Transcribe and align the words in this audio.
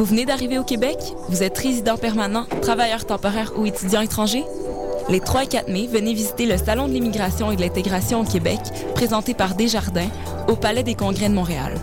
Vous 0.00 0.06
venez 0.06 0.24
d'arriver 0.24 0.58
au 0.58 0.64
Québec? 0.64 0.96
Vous 1.28 1.42
êtes 1.42 1.58
résident 1.58 1.98
permanent, 1.98 2.46
travailleur 2.62 3.04
temporaire 3.04 3.52
ou 3.58 3.66
étudiant 3.66 4.00
étranger? 4.00 4.46
Les 5.10 5.20
3 5.20 5.44
et 5.44 5.46
4 5.46 5.68
mai, 5.68 5.90
venez 5.92 6.14
visiter 6.14 6.46
le 6.46 6.56
Salon 6.56 6.88
de 6.88 6.92
l'immigration 6.94 7.52
et 7.52 7.56
de 7.56 7.60
l'intégration 7.60 8.22
au 8.22 8.24
Québec, 8.24 8.60
présenté 8.94 9.34
par 9.34 9.54
Desjardins, 9.54 10.08
au 10.48 10.56
Palais 10.56 10.84
des 10.84 10.94
Congrès 10.94 11.28
de 11.28 11.34
Montréal. 11.34 11.74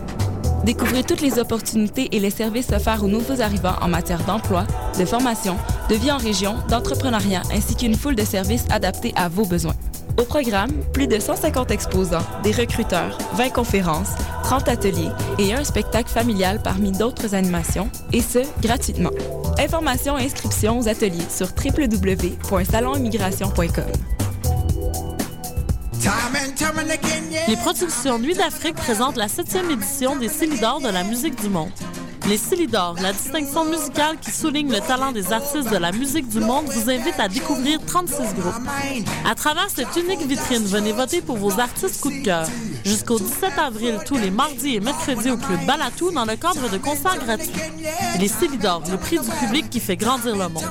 Découvrez 0.64 1.04
toutes 1.04 1.20
les 1.20 1.38
opportunités 1.38 2.08
et 2.10 2.18
les 2.18 2.30
services 2.30 2.72
offerts 2.72 3.04
aux 3.04 3.08
nouveaux 3.08 3.40
arrivants 3.40 3.76
en 3.80 3.86
matière 3.86 4.24
d'emploi, 4.24 4.66
de 4.98 5.04
formation, 5.04 5.56
de 5.88 5.94
vie 5.94 6.10
en 6.10 6.18
région, 6.18 6.56
d'entrepreneuriat, 6.68 7.42
ainsi 7.54 7.76
qu'une 7.76 7.94
foule 7.94 8.16
de 8.16 8.24
services 8.24 8.64
adaptés 8.68 9.12
à 9.14 9.28
vos 9.28 9.44
besoins. 9.44 9.76
Au 10.18 10.24
programme, 10.24 10.72
plus 10.92 11.06
de 11.06 11.18
150 11.20 11.70
exposants, 11.70 12.26
des 12.42 12.50
recruteurs, 12.50 13.16
20 13.34 13.50
conférences, 13.50 14.08
30 14.42 14.68
ateliers 14.68 15.10
et 15.38 15.54
un 15.54 15.62
spectacle 15.62 16.10
familial 16.10 16.60
parmi 16.60 16.90
d'autres 16.90 17.36
animations, 17.36 17.88
et 18.12 18.20
ce, 18.20 18.40
gratuitement. 18.60 19.12
Informations 19.60 20.18
et 20.18 20.24
inscriptions 20.24 20.80
aux 20.80 20.88
ateliers 20.88 21.22
sur 21.30 21.46
www.salonimmigration.com. 21.46 23.92
Les 27.46 27.56
productions 27.56 28.18
Nuit 28.18 28.34
d'Afrique 28.34 28.74
présentent 28.74 29.16
la 29.16 29.28
septième 29.28 29.70
édition 29.70 30.16
des 30.16 30.28
Célidors 30.28 30.80
de 30.80 30.88
la 30.88 31.04
musique 31.04 31.40
du 31.40 31.48
monde. 31.48 31.70
Les 32.28 32.36
Célidors, 32.36 32.96
la 33.00 33.14
distinction 33.14 33.64
musicale 33.64 34.18
qui 34.20 34.30
souligne 34.30 34.70
le 34.70 34.80
talent 34.80 35.12
des 35.12 35.32
artistes 35.32 35.70
de 35.70 35.78
la 35.78 35.92
musique 35.92 36.28
du 36.28 36.40
monde, 36.40 36.66
vous 36.66 36.90
invite 36.90 37.18
à 37.18 37.26
découvrir 37.26 37.80
36 37.86 38.34
groupes. 38.34 38.68
À 39.26 39.34
travers 39.34 39.70
cette 39.70 39.96
unique 39.96 40.20
vitrine, 40.26 40.64
venez 40.64 40.92
voter 40.92 41.22
pour 41.22 41.38
vos 41.38 41.58
artistes 41.58 42.02
coup 42.02 42.10
de 42.10 42.22
cœur. 42.22 42.46
Jusqu'au 42.88 43.18
17 43.18 43.52
avril, 43.58 43.98
tous 44.06 44.16
les 44.16 44.30
mardis 44.30 44.76
et 44.76 44.80
mercredis 44.80 45.30
au 45.30 45.36
Club 45.36 45.60
Balatou 45.66 46.10
dans 46.10 46.24
le 46.24 46.36
cadre 46.36 46.70
de 46.70 46.78
concerts 46.78 47.18
gratuits. 47.22 47.52
Les 48.18 48.28
Célidors, 48.28 48.82
le 48.90 48.96
prix 48.96 49.18
du 49.18 49.28
public 49.28 49.68
qui 49.68 49.78
fait 49.78 49.96
grandir 49.96 50.34
le 50.34 50.48
monde. 50.48 50.64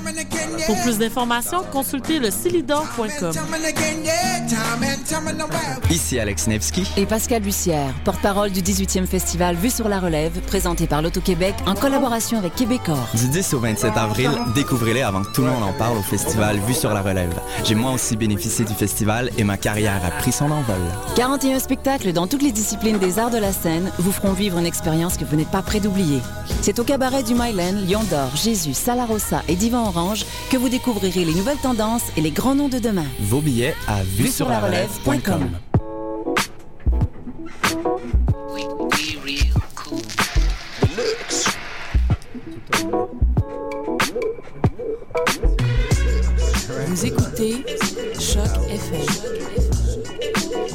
Pour 0.66 0.81
plus 0.81 0.97
d'informations, 0.97 1.63
consultez 1.72 2.17
le 2.17 2.29
Ici 5.91 6.19
Alex 6.19 6.47
Nevsky 6.47 6.83
et 6.97 7.06
Pascal 7.06 7.44
Bussière, 7.44 7.94
porte-parole 8.03 8.50
du 8.50 8.61
18e 8.61 9.06
festival 9.06 9.56
Vue 9.56 9.69
sur 9.69 9.88
la 9.88 10.00
Relève, 10.00 10.39
présenté 10.47 10.88
par 10.88 11.03
l'Auto-Québec 11.03 11.53
en 11.67 11.75
collaboration 11.75 12.39
avec 12.39 12.56
Québecor. 12.56 13.07
Du 13.13 13.27
10 13.27 13.53
au 13.53 13.59
27 13.59 13.95
avril, 13.95 14.31
découvrez-les 14.56 15.03
avant 15.03 15.22
que 15.22 15.31
tout 15.33 15.44
le 15.44 15.50
monde 15.50 15.63
en 15.63 15.73
parle 15.73 15.97
au 15.97 16.01
festival 16.01 16.59
Vue 16.67 16.73
sur 16.73 16.94
la 16.95 17.03
Relève. 17.03 17.39
J'ai 17.63 17.75
moi 17.75 17.91
aussi 17.91 18.16
bénéficié 18.16 18.66
du 18.66 18.73
festival 18.73 19.29
et 19.38 19.44
ma 19.44 19.57
carrière 19.57 20.01
a 20.03 20.09
pris 20.19 20.31
son 20.31 20.50
envol. 20.50 20.81
41 21.16 21.59
spectacles 21.59 22.06
dans 22.12 22.28
toutes 22.28 22.41
les 22.41 22.51
disciplines 22.51 22.97
des 22.97 23.19
arts 23.19 23.31
de 23.31 23.38
la 23.38 23.51
scène 23.51 23.91
vous 24.00 24.12
feront 24.12 24.34
vivre 24.34 24.57
une 24.57 24.66
expérience 24.66 25.18
que 25.18 25.25
vous 25.25 25.35
n'êtes 25.35 25.51
pas 25.51 25.62
prêt 25.62 25.79
d'oublier. 25.79 26.19
C'est 26.62 26.79
au 26.79 26.84
cabaret 26.84 27.23
du 27.23 27.34
Mylen, 27.34 27.88
Lion 27.88 28.03
d'Or, 28.09 28.35
Jésus, 28.35 28.73
Salarossa 28.73 29.44
et 29.47 29.56
Divan 29.56 29.88
Orange 29.88 30.25
que 30.50 30.57
vous 30.57 30.69
découvrirez 30.69 31.25
les 31.25 31.34
nouvelles 31.34 31.57
tendances 31.57 32.03
et 32.16 32.22
les 32.22 32.31
grands 32.31 32.56
noms 32.56 32.69
de 32.69 32.79
demain. 32.79 33.06
Vos 33.19 33.41
billets 33.41 33.75
à 33.88 34.03
vue 34.03 34.28
sur 34.28 34.50
la 34.50 34.59
relève.com. 34.59 35.50
Vous 46.88 47.06
écoutez 47.06 47.63
Choc 48.38 48.53
FM, 48.70 49.08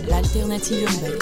l'alternative 0.09 0.83
urbaine. 0.83 1.21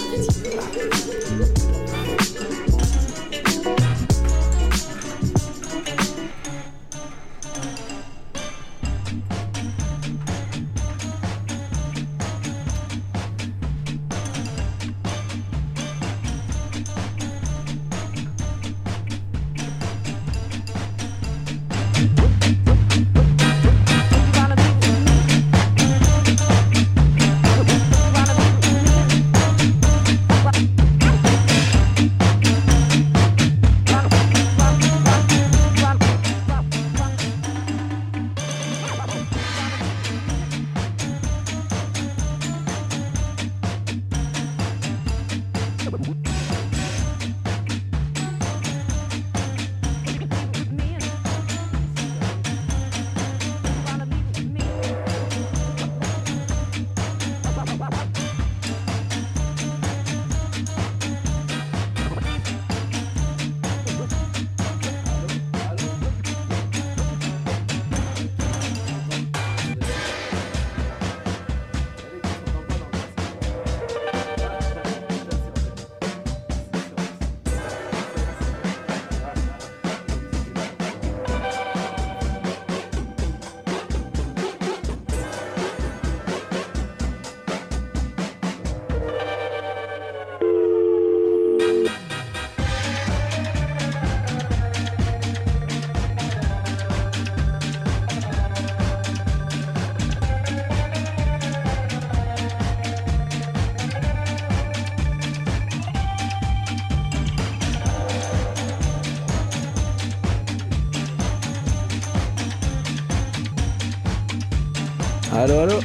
Allô, 115.33 115.61
allô? 115.61 115.79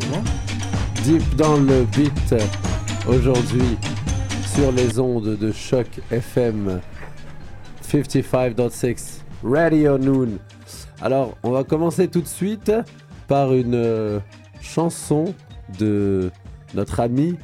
C'est 0.00 0.10
bon? 0.10 0.22
Deep 1.04 1.36
dans 1.36 1.56
le 1.56 1.84
beat 1.84 2.34
aujourd'hui 3.06 3.78
sur 4.44 4.72
les 4.72 4.98
ondes 4.98 5.36
de 5.36 5.52
choc 5.52 5.86
FM 6.10 6.80
55.6 7.80 9.20
Radio 9.44 9.98
Noon. 9.98 10.38
Alors, 11.00 11.38
on 11.44 11.52
va 11.52 11.62
commencer 11.62 12.08
tout 12.08 12.20
de 12.20 12.26
suite 12.26 12.72
par 13.28 13.54
une 13.54 13.76
euh, 13.76 14.18
chanson 14.60 15.32
de 15.78 16.32
notre 16.74 16.98
ami, 16.98 17.36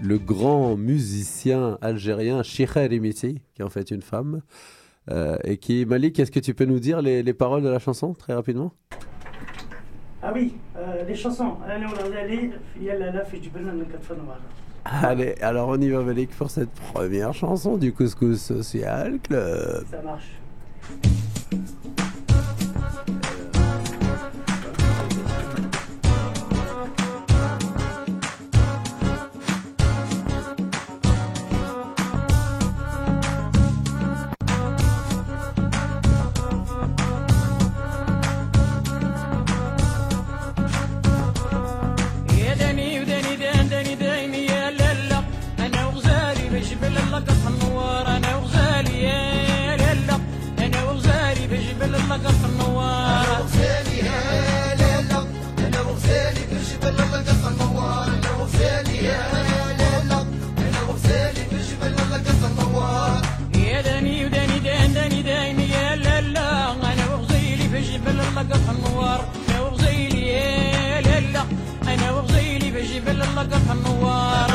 le 0.00 0.18
grand 0.18 0.76
musicien 0.76 1.76
algérien 1.80 2.44
Chicher 2.44 2.86
Imiti, 2.94 3.40
qui 3.52 3.62
est 3.62 3.64
en 3.64 3.70
fait 3.70 3.90
une 3.90 4.02
femme. 4.02 4.42
Euh, 5.10 5.38
et 5.42 5.56
qui, 5.56 5.84
Malik, 5.86 6.20
est-ce 6.20 6.30
que 6.30 6.38
tu 6.38 6.54
peux 6.54 6.66
nous 6.66 6.78
dire 6.78 7.02
les, 7.02 7.24
les 7.24 7.34
paroles 7.34 7.64
de 7.64 7.68
la 7.68 7.80
chanson 7.80 8.14
très 8.14 8.34
rapidement? 8.34 8.72
Ah 10.22 10.32
oui, 10.34 10.54
euh, 10.76 11.04
les 11.06 11.14
chansons. 11.14 11.56
Ah, 11.64 11.72
Allez, 11.72 11.86
on 11.86 12.10
va 12.10 12.18
aller. 12.20 12.50
Il 12.76 12.82
y 12.82 12.90
a 12.90 12.98
là, 12.98 13.06
la 13.06 13.12
la 13.12 13.24
du 13.24 13.50
banane 13.50 13.78
de 13.78 13.84
quatre 13.84 14.14
Allez, 14.84 15.34
alors 15.42 15.68
on 15.68 15.80
y 15.80 15.90
va, 15.90 16.00
Valik, 16.00 16.30
pour 16.30 16.50
cette 16.50 16.70
première 16.70 17.34
chanson 17.34 17.76
du 17.76 17.92
Couscous 17.92 18.40
Social 18.40 19.18
Club. 19.20 19.84
Ça 19.90 20.02
marche. 20.02 20.30
and 73.70 73.84
the 73.84 73.92
wild. 73.92 74.47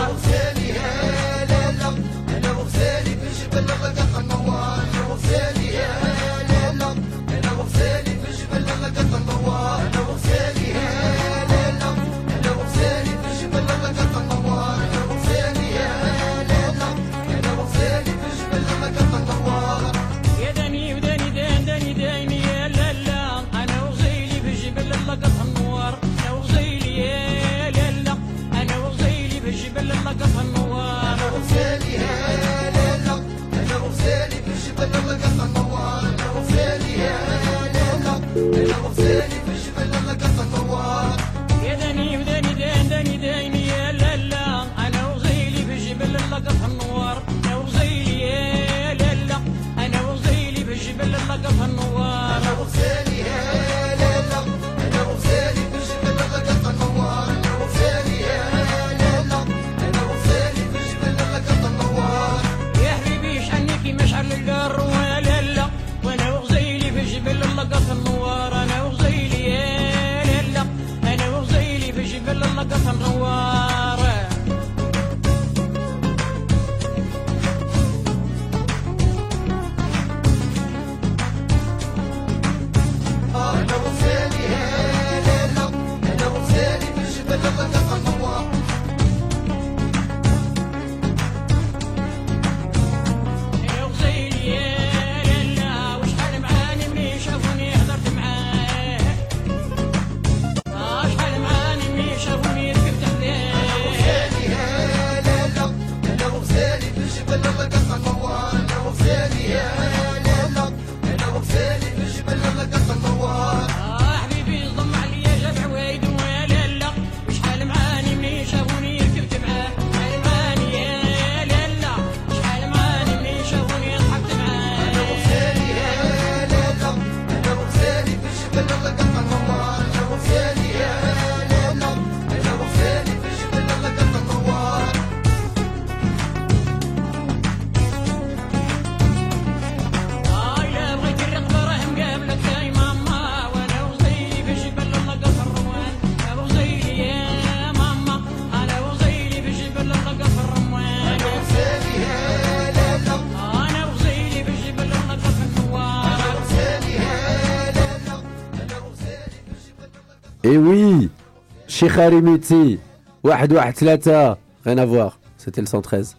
Sheikh 161.82 161.96
Harimiti, 161.98 162.78
Wahed 163.22 163.52
Wahed 163.52 163.74
Tlata, 163.74 164.38
rien 164.64 164.78
à 164.78 164.86
voir, 164.86 165.18
c'était 165.36 165.60
le 165.60 165.66
113. 165.66 166.16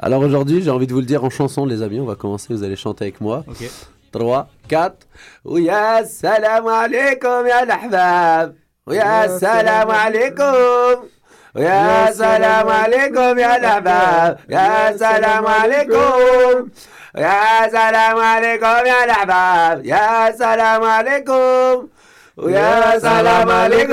Alors 0.00 0.22
aujourd'hui, 0.22 0.62
j'ai 0.62 0.70
envie 0.70 0.86
de 0.86 0.92
vous 0.92 1.00
le 1.00 1.06
dire 1.06 1.22
en 1.24 1.30
chanson, 1.30 1.66
les 1.66 1.82
amis, 1.82 2.00
on 2.00 2.06
va 2.06 2.14
commencer, 2.14 2.54
vous 2.54 2.64
allez 2.64 2.76
chanter 2.76 3.04
avec 3.04 3.20
moi. 3.20 3.44
Ok. 3.48 3.68
3, 4.12 4.48
4. 4.68 4.96
ويا 5.44 5.98
السلام 6.00 6.68
عليكم 6.68 7.46
يا 7.46 7.62
الأحباب 7.62 8.54
ويا 8.86 9.24
السلام 9.24 9.90
عليكم 9.90 11.08
ويا 11.54 12.08
السلام 12.08 12.68
عليكم 12.68 13.38
يا 13.38 13.56
الأحباب 13.56 14.38
يا 14.48 14.90
السلام 14.90 15.46
عليكم 15.46 16.68
يا 17.16 17.68
سلام 17.68 18.18
عليكم 18.18 18.86
يا 18.86 19.04
الأحباب 19.04 19.86
يا 19.86 20.32
سلام 20.36 20.82
عليكم 20.84 21.88
Alaikum, 22.37 23.89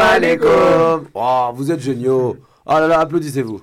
alaikum. 0.00 1.06
Oh, 1.14 1.50
vous 1.54 1.70
êtes 1.70 1.78
géniaux. 1.80 2.36
Oh 2.66 2.72
là 2.72 2.88
là, 2.88 3.00
applaudissez-vous. 3.00 3.60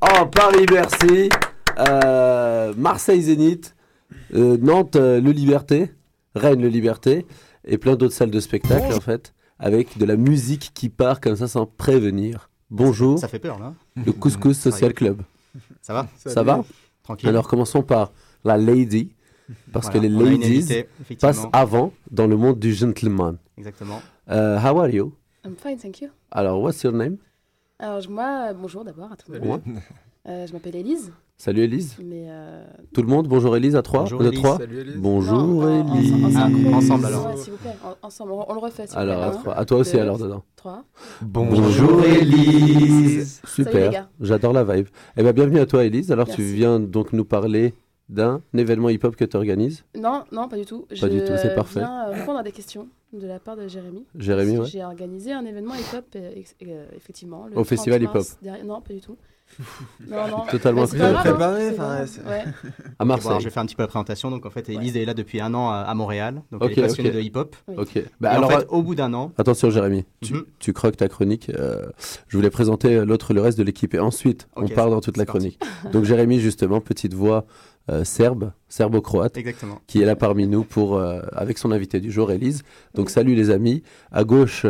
Oh, 0.00 0.26
Paris-Bercy, 0.26 1.28
euh, 1.78 2.72
Marseille-Zénith, 2.78 3.76
euh, 4.34 4.56
Nantes 4.56 4.96
euh, 4.96 5.20
le 5.20 5.32
Liberté, 5.32 5.92
Rennes, 6.34 6.62
Le 6.62 6.68
Liberté, 6.68 7.26
et 7.66 7.76
plein 7.76 7.94
d'autres 7.94 8.14
salles 8.14 8.30
de 8.30 8.40
spectacle, 8.40 8.94
en 8.94 9.00
fait, 9.00 9.34
avec 9.58 9.98
de 9.98 10.06
la 10.06 10.16
musique 10.16 10.70
qui 10.72 10.88
part 10.88 11.20
comme 11.20 11.36
ça 11.36 11.46
sans 11.46 11.66
prévenir. 11.66 12.48
Bonjour. 12.70 13.18
Ça 13.18 13.28
fait 13.28 13.38
peur, 13.38 13.58
là. 13.58 13.74
Le 14.02 14.12
Couscous 14.12 14.58
Social 14.58 14.94
Club. 14.94 15.20
Ça, 15.82 15.92
va, 15.92 16.06
Ça 16.16 16.42
va? 16.42 16.64
Tranquille. 17.02 17.28
Alors, 17.28 17.48
commençons 17.48 17.82
par 17.82 18.12
la 18.44 18.56
Lady 18.56 19.12
parce 19.72 19.86
Voilà, 19.86 20.00
que 20.00 20.06
les 20.06 20.38
ladies 20.38 20.84
passent 21.20 21.46
avant 21.52 21.92
dans 22.10 22.26
le 22.26 22.36
monde 22.36 22.58
du 22.58 22.72
gentleman. 22.72 23.36
Exactement. 23.58 24.00
Euh, 24.30 24.58
how 24.58 24.78
are 24.80 24.88
you? 24.90 25.12
I'm 25.44 25.54
fine, 25.56 25.76
thank 25.78 26.00
you. 26.00 26.08
Alors, 26.30 26.60
what's 26.62 26.82
your 26.82 26.92
name? 26.92 27.16
Alors, 27.78 28.00
moi, 28.10 28.52
bonjour 28.52 28.84
d'abord 28.84 29.10
à 29.12 29.16
tout 29.16 29.32
le 29.32 29.40
monde. 29.40 29.60
Ouais. 29.66 29.72
Euh, 30.28 30.46
je 30.46 30.52
m'appelle 30.52 30.76
Élise, 30.76 31.10
Salut 31.38 31.62
Elise. 31.62 31.96
mais. 32.04 32.26
euh, 32.28 32.62
Tout 32.92 33.00
le 33.00 33.08
monde, 33.08 33.26
bonjour 33.26 33.56
Elise 33.56 33.74
à 33.74 33.80
trois 33.80 34.00
Bonjour, 34.02 34.22
Élise. 34.22 34.38
trois 34.38 34.58
Salut 34.58 34.80
Elise. 34.80 34.96
Bonjour 34.98 35.38
non, 35.38 35.62
en- 35.62 35.96
Elise. 35.96 36.12
en-. 36.12 36.30
Ah, 36.36 36.76
ensemble, 36.76 37.06
alors. 37.06 37.26
Ouais, 37.28 37.36
s'il 37.38 37.52
vous 37.52 37.58
plaît, 37.58 37.74
en- 37.82 38.06
ensemble, 38.06 38.32
on, 38.32 38.44
on 38.50 38.52
le 38.52 38.60
refait. 38.60 38.86
s'il 38.86 38.94
vous 38.96 39.00
Alors, 39.00 39.16
plaît. 39.30 39.30
à 39.38 39.40
trois. 39.40 39.54
à 39.56 39.64
toi 39.64 39.78
aussi 39.78 39.92
deux, 39.94 40.00
alors 40.02 40.18
dedans. 40.18 40.44
Trois. 40.56 40.84
Bonjour 41.22 42.04
Elise. 42.04 43.40
Super, 43.46 44.08
j'adore 44.20 44.52
la 44.52 44.64
vibe. 44.64 44.88
Eh 45.16 45.22
bien, 45.22 45.32
bienvenue 45.32 45.60
à 45.60 45.66
toi 45.66 45.84
Elise. 45.84 46.12
Alors, 46.12 46.28
tu 46.28 46.42
viens 46.42 46.78
donc 46.78 47.14
nous 47.14 47.24
parler 47.24 47.72
d'un 48.10 48.42
événement 48.54 48.88
hip-hop 48.90 49.14
que 49.16 49.24
tu 49.24 49.36
organises. 49.36 49.84
Non, 49.96 50.24
non, 50.32 50.48
pas 50.48 50.56
du 50.56 50.66
tout. 50.66 50.86
Pas 51.00 51.08
du 51.08 51.20
tout, 51.20 51.32
c'est 51.40 51.54
parfait. 51.54 51.80
viens 51.80 52.08
euh, 52.08 52.12
répondre 52.12 52.38
à 52.38 52.42
des 52.42 52.52
questions 52.52 52.88
de 53.12 53.26
la 53.26 53.38
part 53.38 53.56
de 53.56 53.66
Jérémy. 53.68 54.04
Jérémy, 54.16 54.58
ouais. 54.58 54.66
J'ai 54.66 54.84
organisé 54.84 55.32
un 55.32 55.44
événement 55.44 55.74
hip-hop, 55.74 56.04
euh, 56.16 56.32
euh, 56.66 56.86
effectivement. 56.96 57.44
le 57.46 57.52
Au 57.52 57.64
30 57.64 57.66
festival 57.68 58.02
hip-hop. 58.02 58.24
derrière- 58.42 58.64
Non, 58.64 58.80
pas 58.80 58.92
du 58.92 59.00
tout. 59.00 59.16
Non, 60.08 60.28
non. 60.28 60.46
Totalement 60.50 60.86
préparé. 60.86 61.12
pas 61.12 61.22
grave, 61.22 61.26
hein, 61.26 61.30
Préparé, 61.30 61.68
c'est 61.70 61.80
enfin, 61.80 61.98
bon, 62.00 62.06
c'est- 62.06 62.28
ouais. 62.28 62.44
À 62.98 63.04
Marseille. 63.04 63.36
je 63.40 63.44
vais 63.44 63.50
faire 63.50 63.62
un 63.62 63.66
petit 63.66 63.74
peu 63.76 63.82
la 63.82 63.88
présentation. 63.88 64.30
Donc, 64.30 64.46
en 64.46 64.50
fait, 64.50 64.68
Elise 64.68 64.96
est 64.96 65.04
là 65.04 65.14
depuis 65.14 65.40
un 65.40 65.52
an 65.54 65.70
à, 65.70 65.92
Montréal. 65.94 66.42
Donc, 66.50 66.62
Ok, 66.64 66.70
elle 66.72 66.78
est 66.78 66.82
passionnée 66.82 67.10
de 67.10 67.20
hip-hop. 67.20 67.54
Oui. 67.68 67.74
Ok. 67.78 68.02
Bah, 68.20 68.30
alors, 68.30 68.50
en 68.50 68.58
fait, 68.60 68.66
au 68.70 68.82
bout 68.82 68.94
d'un 68.94 69.12
an, 69.14 69.32
attention 69.38 69.70
Jérémy, 69.70 70.04
tu, 70.22 70.34
Mhm. 70.34 70.44
tu 70.58 70.72
croques 70.72 70.96
ta 70.96 71.08
chronique. 71.08 71.50
euh, 71.50 71.86
je 72.28 72.36
voulais 72.36 72.50
présenter 72.50 73.04
l'autre, 73.04 73.34
le 73.34 73.40
reste 73.40 73.58
de 73.58 73.62
l'équipe. 73.64 73.94
Et 73.94 73.98
ensuite, 74.00 74.48
on 74.56 74.66
part 74.68 74.90
dans 74.90 75.00
toute 75.00 75.16
la 75.16 75.26
parti. 75.26 75.56
chronique. 75.56 75.92
Donc 75.92 76.04
Jérémy, 76.04 76.40
justement, 76.40 76.80
petite 76.80 77.14
voix 77.14 77.44
euh, 77.90 78.04
serbe, 78.04 78.52
serbo-croate. 78.68 79.36
exactement. 79.36 79.80
qui 79.86 80.00
est 80.00 80.04
là 80.04 80.14
parmi 80.14 80.46
nous 80.46 80.62
pour, 80.64 80.96
euh, 80.96 81.20
avec 81.32 81.58
son 81.58 81.72
invité 81.72 81.98
du 81.98 82.12
jour, 82.12 82.30
Élise. 82.30 82.62
Donc 82.94 83.10
salut 83.10 83.34
les 83.34 83.50
amis. 83.50 83.82
À 84.12 84.22
gauche, 84.24 84.64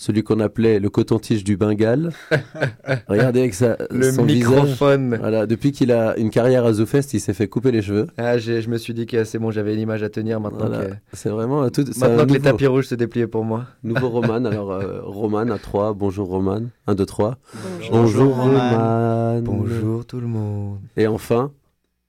celui 0.00 0.22
qu'on 0.22 0.40
appelait 0.40 0.80
le 0.80 0.88
coton-tige 0.88 1.44
du 1.44 1.58
Bengale. 1.58 2.10
Regardez 3.06 3.40
avec 3.40 3.52
sa, 3.52 3.76
Le 3.90 4.10
son 4.10 4.24
visage. 4.24 4.48
microphone. 4.50 5.16
Voilà, 5.20 5.46
depuis 5.46 5.72
qu'il 5.72 5.92
a 5.92 6.16
une 6.16 6.30
carrière 6.30 6.64
à 6.64 6.72
ZooFest, 6.72 7.12
il 7.12 7.20
s'est 7.20 7.34
fait 7.34 7.48
couper 7.48 7.70
les 7.70 7.82
cheveux. 7.82 8.06
Ah, 8.16 8.38
je 8.38 8.66
me 8.70 8.78
suis 8.78 8.94
dit 8.94 9.04
que 9.04 9.24
c'est 9.24 9.38
bon, 9.38 9.50
j'avais 9.50 9.74
une 9.74 9.80
image 9.80 10.02
à 10.02 10.08
tenir 10.08 10.40
maintenant. 10.40 10.68
Voilà. 10.68 10.86
que, 10.86 10.94
C'est 11.12 11.28
vraiment 11.28 11.68
tout. 11.68 11.82
maintenant 12.00 12.24
que 12.24 12.32
les 12.32 12.38
nouveau- 12.38 12.50
tapis 12.50 12.66
rouges 12.66 12.86
se 12.86 12.94
dépliaient 12.94 13.26
pour 13.26 13.44
moi. 13.44 13.66
Nouveau 13.82 14.08
Roman. 14.20 14.42
Alors, 14.46 14.72
euh, 14.72 15.00
Roman 15.02 15.40
à 15.50 15.58
3. 15.58 15.92
Bonjour 15.92 16.28
Roman. 16.28 16.62
1, 16.86 16.94
2, 16.94 17.04
3. 17.04 17.36
Bonjour. 17.52 17.90
Bonjour 17.92 18.36
Roman. 18.36 18.70
Roman. 18.70 19.40
Bonjour 19.42 20.06
tout 20.06 20.20
le 20.20 20.26
monde. 20.28 20.78
Et 20.96 21.06
enfin, 21.08 21.52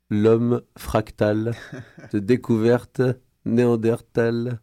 l'homme 0.09 0.61
fractal 0.77 1.51
de 2.13 2.19
découverte 2.31 3.01
néandertal 3.45 4.59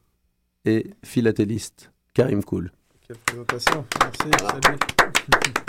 et 0.64 0.87
philatéliste. 1.04 1.92
Karim 2.14 2.42
Koul. 2.42 2.73
Quelle 3.08 3.16
présentation. 3.24 3.84
Merci. 4.02 4.38
Salut. 4.38 4.78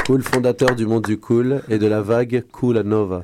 Cool, 0.05 0.23
fondateur 0.23 0.75
du 0.75 0.85
monde 0.85 1.05
du 1.05 1.17
cool 1.17 1.61
et 1.69 1.77
de 1.77 1.87
la 1.87 2.01
vague 2.01 2.43
Koulanova. 2.51 3.23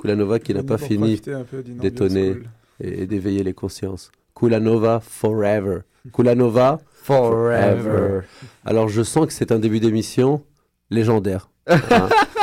Koulanova 0.00 0.40
qui 0.40 0.54
n'a 0.54 0.64
pas 0.64 0.76
fini 0.76 1.20
d'étonner. 1.68 2.32
cool. 2.32 2.42
et, 2.80 3.02
et 3.02 3.06
d'éveiller 3.06 3.44
les 3.44 3.54
consciences. 3.54 4.10
Koulanova 4.34 4.98
forever. 4.98 5.82
Koulanova 6.10 6.80
forever. 7.04 8.22
Alors 8.64 8.88
je 8.88 9.02
sens 9.04 9.26
que 9.26 9.32
c'est 9.32 9.52
un 9.52 9.60
début 9.60 9.78
d'émission 9.78 10.42
légendaire. 10.90 11.48
Hein. 11.68 11.78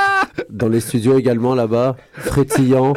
Dans 0.49 0.69
les 0.69 0.79
studios 0.79 1.17
également 1.19 1.55
là-bas, 1.55 1.97
frétillant, 2.13 2.93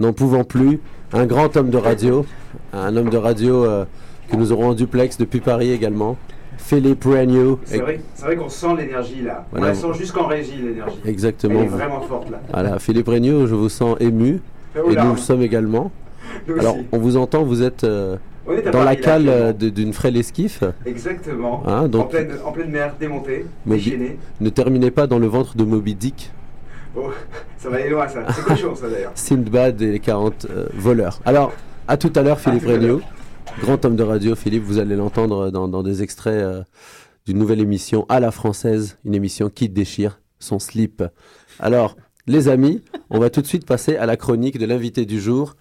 n'en 0.00 0.12
pouvant 0.12 0.44
plus. 0.44 0.80
un 1.14 1.24
grand 1.24 1.56
homme 1.56 1.70
de 1.70 1.78
radio, 1.78 2.26
un 2.74 2.94
homme 2.94 3.08
de 3.08 3.16
radio 3.16 3.64
euh, 3.64 3.86
que 4.30 4.36
nous 4.36 4.52
aurons 4.52 4.68
en 4.68 4.74
duplex 4.74 5.16
depuis 5.16 5.40
Paris 5.40 5.70
également, 5.70 6.18
Philippe 6.68 7.04
Regnault. 7.04 7.58
C'est 7.64 7.78
vrai, 7.78 7.98
qu'on 8.36 8.50
sent 8.50 8.76
l'énergie 8.76 9.22
là. 9.22 9.46
Voilà. 9.52 9.66
On 9.66 9.68
la 9.70 9.74
sent 9.74 9.98
jusqu'en 9.98 10.26
régie 10.26 10.60
l'énergie. 10.62 10.98
Exactement. 11.06 11.60
Elle 11.60 11.64
est 11.64 11.68
vraiment 11.68 12.02
forte 12.02 12.30
là. 12.30 12.40
Voilà, 12.52 12.78
Philippe 12.78 13.08
Regnault, 13.08 13.46
je 13.46 13.54
vous 13.54 13.70
sens 13.70 13.96
ému, 14.00 14.42
Oh 14.76 14.90
et 14.90 14.96
nous 14.96 15.12
le 15.12 15.16
sommes 15.16 15.40
également. 15.40 15.90
Nous 16.46 16.58
Alors, 16.58 16.76
aussi. 16.76 16.84
on 16.92 16.98
vous 16.98 17.16
entend, 17.16 17.42
vous 17.42 17.62
êtes 17.62 17.84
euh, 17.84 18.16
dans 18.70 18.84
la 18.84 18.96
cale 18.96 19.30
euh, 19.30 19.52
d'une 19.54 19.94
frêle 19.94 20.18
esquif. 20.18 20.62
Exactement. 20.84 21.62
Hein, 21.66 21.88
en, 21.94 22.02
pleine, 22.04 22.32
en 22.44 22.52
pleine 22.52 22.70
mer, 22.70 22.92
démontée, 23.00 23.46
Moby- 23.66 23.84
déchaînée. 23.84 24.18
Ne 24.42 24.50
terminez 24.50 24.90
pas 24.90 25.06
dans 25.06 25.18
le 25.18 25.26
ventre 25.26 25.56
de 25.56 25.64
Moby 25.64 25.94
Dick, 25.94 26.30
Oh, 26.96 27.10
ça 27.56 27.70
va 27.70 27.76
aller 27.76 27.88
loin 27.90 28.08
ça. 28.08 28.20
C'est 28.34 28.44
cochon 28.44 28.74
ça 28.74 28.88
d'ailleurs. 28.90 29.12
Sindbad 29.14 29.80
et 29.80 29.92
les 29.92 30.00
40 30.00 30.46
euh, 30.50 30.66
voleurs. 30.74 31.20
Alors, 31.24 31.52
à 31.86 31.96
tout 31.96 32.12
à 32.14 32.22
l'heure, 32.22 32.40
Philippe. 32.40 32.66
Regnault, 32.66 33.00
grand 33.58 33.84
homme 33.84 33.96
de 33.96 34.02
radio. 34.02 34.34
Philippe, 34.34 34.64
vous 34.64 34.78
allez 34.78 34.96
l'entendre 34.96 35.50
dans, 35.50 35.68
dans 35.68 35.82
des 35.82 36.02
extraits 36.02 36.42
euh, 36.42 36.62
d'une 37.26 37.38
nouvelle 37.38 37.60
émission 37.60 38.06
à 38.08 38.20
la 38.20 38.30
française, 38.30 38.98
une 39.04 39.14
émission 39.14 39.50
qui 39.50 39.68
déchire 39.68 40.20
son 40.38 40.58
slip. 40.58 41.02
Alors, 41.58 41.96
les 42.26 42.48
amis, 42.48 42.82
on 43.10 43.18
va 43.18 43.30
tout 43.30 43.42
de 43.42 43.46
suite 43.46 43.66
passer 43.66 43.96
à 43.96 44.06
la 44.06 44.16
chronique 44.16 44.58
de 44.58 44.66
l'invité 44.66 45.04
du 45.06 45.20
jour 45.20 45.56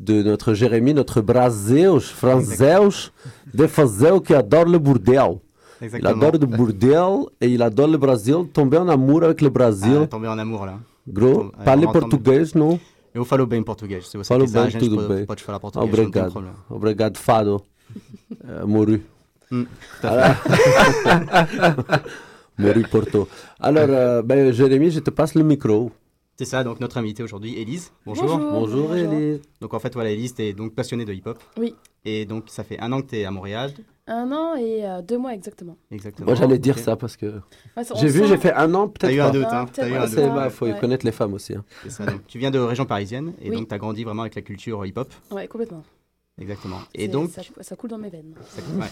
de 0.00 0.22
notre 0.22 0.54
Jérémy, 0.54 0.94
notre 0.94 1.20
Braseus, 1.20 2.00
Franzeus, 2.00 3.12
de 3.54 3.66
Fazeu 3.66 4.20
qui 4.20 4.34
adore 4.34 4.66
le 4.66 4.78
bordel. 4.78 5.38
Il 5.80 6.06
adore 6.06 6.32
le 6.32 6.46
bordel 6.46 7.26
et 7.40 7.48
il 7.48 7.62
adore 7.62 7.88
le 7.88 7.98
Brasil, 7.98 8.46
tomber 8.52 8.78
en 8.78 8.88
amour 8.88 9.24
avec 9.24 9.40
le 9.40 9.48
Brasil. 9.48 10.00
Ah, 10.02 10.06
tomber 10.06 10.28
en 10.28 10.38
amour 10.38 10.66
là. 10.66 10.78
Gros, 11.08 11.50
parler 11.64 11.86
português, 11.86 12.54
não? 12.54 12.78
Eu 13.18 13.24
falo 13.24 13.46
bem 13.48 13.64
português. 13.64 14.06
Se 14.08 14.16
você 14.16 14.28
Falo 14.28 14.44
quiser, 14.44 14.60
a 14.60 14.62
bem, 14.62 14.70
gente 14.70 14.80
tudo 14.84 14.96
pode, 14.96 15.14
bem. 15.14 15.26
pode 15.26 15.42
falar 15.42 15.58
português. 15.58 15.88
não 15.90 15.96
tem 15.96 16.04
Obrigado. 16.06 16.32
problema. 16.32 16.56
Obrigado, 16.70 17.18
Fado. 17.18 17.62
Eh, 18.30 18.64
Moru. 18.66 19.00
Hum, 19.50 19.66
Moru 22.58 22.82
Porto. 22.88 23.28
Alors, 23.58 23.88
euh, 23.88 24.22
ben, 24.22 24.52
Jérémy, 24.52 24.90
je 24.90 25.00
te 25.00 25.10
passe 25.10 25.34
le 25.34 25.42
micro. 25.42 25.90
C'est 26.38 26.44
ça, 26.44 26.62
donc 26.62 26.78
notre 26.80 26.98
invitée 26.98 27.22
aujourd'hui, 27.24 27.56
Élise. 27.58 27.90
Bonjour. 28.06 28.38
Bonjour. 28.38 28.88
Bonjour, 28.88 28.94
Élise. 28.94 29.40
Donc 29.60 29.74
en 29.74 29.78
fait, 29.80 29.92
voilà, 29.94 30.10
Élise, 30.10 30.34
tu 30.34 30.42
es 30.42 30.52
donc 30.52 30.74
passionnée 30.74 31.04
de 31.04 31.12
hip-hop. 31.12 31.38
Oui. 31.56 31.74
Et 32.04 32.26
donc 32.26 32.44
ça 32.48 32.62
fait 32.62 32.78
un 32.78 32.92
an 32.92 33.00
que 33.02 33.08
tu 33.08 33.16
es 33.16 33.24
à 33.24 33.30
Montréal. 33.30 33.72
Un 34.10 34.32
an 34.32 34.56
et 34.56 34.86
euh, 34.86 35.02
deux 35.02 35.18
mois 35.18 35.34
exactement. 35.34 35.76
Exactement. 35.90 36.26
Moi, 36.26 36.34
j'allais 36.34 36.58
dire 36.58 36.78
ça 36.78 36.96
parce 36.96 37.16
que 37.16 37.26
Ouais, 37.76 37.82
j'ai 38.00 38.08
vu, 38.08 38.20
sent- 38.20 38.26
j'ai 38.28 38.36
fait 38.38 38.52
un 38.54 38.72
an, 38.74 38.88
peut-être 38.88 39.00
T'as 39.10 39.12
eu 39.12 39.18
pas. 39.18 39.28
un 39.28 39.30
doute, 39.30 39.44
hein. 39.44 39.66
T'as 39.72 39.82
peut-être 39.82 39.94
eu 39.94 39.96
un 39.96 40.06
doute. 40.26 40.34
bah, 40.34 40.50
faut 40.50 40.64
Ouais. 40.66 40.78
connaître 40.80 41.04
les 41.04 41.12
femmes 41.12 41.34
aussi. 41.34 41.54
hein. 41.54 41.64
C'est 41.82 41.90
ça, 41.90 42.06
donc, 42.06 42.26
tu 42.26 42.38
viens 42.38 42.50
de 42.50 42.58
région 42.58 42.86
parisienne 42.86 43.34
et 43.42 43.50
Oui. 43.50 43.56
donc 43.56 43.68
tu 43.68 43.74
as 43.74 43.78
grandi 43.78 44.04
vraiment 44.04 44.22
avec 44.22 44.34
la 44.34 44.42
culture 44.42 44.84
hip-hop. 44.86 45.12
Ouais, 45.30 45.46
complètement. 45.46 45.82
Exactement. 46.40 46.78
Et 46.94 47.08
donc, 47.08 47.30
Ça, 47.30 47.42
ça 47.60 47.76
coule 47.76 47.90
dans 47.90 47.98
mes 47.98 48.08
veines. 48.10 48.34
ça- 48.48 48.62
ouais. 48.80 48.86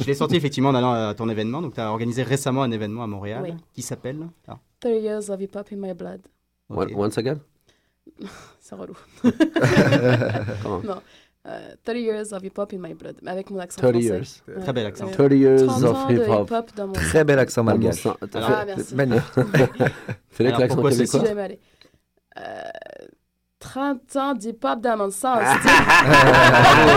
je 0.00 0.06
l'ai 0.06 0.14
senti 0.14 0.36
effectivement 0.36 0.68
en 0.70 0.74
allant 0.74 0.92
à 0.92 1.14
ton 1.14 1.28
événement. 1.28 1.60
Donc 1.62 1.74
tu 1.74 1.80
as 1.80 1.90
organisé 1.90 2.22
récemment 2.22 2.62
un 2.62 2.70
événement 2.70 3.02
à 3.02 3.06
Montréal 3.06 3.40
Oui. 3.44 3.54
qui 3.72 3.82
s'appelle. 3.82 4.18
Ah, 4.46 4.58
30 4.80 4.92
years 5.02 5.30
of 5.30 5.40
hip-hop 5.40 5.66
in 5.72 5.76
my 5.76 5.92
blood. 5.94 6.20
ok. 6.68 6.78
One- 6.78 6.94
Once 6.94 7.18
again? 7.18 7.38
C'est 8.60 8.74
relou. 8.76 8.94
Non. 10.84 11.00
Euh, 11.48 11.74
30 11.84 11.96
years 11.98 12.32
of 12.32 12.42
hip-hop 12.42 12.72
in 12.72 12.78
my 12.78 12.94
blood. 12.94 13.16
Avec 13.24 13.50
mon 13.50 13.60
accent 13.60 13.80
30 13.80 13.92
français. 13.92 14.06
years. 14.08 14.42
Ouais. 14.48 14.60
Très 14.62 14.72
bel 14.72 14.86
accent. 14.86 15.06
30 15.12 15.32
years 15.32 15.66
30 15.66 15.84
of 15.84 16.10
hip-hop. 16.10 16.46
hip-hop 16.48 16.70
dans 16.76 16.86
mon 16.88 16.92
Très 16.94 17.24
bel 17.24 17.38
accent 17.38 17.62
malgache. 17.62 18.06
Ah, 18.34 18.64
merci. 18.66 18.94
Fais-le 20.30 20.48
avec 20.54 20.58
l'accent 20.58 20.90
Si 20.90 20.96
québécois. 20.98 21.24
jamais 21.24 21.42
aller. 21.42 21.60
Euh, 22.38 22.62
30 23.60 24.16
ans 24.16 24.34
d'hip-hop 24.34 24.80
dans 24.80 24.96
mon 24.96 25.10
sang. 25.10 25.38
Ah. 25.40 25.56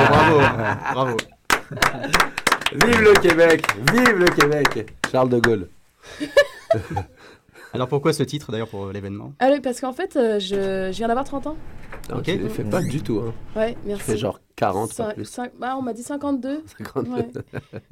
bravo, 0.09 0.39
bravo, 0.39 0.93
bravo. 0.93 1.17
Vive 2.71 3.01
le 3.01 3.13
Québec 3.19 3.65
Vive 3.93 4.17
le 4.17 4.25
Québec 4.25 4.91
Charles 5.11 5.29
de 5.29 5.39
Gaulle. 5.39 5.67
Alors 7.73 7.87
pourquoi 7.87 8.13
ce 8.13 8.23
titre 8.23 8.51
d'ailleurs 8.51 8.67
pour 8.69 8.87
l'événement? 8.87 9.33
Ah 9.39 9.49
oui, 9.51 9.59
parce 9.61 9.79
qu'en 9.81 9.93
fait, 9.93 10.15
euh, 10.15 10.39
je, 10.39 10.89
je 10.91 10.97
viens 10.97 11.07
d'avoir 11.07 11.25
30 11.25 11.47
ans. 11.47 11.55
Non, 12.09 12.17
Ok. 12.17 12.23
tu 12.23 12.37
les 12.37 12.49
fais 12.49 12.63
pas 12.63 12.81
du 12.81 13.01
tout. 13.01 13.19
Hein. 13.23 13.33
Ouais, 13.55 13.73
Tu 13.73 13.79
merci. 13.87 14.03
fais 14.03 14.17
genre 14.17 14.39
40, 14.55 14.95
pas 14.95 15.09
Cin- 15.09 15.13
plus. 15.13 15.25
cinq- 15.25 15.51
bah, 15.59 15.75
on 15.77 15.81
m'a 15.81 15.93
dit 15.93 16.01
52. 16.03 16.63
52. 16.77 17.11
Ouais. 17.11 17.27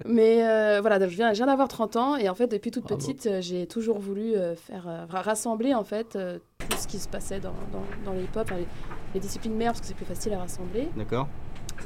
Mais 0.05 0.47
euh, 0.47 0.79
voilà, 0.81 0.97
donc 0.99 1.09
je 1.09 1.15
viens, 1.15 1.29
je 1.33 1.37
viens 1.37 1.45
d'avoir 1.45 1.67
30 1.67 1.95
ans 1.95 2.15
et 2.15 2.27
en 2.29 2.35
fait, 2.35 2.47
depuis 2.47 2.71
toute 2.71 2.83
Bravo. 2.83 2.97
petite, 2.97 3.25
euh, 3.27 3.41
j'ai 3.41 3.67
toujours 3.67 3.99
voulu 3.99 4.35
euh, 4.35 4.55
faire 4.55 4.87
euh, 4.87 5.05
ra- 5.07 5.21
rassembler 5.21 5.73
en 5.75 5.83
fait 5.83 6.15
euh, 6.15 6.39
tout 6.69 6.77
ce 6.77 6.87
qui 6.87 6.97
se 6.99 7.07
passait 7.07 7.39
dans, 7.39 7.53
dans, 7.71 7.83
dans 8.05 8.13
le 8.13 8.23
hip-hop, 8.23 8.43
enfin, 8.45 8.57
les, 8.57 8.67
les 9.13 9.19
disciplines 9.19 9.55
mères 9.55 9.71
parce 9.73 9.81
que 9.81 9.87
c'est 9.87 9.95
plus 9.95 10.05
facile 10.05 10.33
à 10.33 10.39
rassembler. 10.39 10.87
D'accord 10.97 11.27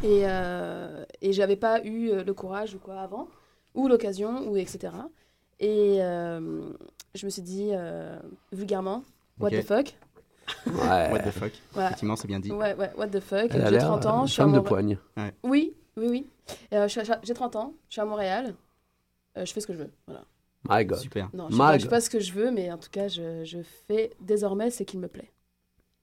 Et, 0.03 0.21
euh, 0.25 1.03
et 1.21 1.33
j'avais 1.33 1.57
pas 1.57 1.83
eu 1.83 2.09
euh, 2.09 2.23
le 2.23 2.33
courage 2.33 2.73
ou 2.75 2.79
quoi 2.79 2.95
avant, 3.01 3.27
ou 3.75 3.87
l'occasion, 3.87 4.49
ou 4.49 4.55
etc. 4.57 4.93
Et 5.59 5.97
euh, 5.99 6.71
je 7.15 7.25
me 7.25 7.29
suis 7.29 7.41
dit 7.41 7.69
euh, 7.71 8.17
vulgairement, 8.51 9.03
what 9.39 9.51
the 9.51 9.61
fuck 9.61 9.95
Ouais. 10.65 11.11
What 11.11 11.19
the 11.19 11.31
fuck 11.31 11.51
Voilà. 11.71 11.89
Effectivement, 11.89 12.15
c'est 12.15 12.27
bien 12.27 12.39
dit. 12.39 12.51
Ouais, 12.51 12.75
ouais, 12.75 12.91
what 12.97 13.07
the 13.07 13.19
fuck 13.19 13.51
J'ai 13.51 13.59
l'air 13.59 13.83
30 13.83 14.05
euh, 14.05 14.09
ans, 14.09 14.25
je 14.25 14.33
suis 14.33 14.41
à 14.41 14.45
femme 14.45 14.53
de 14.53 14.59
poigne. 14.59 14.97
Oui, 15.43 15.73
oui, 15.97 16.07
oui. 16.09 16.27
Euh, 16.73 16.87
j'ai 16.87 17.33
30 17.33 17.55
ans, 17.55 17.73
je 17.87 17.93
suis 17.93 18.01
à 18.01 18.05
Montréal, 18.05 18.53
euh, 19.37 19.45
je 19.45 19.53
fais 19.53 19.61
ce 19.61 19.67
que 19.67 19.73
je 19.73 19.77
veux. 19.79 19.91
Voilà. 20.07 20.25
My 20.69 20.85
God. 20.85 20.99
Super. 20.99 21.29
Non, 21.33 21.47
je 21.49 21.55
My 21.55 21.79
fais, 21.79 21.87
pas, 21.87 22.01
ce 22.01 22.09
que 22.09 22.19
je 22.19 22.33
veux, 22.33 22.51
mais 22.51 22.71
en 22.71 22.77
tout 22.77 22.89
cas, 22.91 23.07
je, 23.07 23.43
je 23.45 23.59
fais 23.87 24.11
désormais 24.19 24.69
ce 24.69 24.83
qu'il 24.83 24.99
me 24.99 25.07
plaît. 25.07 25.31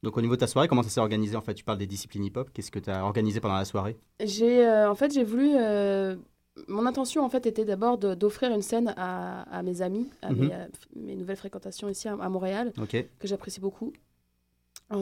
Donc 0.03 0.17
au 0.17 0.21
niveau 0.21 0.35
de 0.37 0.41
ta 0.41 0.47
soirée, 0.47 0.69
comment 0.69 0.83
ça 0.83 0.91
s'est 0.91 1.01
organisé 1.01 1.37
en 1.37 1.41
fait? 1.41 1.55
Tu 1.55 1.65
parles 1.65 1.79
des 1.79 1.87
disciplines 1.87 2.25
hip-hop. 2.25 2.51
Qu'est-ce 2.55 2.71
que 2.71 2.79
tu 2.79 2.89
as 2.91 3.05
organisé 3.05 3.41
pendant 3.41 3.57
la 3.57 3.65
soirée? 3.65 3.97
J'ai, 4.25 4.65
euh, 4.67 4.91
en 4.91 4.95
fait, 4.95 5.13
j'ai 5.13 5.25
voulu. 5.25 5.51
euh, 5.57 6.17
mon 6.67 6.87
intention, 6.87 7.25
en 7.25 7.29
fait, 7.29 7.47
était 7.47 7.65
d'abord 7.65 7.99
d'offrir 7.99 8.51
une 8.53 8.63
scène 8.63 8.93
à, 8.97 9.43
à 9.57 9.63
mes 9.63 9.83
amis, 9.83 10.09
à 10.23 10.33
Mhm. 10.33 10.39
mes, 10.49 10.55
euh, 10.55 10.67
mes 10.97 11.17
nouvelles 11.17 11.37
fréquentations 11.37 11.89
ici 11.89 12.09
à, 12.09 12.15
à 12.15 12.29
Montréal, 12.29 12.73
que 13.19 13.29
j'apprécie 13.29 13.61
beaucoup, 13.61 13.93
en, 14.91 14.97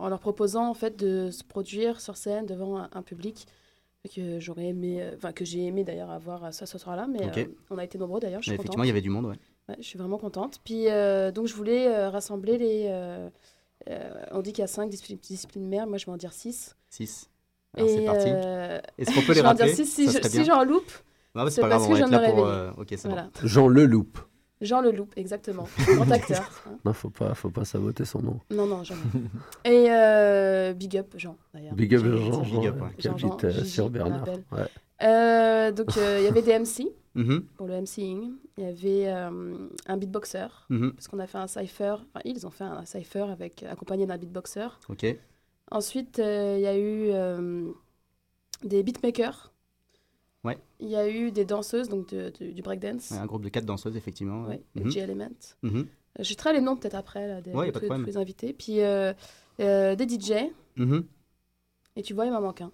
en 0.00 0.08
leur 0.08 0.20
proposant 0.20 0.68
en 0.68 0.74
fait 0.74 0.96
de 0.98 1.30
se 1.30 1.42
produire 1.44 2.00
sur 2.00 2.16
scène 2.16 2.46
devant 2.46 2.78
un, 2.78 2.90
un 2.92 3.02
public 3.02 3.46
que 4.14 4.38
j'aurais 4.38 4.66
aimé, 4.66 5.02
euh, 5.02 5.12
enfin 5.16 5.32
que 5.32 5.46
j'ai 5.46 5.64
aimé 5.64 5.82
d'ailleurs 5.82 6.10
avoir 6.10 6.52
ce, 6.52 6.66
ce 6.66 6.76
soir-là, 6.76 7.06
mais 7.06 7.22
euh, 7.22 7.46
on 7.70 7.78
a 7.78 7.84
été 7.84 7.96
nombreux 7.96 8.20
d'ailleurs. 8.20 8.40
Effectivement, 8.40 8.64
contente. 8.72 8.84
il 8.84 8.88
y 8.88 8.90
avait 8.90 9.00
du 9.00 9.08
monde, 9.08 9.24
ouais. 9.26 9.36
Ouais, 9.70 9.76
je 9.78 9.84
suis 9.86 9.98
vraiment 9.98 10.18
contente. 10.18 10.60
Puis 10.62 10.90
euh, 10.90 11.32
donc 11.32 11.46
je 11.46 11.54
voulais 11.54 11.86
euh, 11.88 12.10
rassembler 12.10 12.58
les. 12.58 12.84
euh, 12.88 13.30
euh, 13.88 14.24
on 14.32 14.42
dit 14.42 14.52
qu'il 14.52 14.60
y 14.60 14.64
a 14.64 14.66
cinq 14.68 14.90
disciplines, 14.90 15.66
mères, 15.66 15.86
moi 15.86 15.96
je 15.96 16.04
vais 16.04 16.12
en 16.12 16.18
dire 16.18 16.34
six. 16.34 16.76
6. 16.90 17.30
Alors 17.76 17.88
c'est 17.88 18.02
Et, 18.02 18.06
parti. 18.06 18.28
euh, 18.28 18.80
Est-ce 18.98 19.14
qu'on 19.14 19.20
peut 19.22 19.26
les 19.28 19.34
dire 19.34 19.44
rappeler 19.44 19.74
six, 19.74 19.86
si, 19.86 20.06
Ça 20.08 20.20
je- 20.22 20.28
si 20.28 20.44
j'en 20.44 20.64
loupe. 20.64 20.90
Non, 21.34 21.44
mais 21.44 21.50
c'est 21.50 21.60
pas 21.60 21.68
grave, 21.68 21.80
parce 21.80 21.90
on 21.90 21.94
que 21.94 21.94
va 21.94 21.98
je 21.98 22.02
être 22.04 22.08
viens 22.10 22.18
de 22.18 22.22
là 22.22 22.28
me 22.30 22.34
pour. 22.34 22.46
euh, 22.46 22.70
Ok, 22.78 22.86
c'est 22.90 23.08
Voilà. 23.08 23.28
Jean 23.42 23.68
Leloup. 23.68 24.06
Jean 24.60 24.80
Leloup, 24.80 25.08
exactement. 25.16 25.66
Grand 25.96 26.10
acteur. 26.12 26.48
hein. 26.68 26.78
Non, 26.84 26.92
faut 26.92 27.10
pas, 27.10 27.34
faut 27.34 27.50
pas 27.50 27.64
saboter 27.64 28.04
son 28.04 28.22
nom. 28.22 28.38
Non, 28.50 28.66
non, 28.66 28.84
jamais. 28.84 29.00
Et 29.64 29.90
euh, 29.90 30.72
big 30.74 30.96
up, 30.96 31.12
Jean, 31.16 31.36
d'ailleurs. 31.52 31.74
Big 31.74 31.94
up 31.94 32.02
J'ai- 32.04 32.16
Jean, 32.18 32.40
Big 32.40 32.52
Jean, 32.52 32.64
up, 32.66 32.76
euh, 32.76 32.84
ouais. 32.84 32.90
Jean-Jean, 32.98 33.28
habite 33.32 33.44
euh, 33.44 33.50
Gigi, 33.50 33.68
sur 33.68 33.90
Bernard. 33.90 34.24
Ouais. 34.52 34.62
Euh, 35.02 35.72
donc 35.72 35.96
euh, 35.98 36.18
il 36.20 36.24
y 36.24 36.28
avait 36.28 36.40
des 36.42 36.52
MC 36.58 36.86
Mhm, 37.16 37.42
pour 37.56 37.66
le 37.68 37.74
MCing. 37.80 38.32
Il 38.58 38.64
y 38.64 38.66
avait 38.66 39.06
euh, 39.12 39.68
un 39.86 39.96
beatboxer. 39.96 40.46
mhm. 40.70 40.92
Parce 40.94 41.08
qu'on 41.08 41.18
a 41.20 41.26
fait 41.26 41.38
un 41.38 41.46
cypher. 41.48 41.92
Enfin, 41.92 42.20
ils 42.24 42.44
ont 42.46 42.50
fait 42.50 42.64
un 42.64 42.84
cypher 42.84 43.26
avec, 43.30 43.64
accompagné 43.70 44.06
d'un 44.06 44.18
beatboxer. 44.18 44.66
Ok. 44.88 45.04
Ensuite, 45.70 46.18
euh, 46.18 46.54
il 46.58 46.62
y 46.62 46.66
a 46.66 46.76
eu 46.76 47.10
euh, 47.10 47.70
des 48.62 48.82
beatmakers. 48.82 49.52
Ouais. 50.44 50.58
Il 50.78 50.88
y 50.88 50.96
a 50.96 51.08
eu 51.08 51.30
des 51.32 51.44
danseuses, 51.44 51.88
donc 51.88 52.08
de- 52.10 52.30
de- 52.38 52.50
du 52.50 52.60
breakdance. 52.62 53.10
Ouais, 53.10 53.18
un 53.18 53.26
groupe 53.26 53.42
de 53.42 53.48
quatre 53.48 53.64
danseuses, 53.64 53.96
effectivement. 53.96 54.44
Ouais, 54.46 54.62
le 54.74 54.84
Mhm, 54.84 54.90
G-Element. 54.90 55.28
mhm. 55.62 55.86
Euh, 56.18 56.22
Je 56.22 56.34
traite 56.34 56.54
les 56.54 56.60
noms 56.60 56.76
peut-être 56.76 56.94
après, 56.94 57.26
là, 57.26 57.40
des, 57.40 57.52
Ouais, 57.52 57.72
tous- 57.72 57.80
tous 57.80 58.04
les 58.04 58.16
invités. 58.16 58.52
Puis 58.52 58.74
des 58.76 60.06
DJ. 60.06 60.50
Mhm. 60.76 61.04
Et 61.96 62.02
tu 62.02 62.12
vois, 62.14 62.26
il 62.26 62.32
m'en 62.32 62.40
manque 62.40 62.60
un. 62.60 62.72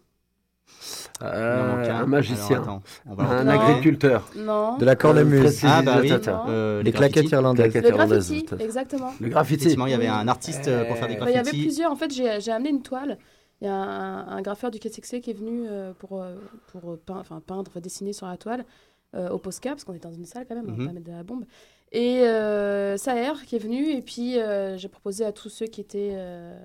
Euh, 1.22 1.90
un 1.90 2.06
magicien. 2.06 2.62
Alors, 2.62 2.62
attends, 2.62 2.82
on 3.10 3.14
va 3.14 3.24
le 3.24 3.30
Un. 3.30 3.44
Non. 3.44 3.50
agriculteur. 3.60 4.28
Non. 4.36 4.78
De 4.78 4.84
la 4.86 4.96
cornemuse. 4.96 5.60
Ah 5.64 5.82
bah 5.82 5.98
oui, 6.00 6.10
euh, 6.48 6.82
Des 6.82 6.92
claquettes 6.92 7.24
graffitis. 7.26 7.34
irlandaises. 7.34 7.74
Le 7.74 7.90
graffiti, 7.90 8.46
exactement. 8.58 9.12
Le 9.20 9.28
graffiti. 9.28 9.54
Effectivement, 9.64 9.86
il 9.86 9.92
y 9.92 9.94
avait 9.94 10.06
un 10.08 10.28
artiste 10.28 10.68
euh, 10.68 10.84
pour 10.86 10.96
faire 10.96 11.08
des 11.08 11.16
Bah, 11.16 11.26
Il 11.28 11.34
y 11.34 11.34
avait 11.34 11.42
graffitis. 11.42 11.62
plusieurs. 11.66 11.92
En 11.92 11.96
fait, 11.96 12.10
j'ai 12.12 12.40
j'ai 12.40 12.52
amené 12.52 12.70
une 12.70 12.82
toile. 12.82 13.18
Il 13.60 13.66
y 13.66 13.68
a 13.68 13.74
un, 13.74 14.28
un 14.28 14.40
graffeur 14.40 14.70
du 14.70 14.78
KCXC 14.78 15.20
qui 15.20 15.30
est 15.30 15.38
venu 15.38 15.68
pour, 15.98 16.24
pour 16.68 16.98
peindre, 17.04 17.20
enfin, 17.20 17.42
peindre, 17.46 17.78
dessiner 17.80 18.14
sur 18.14 18.26
la 18.26 18.38
toile 18.38 18.64
euh, 19.14 19.28
au 19.28 19.36
Posca, 19.38 19.70
parce 19.70 19.84
qu'on 19.84 19.92
est 19.92 20.02
dans 20.02 20.12
une 20.14 20.24
salle 20.24 20.46
quand 20.48 20.54
même, 20.54 20.64
on 20.68 20.72
Mhm. 20.72 20.78
va 20.80 20.86
pas 20.86 20.92
mettre 20.94 21.06
de 21.06 21.12
la 21.12 21.22
bombe. 21.22 21.44
Et 21.92 22.20
euh, 22.22 22.96
Saher 22.96 23.32
qui 23.46 23.56
est 23.56 23.58
venu, 23.58 23.90
et 23.90 24.00
puis 24.00 24.38
euh, 24.38 24.78
j'ai 24.78 24.88
proposé 24.88 25.26
à 25.26 25.32
tous 25.32 25.50
ceux 25.50 25.66
qui 25.66 25.80
étaient 25.82 26.12
euh, 26.14 26.56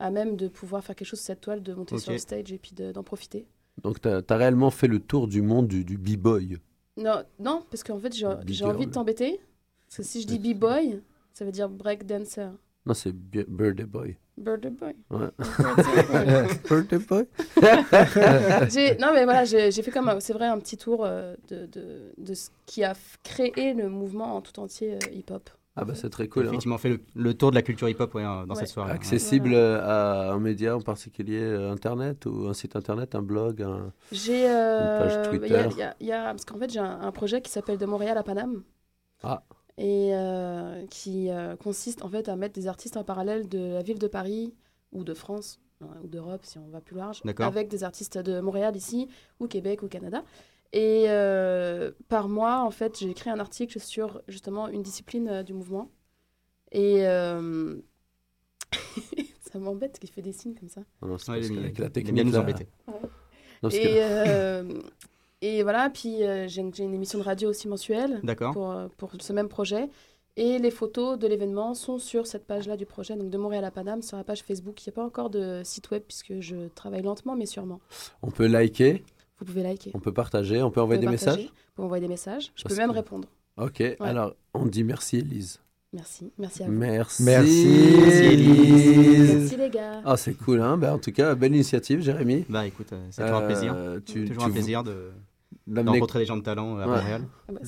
à 0.00 0.10
même 0.10 0.36
de 0.36 0.48
pouvoir 0.48 0.82
faire 0.82 0.96
quelque 0.96 1.06
chose 1.06 1.20
sur 1.20 1.26
cette 1.26 1.40
toile, 1.40 1.62
de 1.62 1.72
monter 1.74 1.98
sur 1.98 2.10
le 2.12 2.18
stage 2.18 2.52
et 2.52 2.58
puis 2.58 2.72
de- 2.74 2.90
d'en 2.90 3.02
profiter. 3.04 3.46
Donc, 3.82 4.00
tu 4.00 4.08
as, 4.08 4.36
réellement 4.36 4.70
fait 4.70 4.88
le 4.88 4.98
tour 4.98 5.28
du 5.28 5.42
monde 5.42 5.68
du, 5.68 5.84
du 5.84 5.96
b-boy? 5.96 6.58
Non, 6.96 7.22
non 7.38 7.64
parce 7.70 7.84
qu'en 7.84 7.98
fait, 7.98 8.12
j'ai 8.14 8.26
envie 8.64 8.86
de 8.86 8.90
t'embêter. 8.90 9.40
Parce 9.88 9.96
que 9.98 10.02
si 10.02 10.22
je 10.22 10.26
dis 10.26 10.38
b-boy, 10.38 11.00
ça 11.32 11.44
veut 11.44 11.52
dire 11.52 11.68
break 11.68 12.06
dancer. 12.06 12.48
Non, 12.86 12.94
c'est 12.94 13.12
bi- 13.12 13.44
birthday 13.46 13.84
boy. 13.84 14.16
Birthday 14.38 14.70
Boy. 14.70 14.94
Ouais. 15.10 15.28
Birthday 16.68 16.98
Boy. 16.98 17.26
Non, 18.98 19.12
mais 19.12 19.24
voilà, 19.24 19.44
j'ai 19.44 19.70
fait 19.70 19.90
comme, 19.90 20.18
c'est 20.20 20.32
vrai, 20.32 20.46
un 20.46 20.58
petit 20.58 20.76
tour 20.78 21.04
euh, 21.04 21.34
de, 21.48 21.66
de, 21.66 22.12
de 22.16 22.34
ce 22.34 22.48
qui 22.64 22.82
a 22.84 22.94
créé 23.22 23.74
le 23.74 23.88
mouvement 23.90 24.36
en 24.36 24.40
tout 24.40 24.58
entier 24.58 24.94
euh, 24.94 24.98
hip-hop. 25.12 25.50
Ah 25.80 25.84
bah 25.84 25.94
c'est 25.94 26.10
très 26.10 26.28
cool. 26.28 26.44
hein. 26.44 26.48
Effectivement, 26.48 26.78
fait 26.78 26.90
le, 26.90 27.00
le 27.14 27.34
tour 27.34 27.50
de 27.50 27.56
la 27.56 27.62
culture 27.62 27.88
hip-hop 27.88 28.14
ouais, 28.14 28.24
euh, 28.24 28.46
dans 28.46 28.54
cette 28.54 28.68
soirée. 28.68 28.92
Accessible 28.92 29.52
euh, 29.54 29.80
à 29.82 30.32
un 30.32 30.38
média 30.38 30.76
en 30.76 30.80
particulier, 30.80 31.40
euh, 31.40 31.70
internet 31.72 32.26
ou 32.26 32.46
un 32.48 32.54
site 32.54 32.76
internet, 32.76 33.14
un 33.14 33.22
blog, 33.22 33.62
un... 33.62 33.92
J'ai. 34.12 34.42
une 34.46 34.52
page 34.52 35.12
euh, 35.14 35.24
Twitter. 35.30 35.46
il 35.46 35.52
y 35.52 35.54
a- 35.56 35.66
y 35.78 35.82
a- 35.82 35.96
il 36.00 36.06
y 36.06 36.12
a- 36.12 36.24
parce 36.30 36.44
qu'en 36.44 36.58
fait, 36.58 36.70
j'ai 36.70 36.80
un, 36.80 37.00
un 37.00 37.12
projet 37.12 37.40
qui 37.42 37.50
s'appelle 37.50 37.78
De 37.78 37.86
Montréal 37.86 38.16
à 38.18 38.22
Paname. 38.22 38.62
Ah. 39.22 39.42
Et 39.78 40.10
euh, 40.14 40.84
qui 40.90 41.30
euh, 41.30 41.56
consiste 41.56 42.02
en 42.04 42.08
fait 42.08 42.28
à 42.28 42.36
mettre 42.36 42.54
des 42.54 42.66
artistes 42.68 42.96
en 42.98 43.04
parallèle 43.04 43.48
de 43.48 43.74
la 43.74 43.82
ville 43.82 43.98
de 43.98 44.08
Paris 44.08 44.52
ou 44.92 45.04
de 45.04 45.14
France 45.14 45.58
hein, 45.80 45.86
ou 46.04 46.06
d'Europe 46.08 46.40
si 46.44 46.58
on 46.58 46.68
va 46.68 46.80
plus 46.82 46.96
large, 46.96 47.22
D'accord. 47.24 47.46
avec 47.46 47.68
des 47.68 47.82
artistes 47.82 48.18
de 48.18 48.40
Montréal 48.40 48.76
ici 48.76 49.08
ou 49.38 49.46
Québec 49.46 49.82
ou 49.82 49.88
Canada. 49.88 50.22
Et 50.72 51.04
euh, 51.08 51.90
par 52.08 52.28
mois, 52.28 52.60
en 52.62 52.70
fait, 52.70 52.98
j'ai 52.98 53.10
écrit 53.10 53.28
un 53.30 53.40
article 53.40 53.80
sur 53.80 54.22
justement 54.28 54.68
une 54.68 54.82
discipline 54.82 55.28
euh, 55.28 55.42
du 55.42 55.52
mouvement. 55.52 55.90
Et 56.72 57.06
euh, 57.08 57.76
ça 59.52 59.58
m'embête 59.58 59.98
qu'il 59.98 60.10
fait 60.10 60.22
des 60.22 60.32
signes 60.32 60.54
comme 60.54 60.68
ça. 60.68 60.82
Non, 61.02 61.08
non, 61.08 61.18
c'est 61.18 61.32
Ouais, 61.32 61.40
qu'avec 61.40 61.74
bien- 61.74 61.84
la 61.84 61.90
technique, 61.90 62.24
nous 62.24 62.36
embêter. 62.36 62.68
Ouais. 62.86 62.94
Non, 63.62 63.68
et, 63.70 63.96
euh, 63.98 64.72
et 65.42 65.62
voilà, 65.62 65.90
puis 65.90 66.22
euh, 66.22 66.46
j'ai 66.48 66.60
une, 66.62 66.72
j'ai 66.74 66.84
une 66.84 66.94
émission 66.94 67.18
de 67.18 67.24
radio 67.24 67.50
aussi 67.50 67.68
mensuelle 67.68 68.20
D'accord. 68.22 68.52
pour, 68.54 68.74
pour 68.96 69.12
ce 69.20 69.32
même 69.32 69.48
projet. 69.48 69.90
Et 70.36 70.58
les 70.58 70.70
photos 70.70 71.18
de 71.18 71.26
l'événement 71.26 71.74
sont 71.74 71.98
sur 71.98 72.26
cette 72.26 72.46
page-là 72.46 72.76
du 72.76 72.86
projet, 72.86 73.16
donc 73.16 73.28
de 73.30 73.36
Montréal 73.36 73.64
à 73.64 73.70
Paname, 73.70 74.00
sur 74.00 74.16
la 74.16 74.24
page 74.24 74.42
Facebook. 74.44 74.80
Il 74.80 74.88
n'y 74.88 74.92
a 74.92 74.96
pas 74.96 75.04
encore 75.04 75.28
de 75.28 75.60
site 75.64 75.90
web 75.90 76.02
puisque 76.06 76.38
je 76.40 76.68
travaille 76.68 77.02
lentement, 77.02 77.34
mais 77.36 77.46
sûrement. 77.46 77.80
On 78.22 78.30
peut 78.30 78.46
liker, 78.46 79.02
Vous 79.40 79.46
pouvez 79.46 79.62
liker. 79.62 79.90
on 79.94 80.00
peut 80.00 80.12
partager, 80.12 80.62
on 80.62 80.70
peut 80.70 80.80
envoyer 80.80 81.00
des 81.00 81.06
partager, 81.06 81.30
messages. 81.30 81.44
Vous 81.46 81.72
pouvez 81.74 81.86
envoyer 81.86 82.02
des 82.02 82.08
messages. 82.08 82.52
Je 82.54 82.62
Parce 82.62 82.74
peux 82.74 82.80
même 82.80 82.90
que- 82.90 82.94
répondre. 82.96 83.28
Ok, 83.56 83.82
alors 84.00 84.34
on 84.54 84.66
dit 84.66 84.84
merci 84.84 85.18
Elise. 85.18 85.60
Merci. 85.92 86.30
Merci 86.38 86.62
à 86.62 86.66
vous. 86.66 86.72
Merci, 86.72 87.22
Merci, 87.24 87.66
Elise. 88.22 89.34
Merci, 89.40 89.56
les 89.56 89.70
gars. 89.70 90.02
Ah, 90.04 90.16
c'est 90.16 90.34
cool, 90.34 90.60
hein 90.60 90.76
bah, 90.76 90.94
En 90.94 90.98
tout 90.98 91.10
cas, 91.12 91.34
belle 91.34 91.52
initiative, 91.54 92.00
Jérémy. 92.00 92.44
Bah 92.48 92.66
écoute, 92.66 92.92
euh, 92.92 93.06
c'est 93.10 93.22
toujours 93.22 93.38
un 93.38 93.46
plaisir. 93.46 93.76
tu- 94.06 94.24
toujours 94.26 94.44
tu 94.44 94.48
un 94.50 94.52
plaisir 94.52 94.84
de, 94.84 95.10
rencontrer 95.76 96.20
des 96.20 96.26
gens 96.26 96.36
de 96.36 96.42
talent 96.42 96.76
euh, 96.78 96.82
à 96.82 96.86
Ouais. 96.88 96.96
Montréal. 96.96 97.22
Ah 97.48 97.52
bah. 97.52 97.60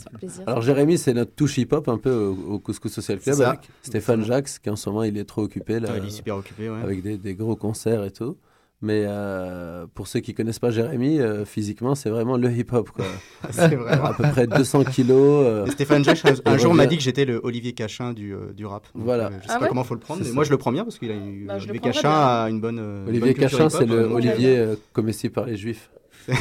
Alors 0.46 0.62
Jérémy, 0.62 0.98
c'est 0.98 1.14
notre 1.14 1.34
touche 1.34 1.58
hip-hop 1.58 1.88
un 1.88 1.98
peu 1.98 2.12
au, 2.14 2.54
au 2.54 2.58
Couscous 2.60 2.92
Social 2.92 3.18
Club 3.18 3.40
avec 3.40 3.68
Stéphane 3.82 4.24
Jacques, 4.24 4.48
qui 4.62 4.70
en 4.70 4.76
ce 4.76 4.88
moment 4.88 5.02
il 5.02 5.18
est 5.18 5.24
trop 5.24 5.42
occupé 5.42 5.80
là, 5.80 5.90
Ouais, 5.90 5.98
il 5.98 6.06
est 6.06 6.10
super 6.10 6.36
occupé, 6.36 6.70
ouais. 6.70 6.80
avec 6.80 7.02
des, 7.02 7.16
des 7.18 7.34
gros 7.34 7.56
concerts 7.56 8.04
et 8.04 8.10
tout. 8.12 8.36
Mais 8.84 9.04
euh, 9.06 9.86
pour 9.94 10.08
ceux 10.08 10.18
qui 10.18 10.34
connaissent 10.34 10.58
pas 10.58 10.72
Jérémy, 10.72 11.20
euh, 11.20 11.44
physiquement 11.44 11.94
c'est 11.94 12.10
vraiment 12.10 12.36
le 12.36 12.50
hip-hop 12.50 12.90
quoi. 12.90 13.04
C'est 13.50 13.76
vrai. 13.76 13.92
à 13.92 14.12
peu 14.12 14.24
près 14.24 14.48
200 14.48 14.82
kilos. 14.84 15.46
euh, 15.46 15.66
Stéphane 15.66 16.02
Jacques, 16.02 16.24
un, 16.26 16.34
un 16.52 16.58
jour, 16.58 16.74
m'a 16.74 16.86
dit 16.86 16.96
que 16.96 17.02
j'étais 17.04 17.24
le 17.24 17.40
Olivier 17.44 17.74
Cachin 17.74 18.12
du, 18.12 18.34
euh, 18.34 18.52
du 18.52 18.66
rap. 18.66 18.82
Donc, 18.94 19.04
Voilà. 19.04 19.26
euh, 19.26 19.30
je 19.40 19.46
sais 19.46 19.50
Ah 19.50 19.54
pas 19.58 19.62
ouais 19.62 19.68
comment 19.68 19.84
faut 19.84 19.94
le 19.94 20.00
prendre, 20.00 20.20
mais 20.22 20.26
ça. 20.26 20.34
moi 20.34 20.42
je 20.42 20.50
le 20.50 20.58
prends 20.58 20.72
bien 20.72 20.82
parce 20.82 20.98
qu'il 20.98 21.12
a 21.12 21.14
eu. 21.14 21.44
Bah, 21.46 21.54
Olivier 21.58 21.78
Cachin 21.78 22.08
bien. 22.08 22.10
a 22.10 22.46
une 22.50 22.60
bonne. 22.60 22.78
euh, 22.80 23.06
Olivier 23.06 23.34
bonne 23.34 23.40
Cachin, 23.40 23.70
c'est 23.70 23.86
le 23.86 24.06
Olivier 24.06 24.58
euh, 24.58 24.74
comestible 24.92 25.32
par 25.32 25.46
les 25.46 25.56
juifs. 25.56 25.88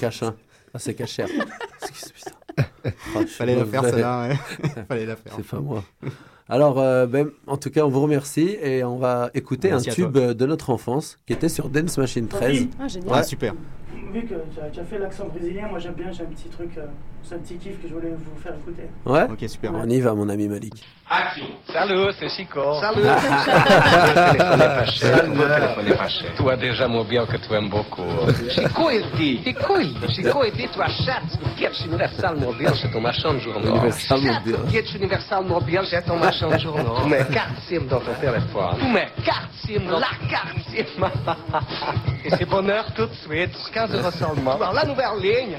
Cachin. 0.00 0.34
Ah, 0.74 0.80
c'est 0.80 1.00
suis 1.06 1.22
Fallait 3.28 3.56
la 3.56 3.64
faire, 3.64 3.84
celle-là. 3.84 4.28
Fallait 4.88 5.06
la 5.06 5.16
faire. 5.16 5.32
C'est 5.36 5.46
pas 5.46 5.60
moi. 5.60 5.84
Alors, 6.48 6.78
euh, 6.78 7.06
ben, 7.06 7.30
en 7.46 7.56
tout 7.56 7.70
cas, 7.70 7.84
on 7.84 7.88
vous 7.88 8.02
remercie 8.02 8.56
et 8.62 8.84
on 8.84 8.98
va 8.98 9.30
écouter 9.34 9.70
Merci 9.70 9.90
un 9.90 9.92
tube 9.94 10.12
toi. 10.12 10.34
de 10.34 10.46
notre 10.46 10.70
enfance 10.70 11.18
qui 11.26 11.32
était 11.32 11.48
sur 11.48 11.70
Dance 11.70 11.96
Machine 11.96 12.28
13. 12.28 12.68
Ah, 12.78 12.88
génial. 12.88 13.08
Ouais. 13.08 13.18
Ah, 13.18 13.22
super. 13.22 13.54
Vu 14.12 14.22
que 14.22 14.28
tu 14.28 14.34
as, 14.60 14.70
tu 14.70 14.80
as 14.80 14.84
fait 14.84 14.98
l'accent 14.98 15.26
brésilien, 15.26 15.66
moi 15.68 15.78
j'aime 15.78 15.94
bien, 15.94 16.10
j'ai 16.12 16.22
un 16.22 16.26
petit 16.26 16.48
truc, 16.48 16.70
euh, 16.78 16.86
c'est 17.22 17.34
un 17.34 17.38
petit 17.38 17.56
kiff 17.56 17.82
que 17.82 17.88
je 17.88 17.94
voulais 17.94 18.10
vous 18.10 18.40
faire 18.40 18.54
écouter. 18.54 18.88
Ouais 19.06 19.24
Ok, 19.30 19.48
super. 19.48 19.72
On 19.74 19.88
y 19.88 20.00
va, 20.00 20.14
mon 20.14 20.28
ami 20.28 20.48
Malik. 20.48 20.74
Action 21.10 21.44
Salut, 21.72 22.12
c'est 22.18 22.28
Chico. 22.30 22.62
Salut. 22.80 23.02
Toi 26.36 26.56
déjà 26.56 26.88
mobile 26.88 27.22
que 27.30 27.36
tu 27.36 27.52
aimes 27.52 27.68
beaucoup. 27.68 28.02
Chico, 28.48 28.90
il 28.90 29.04
dit. 29.16 29.42
Chico, 29.44 29.78
il 29.78 29.94
dit. 30.00 30.14
Chico, 30.14 30.44
il 30.44 30.52
dit, 30.52 30.68
tu 30.72 30.80
achètes 30.80 31.38
le 31.42 31.48
kit 31.56 31.84
Universal 31.86 32.36
Mobile 32.36 32.74
chez 32.74 32.90
ton 32.90 33.00
marchand 33.00 33.34
de 33.34 33.38
journaux. 33.38 33.70
Universal 33.70 34.20
Mobile. 34.20 34.56
le 34.64 34.70
kit 34.70 34.96
Universal 34.96 35.44
Mobile 35.44 35.82
chez 35.90 36.02
ton 36.02 36.16
marchand 36.16 36.50
de 36.50 36.58
journaux. 36.58 36.96
Tu 37.02 37.08
mets 37.10 37.24
carte 37.32 37.56
SIM 37.68 37.82
dans 37.88 38.00
ton 38.00 38.14
téléphone. 38.20 38.76
Tu 38.80 38.86
mets 38.86 39.08
carte 39.24 39.50
SIM, 39.66 39.82
la 39.90 40.28
carte 40.30 40.56
SIM. 40.70 41.04
Et 42.24 42.30
c'est 42.30 42.48
bonheur 42.48 42.86
tout 42.94 43.06
de 43.06 43.14
suite. 43.14 43.50
15 43.72 43.83
euros 43.86 44.10
seulement. 44.10 44.54
Alors, 44.56 44.72
la 44.72 44.84
nouvelle 44.84 45.20
ligne. 45.20 45.58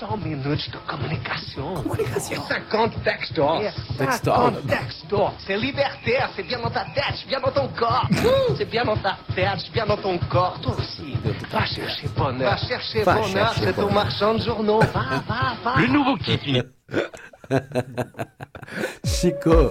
100 0.00 0.16
minutes 0.18 0.70
de 0.72 0.78
communication. 0.86 1.74
Communication. 1.82 2.42
Et 2.44 2.48
50 2.70 3.02
textos. 3.04 3.62
Textos. 3.98 4.34
50 4.34 4.66
textos. 4.66 5.30
C'est 5.46 5.56
libertaire, 5.56 6.30
c'est 6.36 6.42
bien 6.42 6.60
dans 6.60 6.70
ta 6.70 6.84
tête, 6.94 7.14
c'est 7.16 7.28
bien 7.28 7.40
dans 7.40 7.50
ton 7.50 7.68
corps. 7.68 8.06
C'est 8.56 8.70
bien 8.70 8.84
dans 8.84 8.96
ta 8.96 9.16
tête, 9.34 9.58
c'est 9.58 9.72
bien 9.72 9.86
dans 9.86 9.96
ton 9.96 10.18
corps. 10.30 10.58
Toi 10.62 10.74
aussi. 10.78 11.16
Va 11.50 11.64
chercher 11.66 12.08
bonheur. 12.16 12.50
Va 12.52 12.56
chercher 12.56 13.02
Va 13.02 13.14
bonheur 13.14 13.54
chez 13.54 13.72
ton 13.72 13.90
marchand 13.90 14.34
de 14.34 14.40
journaux. 14.40 14.80
Va, 14.80 15.22
va, 15.28 15.56
va. 15.64 15.80
Le 15.80 15.86
nouveau 15.88 16.16
kit. 16.16 16.38
Chico. 19.04 19.70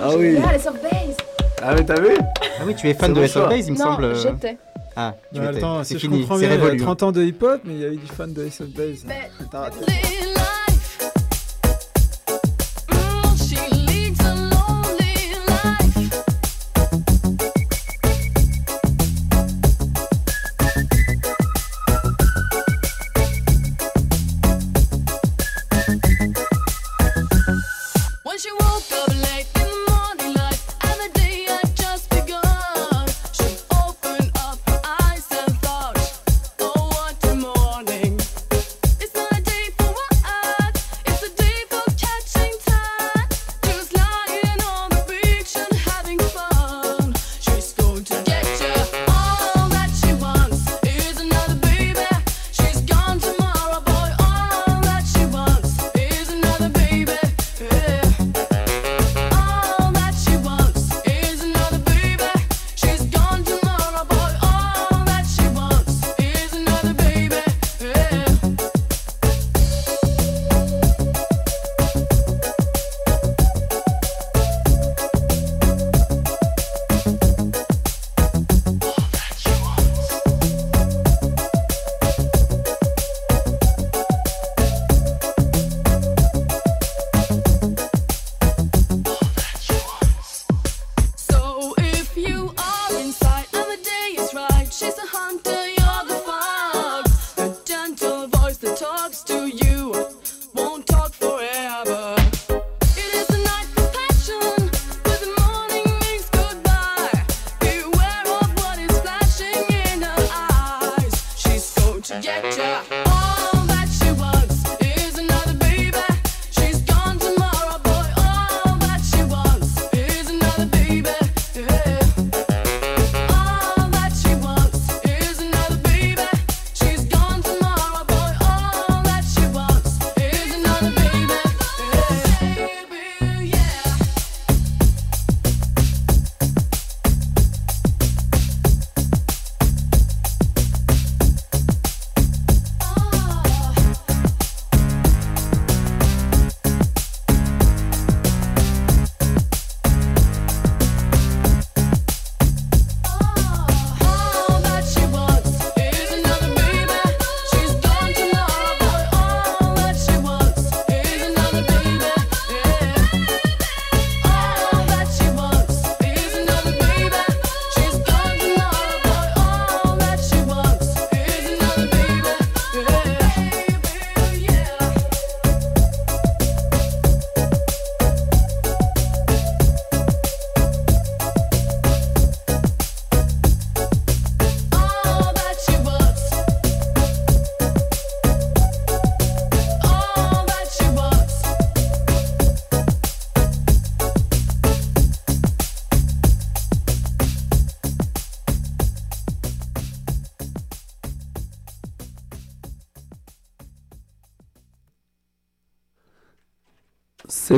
Ah 0.00 0.08
oui. 0.16 0.34
Génial, 0.34 0.60
les. 0.60 1.16
Ah, 1.62 1.74
mais 1.74 1.84
t'as 1.84 2.00
vu? 2.00 2.16
Ah 2.60 2.62
oui, 2.64 2.74
tu 2.76 2.88
es 2.88 2.94
fan 2.94 3.12
C'est 3.14 3.20
de 3.20 3.24
S.O. 3.24 3.48
Base, 3.48 3.66
il 3.66 3.72
me 3.72 3.78
non, 3.78 3.84
semble. 3.84 4.14
j'étais. 4.14 4.58
Ah, 5.00 5.14
tu 5.32 5.38
étais. 5.38 5.46
attends, 5.58 5.84
C'est 5.84 5.94
si 5.94 5.94
je 5.94 5.98
fini, 6.00 6.20
comprends 6.22 6.38
c'est 6.38 6.46
bien, 6.48 6.56
il 6.56 6.58
y 6.58 6.60
a 6.60 6.64
révolu. 6.64 6.80
30 6.82 7.02
ans 7.04 7.12
de 7.12 7.22
hip-hop, 7.22 7.60
mais 7.64 7.74
il 7.74 7.80
y 7.80 7.84
a 7.84 7.88
eu 7.88 7.96
du 7.98 8.06
fan 8.06 8.32
de 8.32 8.44
Ace 8.44 8.60
of 8.60 8.68
Base. 8.70 9.06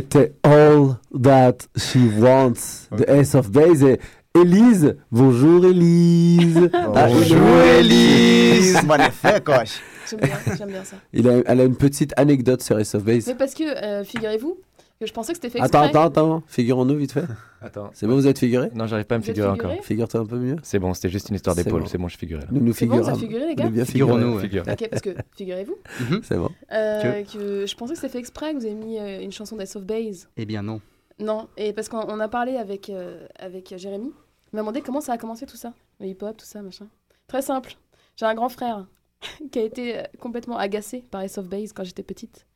C'était 0.01 0.33
All 0.45 0.97
That 1.23 1.59
She 1.77 1.99
Wants 2.19 2.89
de 2.97 3.05
Ace 3.07 3.35
of 3.35 3.51
Base 3.51 3.83
et 3.85 4.01
Élise. 4.35 4.97
Bonjour 5.13 5.63
Élise. 5.67 6.71
Ah, 6.73 7.07
Bonjour 7.07 7.61
Élise. 7.79 8.81
Bon 8.87 8.95
effet, 8.99 9.43
coche. 9.45 9.81
J'aime 10.09 10.21
bien, 10.21 10.39
j'aime 10.57 10.69
bien 10.71 10.85
ça. 10.85 10.97
Il 11.13 11.29
a, 11.29 11.43
elle 11.45 11.61
a 11.61 11.65
une 11.65 11.77
petite 11.77 12.15
anecdote 12.17 12.63
sur 12.63 12.79
Ace 12.79 12.95
of 12.95 13.05
Base. 13.05 13.27
Mais 13.27 13.35
parce 13.35 13.53
que, 13.53 13.63
euh, 13.63 14.03
figurez-vous, 14.03 14.59
je 15.07 15.13
pensais 15.13 15.33
que 15.33 15.37
c'était 15.39 15.51
fait 15.51 15.61
Attends, 15.61 15.83
exprès. 15.85 16.01
attends, 16.03 16.23
attends. 16.37 16.43
Figurons-nous 16.47 16.97
vite 16.97 17.13
fait. 17.13 17.25
Attends. 17.63 17.91
C'est 17.95 18.07
bon, 18.07 18.15
vous 18.15 18.27
êtes 18.27 18.39
figuré 18.39 18.71
Non, 18.75 18.87
j'arrive 18.87 19.07
pas 19.07 19.15
à 19.17 19.19
me 19.19 19.23
figurer 19.23 19.51
figuré 19.53 19.69
encore. 19.73 19.85
Figure-toi 19.85 20.21
un 20.21 20.27
peu 20.27 20.37
mieux. 20.39 20.57
C'est 20.63 20.79
bon, 20.79 20.93
c'était 20.95 21.09
juste 21.11 21.29
une 21.31 21.37
histoire 21.37 21.57
d'épaule. 21.57 21.81
bon. 21.83 21.87
C'est 21.87 21.99
bon, 21.99 22.09
je 22.09 22.17
figurais. 22.19 22.43
là. 22.43 22.49
Nous 22.51 22.61
nous 22.61 22.67
bon, 22.67 22.73
figurons. 22.73 23.09
êtes 23.09 23.17
figurés, 23.19 23.55
les 23.55 23.63
On 23.65 23.71
gars 23.71 23.85
Figurons-nous, 23.85 24.39
ouais. 24.41 24.61
Ok, 24.73 24.89
parce 24.89 25.03
que, 25.03 25.15
figurez-vous, 25.37 25.77
C'est 26.23 26.37
bon. 26.37 26.51
euh, 26.73 27.23
que 27.25 27.67
je 27.67 27.75
pensais 27.77 27.95
que 27.95 27.99
c'était 28.01 28.13
fait 28.13 28.19
exprès 28.19 28.53
que 28.53 28.59
vous 28.59 28.65
avez 28.67 28.75
mis 28.75 28.99
euh, 28.99 29.21
une 29.21 29.33
chanson 29.33 29.57
d'Ace 29.57 29.77
of 29.77 29.85
Base. 29.85 30.29
Eh 30.37 30.45
bien 30.47 30.63
non. 30.63 30.81
Non, 31.19 31.49
et 31.57 31.73
parce 31.73 31.89
qu'on 31.89 31.99
on 32.09 32.19
a 32.21 32.29
parlé 32.29 32.57
avec, 32.57 32.89
euh, 32.91 33.27
avec 33.39 33.75
Jérémy. 33.77 34.07
Il 34.53 34.57
m'a 34.57 34.61
demandé 34.63 34.81
comment 34.81 35.01
ça 35.01 35.13
a 35.13 35.19
commencé 35.19 35.45
tout 35.47 35.57
ça, 35.57 35.73
le 36.01 36.07
hip-hop, 36.07 36.37
tout 36.37 36.47
ça, 36.47 36.63
machin. 36.63 36.87
Très 37.29 37.43
simple. 37.43 37.75
J'ai 38.17 38.27
un 38.27 38.35
grand 38.35 38.49
frère 38.49 38.87
qui 39.53 39.59
a 39.59 39.63
été 39.63 40.03
complètement 40.19 40.57
agacé 40.59 41.05
par 41.11 41.21
Ace 41.23 41.37
of 41.39 41.47
Base 41.49 41.73
quand 41.73 41.85
j'étais 41.85 42.03
petite. 42.03 42.47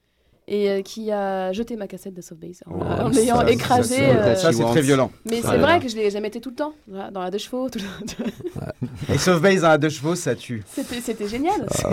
Et 0.46 0.68
euh, 0.68 0.82
qui 0.82 1.10
a 1.10 1.52
jeté 1.52 1.74
ma 1.74 1.86
cassette 1.86 2.12
d'Ace 2.12 2.30
of 2.32 2.38
Base 2.38 2.62
en, 2.66 2.72
Oh, 2.74 2.82
en 3.04 3.08
l'ayant 3.08 3.38
ça, 3.40 3.50
écrasée. 3.50 3.96
ça, 3.96 4.02
euh, 4.48 4.52
c'est 4.52 4.62
très 4.64 4.82
violent. 4.82 5.10
Mais 5.24 5.40
Ah 5.42 5.48
c'est 5.52 5.56
vrai 5.58 5.80
que 5.80 5.88
je 5.88 5.96
l'ai 5.96 6.10
jamais 6.10 6.28
été 6.28 6.38
tout 6.40 6.50
le 6.50 6.54
temps, 6.56 6.74
voilà, 6.86 7.10
dans 7.10 7.22
la 7.22 7.30
deux 7.30 7.38
chevaux. 7.38 7.70
Tout 7.70 7.78
le... 7.78 9.14
Et 9.14 9.16
sauf 9.16 9.40
base 9.40 9.62
dans 9.62 9.68
la 9.68 9.78
deux 9.78 9.88
chevaux, 9.88 10.14
ça 10.14 10.34
tue. 10.34 10.62
C'était 10.66 11.00
c'était 11.00 11.28
génial. 11.28 11.66
Ah, 11.82 11.88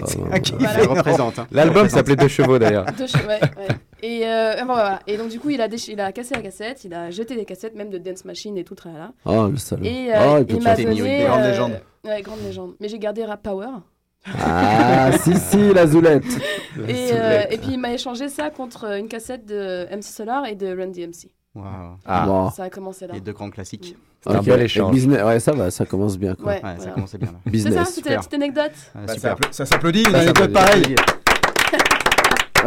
représente. 0.88 1.40
hein. 1.40 1.48
L'album 1.52 1.88
s'appelait 1.88 2.18
Deux 2.18 2.28
chevaux 2.28 2.60
d'ailleurs. 2.60 2.86
Deux 2.98 3.06
che- 3.06 3.26
ouais, 3.26 3.40
ouais. 3.42 3.68
Et, 4.04 4.26
euh, 4.26 4.56
bon, 4.66 4.74
voilà. 4.74 5.00
et 5.08 5.16
donc 5.16 5.30
du 5.30 5.40
coup, 5.40 5.50
il 5.50 5.62
a, 5.62 5.68
déch- 5.70 5.90
il 5.90 6.02
a 6.02 6.12
cassé 6.12 6.34
la 6.36 6.42
cassette, 6.42 6.84
il 6.84 6.94
a 6.94 7.10
jeté 7.10 7.36
des 7.36 7.46
cassettes, 7.46 7.76
même 7.76 7.90
de 7.90 8.00
Dance 8.00 8.26
Machine 8.26 8.58
et 8.58 8.64
tout, 8.66 8.76
là. 8.86 9.14
Oh, 9.26 9.48
le 9.48 9.58
salaud. 9.58 9.84
Et 9.86 10.10
Oh, 10.10 10.14
euh, 10.14 10.38
il 10.42 10.46
peut 10.46 10.54
il 10.56 10.60
te 10.60 10.64
m'a 10.64 10.76
donné... 10.76 11.24
grande 11.24 11.40
euh, 11.42 11.50
légende. 11.52 11.80
Ouais, 12.04 12.22
grande 12.22 12.40
légende. 12.44 12.74
Mais 12.82 12.90
j'ai 12.90 13.00
gardé 13.00 13.24
Rap 13.24 13.42
Power. 13.44 13.68
Ah, 14.40 15.12
si, 15.20 15.34
si, 15.38 15.74
la 15.74 15.88
zoulette. 15.88 16.24
Et, 16.88 17.10
euh, 17.14 17.42
et 17.50 17.58
puis 17.58 17.72
il 17.74 17.80
m'a 17.80 17.92
échangé 17.94 18.30
ça 18.30 18.50
contre 18.50 18.86
euh, 18.86 18.98
une 19.00 19.08
cassette 19.08 19.46
de 19.46 19.88
MC 19.96 20.04
Solar 20.04 20.46
et 20.46 20.56
de 20.56 20.68
Run 20.68 20.88
DMC. 20.88 21.30
Waouh. 21.56 21.98
Ah, 22.06 22.26
Bon. 22.26 22.50
Ça 22.52 22.64
a 22.66 22.70
commencé 22.70 23.08
là. 23.08 23.14
Les 23.16 23.20
deux 23.22 23.34
grands 23.34 23.50
classiques. 23.50 23.96
C'est 24.24 24.32
un 24.36 24.42
bel 24.42 24.62
échange. 24.62 24.94
business- 24.94 25.24
Ouais, 25.24 25.40
ça 25.40 25.52
va, 25.54 25.72
ça 25.72 25.86
commence 25.86 26.18
bien. 26.18 26.36
Quoi. 26.36 26.54
Ouais, 26.54 26.62
Ouais, 26.64 26.76
ça 26.80 26.92
commençait 26.92 27.18
bien 27.18 27.32
là. 27.32 27.40
C'est 27.52 27.72
ça, 27.72 27.86
c'était 27.86 28.12
la 28.12 28.18
petite 28.20 28.34
anecdote. 28.36 28.72
Ah, 28.96 29.00
Bah, 29.08 29.14
super. 29.14 29.20
ça 29.22 29.34
appla- 29.34 29.52
Ça 29.54 29.66
s'applaudit, 29.66 30.04
une 30.04 30.12
Ça 30.12 30.20
anecdote 30.20 30.54
pareille. 30.54 30.96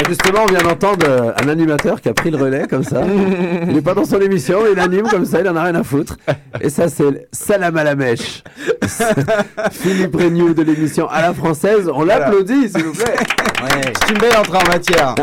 Justement, 0.09 0.40
on 0.45 0.47
vient 0.47 0.62
d'entendre 0.62 1.07
euh, 1.09 1.33
un 1.43 1.49
animateur 1.49 2.01
qui 2.01 2.09
a 2.09 2.14
pris 2.14 2.31
le 2.31 2.37
relais 2.37 2.67
comme 2.69 2.85
ça. 2.85 3.03
Il 3.67 3.75
n'est 3.75 3.83
pas 3.83 3.95
dans 3.95 4.05
son 4.05 4.21
émission, 4.21 4.61
il 4.71 4.79
anime 4.79 5.09
comme 5.09 5.25
ça, 5.25 5.40
il 5.40 5.49
en 5.49 5.57
a 5.57 5.62
rien 5.62 5.75
à 5.75 5.83
foutre. 5.83 6.17
Et 6.61 6.69
ça, 6.69 6.88
c'est 6.88 7.29
Salam 7.33 7.77
à 7.77 7.85
la 7.85 7.95
mèche. 7.95 8.43
Philippe 9.71 10.14
Regnoux 10.14 10.55
de 10.55 10.62
l'émission 10.62 11.09
à 11.09 11.23
la 11.23 11.35
française. 11.35 11.90
On 11.93 12.05
l'applaudit, 12.05 12.69
s'il 12.69 12.85
vous 12.85 12.93
plaît. 12.93 13.17
C'est 14.01 14.12
une 14.12 14.19
belle 14.19 14.37
entrée 14.37 14.59
en 14.59 14.69
matière. 14.69 15.14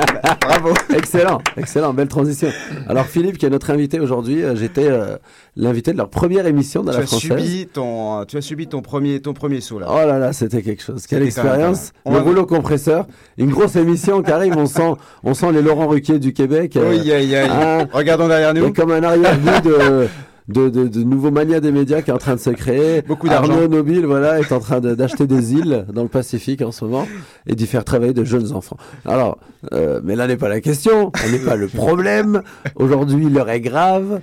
Bravo. 0.42 0.74
Excellent, 0.96 1.42
excellent, 1.58 1.94
belle 1.94 2.08
transition. 2.08 2.50
Alors, 2.88 3.06
Philippe, 3.06 3.38
qui 3.38 3.46
est 3.46 3.50
notre 3.50 3.70
invité 3.70 4.00
aujourd'hui, 4.00 4.44
euh, 4.44 4.56
j'étais 4.56 4.88
euh, 4.88 5.18
l'invité 5.56 5.92
de 5.92 5.98
leur 5.98 6.10
première 6.10 6.46
émission 6.48 6.82
dans 6.84 6.92
Tu 6.92 6.98
la 6.98 7.04
as, 7.04 7.08
française. 7.08 7.30
subi 7.40 7.68
ton, 7.68 8.24
tu 8.26 8.38
as 8.38 8.42
subi 8.42 8.68
ton 8.68 8.82
premier, 8.82 9.20
ton 9.20 9.34
premier 9.34 9.60
saut 9.62 9.80
là. 9.80 9.88
Oh 9.90 10.08
là 10.08 10.18
là, 10.18 10.32
c'était 10.34 10.62
quelque 10.62 10.82
chose. 10.82 11.06
Quelle 11.08 11.24
expérience. 11.24 11.92
Le 12.06 12.14
va- 12.14 12.22
rouleau 12.22 12.46
compresseur. 12.46 13.06
Une 13.38 13.50
grosse 13.52 13.76
émission 13.76 14.22
qui 14.24 14.32
arrive. 14.32 14.56
On 14.58 14.66
sent, 14.66 14.94
on 15.24 15.34
sent 15.34 15.52
les 15.52 15.62
Laurent 15.62 15.88
Ruquier 15.88 16.20
du 16.20 16.32
Québec. 16.34 16.78
euh, 16.78 16.92
Oui, 16.92 17.12
aïe. 17.12 17.36
hein, 17.36 17.86
Regardons 17.92 18.28
derrière 18.28 18.54
nous. 18.54 18.72
comme 18.72 18.92
un 18.92 19.04
arrière-goût 19.04 19.70
de, 19.70 20.08
de, 20.48 20.70
de, 20.70 20.88
de 20.88 21.04
nouveaux 21.04 21.32
manias 21.32 21.60
des 21.60 21.72
médias 21.72 22.02
qui 22.02 22.12
est 22.12 22.14
en 22.14 22.18
train 22.18 22.36
de 22.36 22.40
se 22.40 22.50
créer. 22.52 23.02
Beaucoup 23.04 23.28
d'argent. 23.28 23.52
Arnaud 23.54 23.68
Nobile, 23.68 24.06
voilà, 24.06 24.40
est 24.40 24.52
en 24.54 24.60
train 24.60 24.80
de- 24.80 24.96
d'acheter 24.96 25.28
des 25.28 25.54
îles 25.54 25.86
dans 25.94 26.04
le 26.04 26.10
Pacifique 26.10 26.62
en 26.62 26.72
ce 26.72 26.86
moment 26.86 27.08
et 27.46 27.56
d'y 27.56 27.68
faire 27.68 27.84
travailler 27.84 28.14
de 28.14 28.24
jeunes 28.24 28.54
enfants. 28.54 28.78
Alors, 29.06 29.38
euh, 29.74 30.00
mais 30.04 30.16
là 30.16 30.28
n'est 30.28 30.38
pas 30.38 30.50
la 30.50 30.62
question, 30.62 31.12
on 31.26 31.30
n'est 31.32 31.40
pas 31.40 31.56
le 31.58 31.68
problème. 31.68 32.42
Aujourd'hui, 32.76 33.30
l'heure 33.30 33.50
est 33.50 33.62
grave 33.62 34.22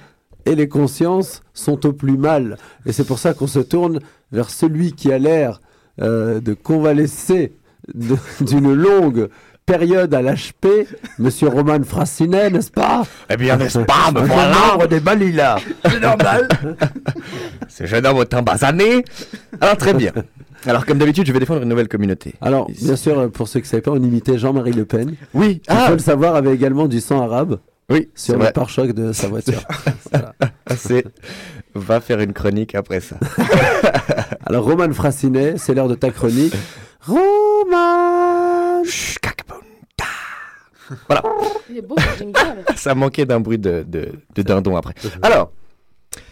et 0.49 0.55
les 0.55 0.69
consciences 0.69 1.43
sont 1.53 1.87
au 1.87 1.93
plus 1.93 2.17
mal. 2.17 2.57
Et 2.87 2.93
c'est 2.93 3.05
pour 3.05 3.19
ça 3.19 3.35
qu'on 3.35 3.47
se 3.47 3.59
tourne 3.59 4.01
vers 4.33 4.49
celui 4.49 4.93
qui 4.93 5.13
a 5.13 5.19
l'air 5.19 5.61
euh, 6.01 6.41
de 6.41 6.55
convalescer 6.55 7.53
d'une 8.41 8.73
longue 8.73 9.29
période 9.67 10.15
à 10.15 10.23
l'HP, 10.23 10.89
Monsieur 11.19 11.49
Roman 11.49 11.83
Frassinet, 11.85 12.49
n'est-ce 12.49 12.71
pas? 12.71 13.05
Eh 13.29 13.37
bien, 13.37 13.59
n'est-ce 13.59 13.81
pas, 13.81 14.11
me 14.15 14.21
Un 14.21 14.25
voilà 14.25 14.87
des 14.87 15.01
Balila. 15.01 15.59
C'est 15.85 16.01
normal. 16.01 16.49
Ce 17.69 17.85
jeune 17.85 18.07
homme 18.07 18.17
au 18.17 18.25
teint 18.25 18.41
basané. 18.41 19.05
Alors, 19.61 19.77
très 19.77 19.93
bien. 19.93 20.13
Alors, 20.65 20.87
comme 20.87 20.97
d'habitude, 20.97 21.27
je 21.27 21.33
vais 21.35 21.41
défendre 21.41 21.63
une 21.63 21.69
nouvelle 21.69 21.89
communauté. 21.89 22.35
Alors, 22.41 22.71
bien 22.71 22.97
sûr, 22.97 23.31
pour 23.31 23.47
ceux 23.47 23.61
qui 23.61 23.67
ne 23.67 23.71
savaient 23.71 23.83
pas, 23.83 23.91
on 23.91 24.03
imitait 24.03 24.39
Jean-Marie 24.39 24.73
Le 24.73 24.87
Pen. 24.87 25.15
Oui, 25.35 25.61
ah, 25.69 25.89
faut 25.89 25.93
le 25.93 25.99
savoir, 25.99 26.35
avait 26.35 26.55
également 26.55 26.89
du 26.89 27.01
sang 27.01 27.21
arabe 27.21 27.59
oui, 27.91 28.11
c'est 28.15 28.33
sur 28.33 28.39
le 28.39 28.51
pare-choc 28.51 28.93
de 28.93 29.13
sa 29.13 29.29
voiture. 29.29 29.63
Voilà. 30.11 30.35
C'est... 30.77 31.05
Va 31.75 32.01
faire 32.01 32.21
une 32.21 32.33
chronique 32.33 32.75
après 32.75 33.01
ça. 33.01 33.17
Alors, 34.47 34.65
Roman 34.65 34.93
Frassinet, 34.93 35.59
c'est 35.59 35.75
l'heure 35.75 35.89
de 35.89 35.95
ta 35.95 36.11
chronique. 36.11 36.55
Roman 37.07 38.83
Voilà. 41.07 41.23
Il 41.71 41.79
est 41.79 41.83
beau 41.83 41.97
ce 41.99 42.19
jingle. 42.19 42.39
Ça 42.77 42.95
manquait 42.95 43.27
d'un 43.27 43.41
bruit 43.41 43.59
de, 43.59 43.85
de, 43.87 44.13
de 44.35 44.43
dindon 44.43 44.77
après. 44.77 44.95
Alors, 45.23 45.53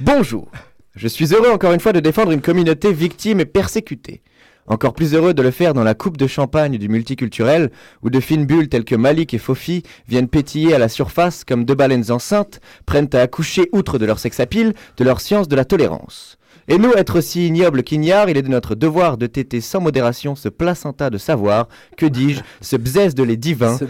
bonjour. 0.01 0.51
Je 0.95 1.09
suis 1.09 1.35
heureux 1.35 1.51
encore 1.51 1.73
une 1.73 1.81
fois 1.81 1.93
de 1.93 2.01
défendre 2.01 2.33
une 2.33 2.41
communauté 2.41 2.93
victime 2.93 3.41
et 3.41 3.45
persécutée. 3.45 4.23
Encore 4.67 4.95
plus 4.95 5.15
heureux 5.15 5.35
de 5.35 5.43
le 5.43 5.51
faire 5.51 5.75
dans 5.75 5.85
la 5.85 5.95
coupe 5.95 6.17
de 6.17 6.27
champagne 6.27 6.79
du 6.79 6.89
multiculturel, 6.89 7.71
où 8.03 8.11
de 8.11 8.21
fines 8.21 8.47
bulles 8.47 8.69
telles 8.69 8.85
que 8.85 8.97
Malik 8.97 9.35
et 9.35 9.39
Fofi 9.39 9.83
viennent 10.09 10.29
pétiller 10.29 10.75
à 10.75 10.79
la 10.79 10.89
surface 10.89 11.45
comme 11.45 11.65
deux 11.65 11.75
baleines 11.75 12.11
enceintes, 12.11 12.61
prennent 12.85 13.11
à 13.13 13.21
accoucher 13.21 13.69
outre 13.73 13.99
de 13.99 14.07
leur 14.07 14.19
sexapile, 14.19 14.75
de 14.97 15.05
leur 15.05 15.21
science 15.21 15.49
de 15.49 15.57
la 15.57 15.65
tolérance. 15.65 16.39
Et 16.69 16.79
nous, 16.79 16.93
être 16.95 17.19
aussi 17.19 17.47
ignobles 17.47 17.85
qu'ignards, 17.85 18.29
il 18.29 18.37
est 18.37 18.43
de 18.43 18.49
notre 18.49 18.75
devoir 18.75 19.19
de 19.19 19.29
téter 19.29 19.61
sans 19.61 19.81
modération 19.81 20.35
ce 20.35 20.49
placenta 20.49 21.11
de 21.11 21.19
savoir, 21.19 21.69
que 21.97 22.07
dis-je, 22.07 22.41
ce 22.61 22.77
bzèze 22.77 23.15
de 23.15 23.23
les 23.23 23.37
divins. 23.37 23.79
Ce. 23.79 23.85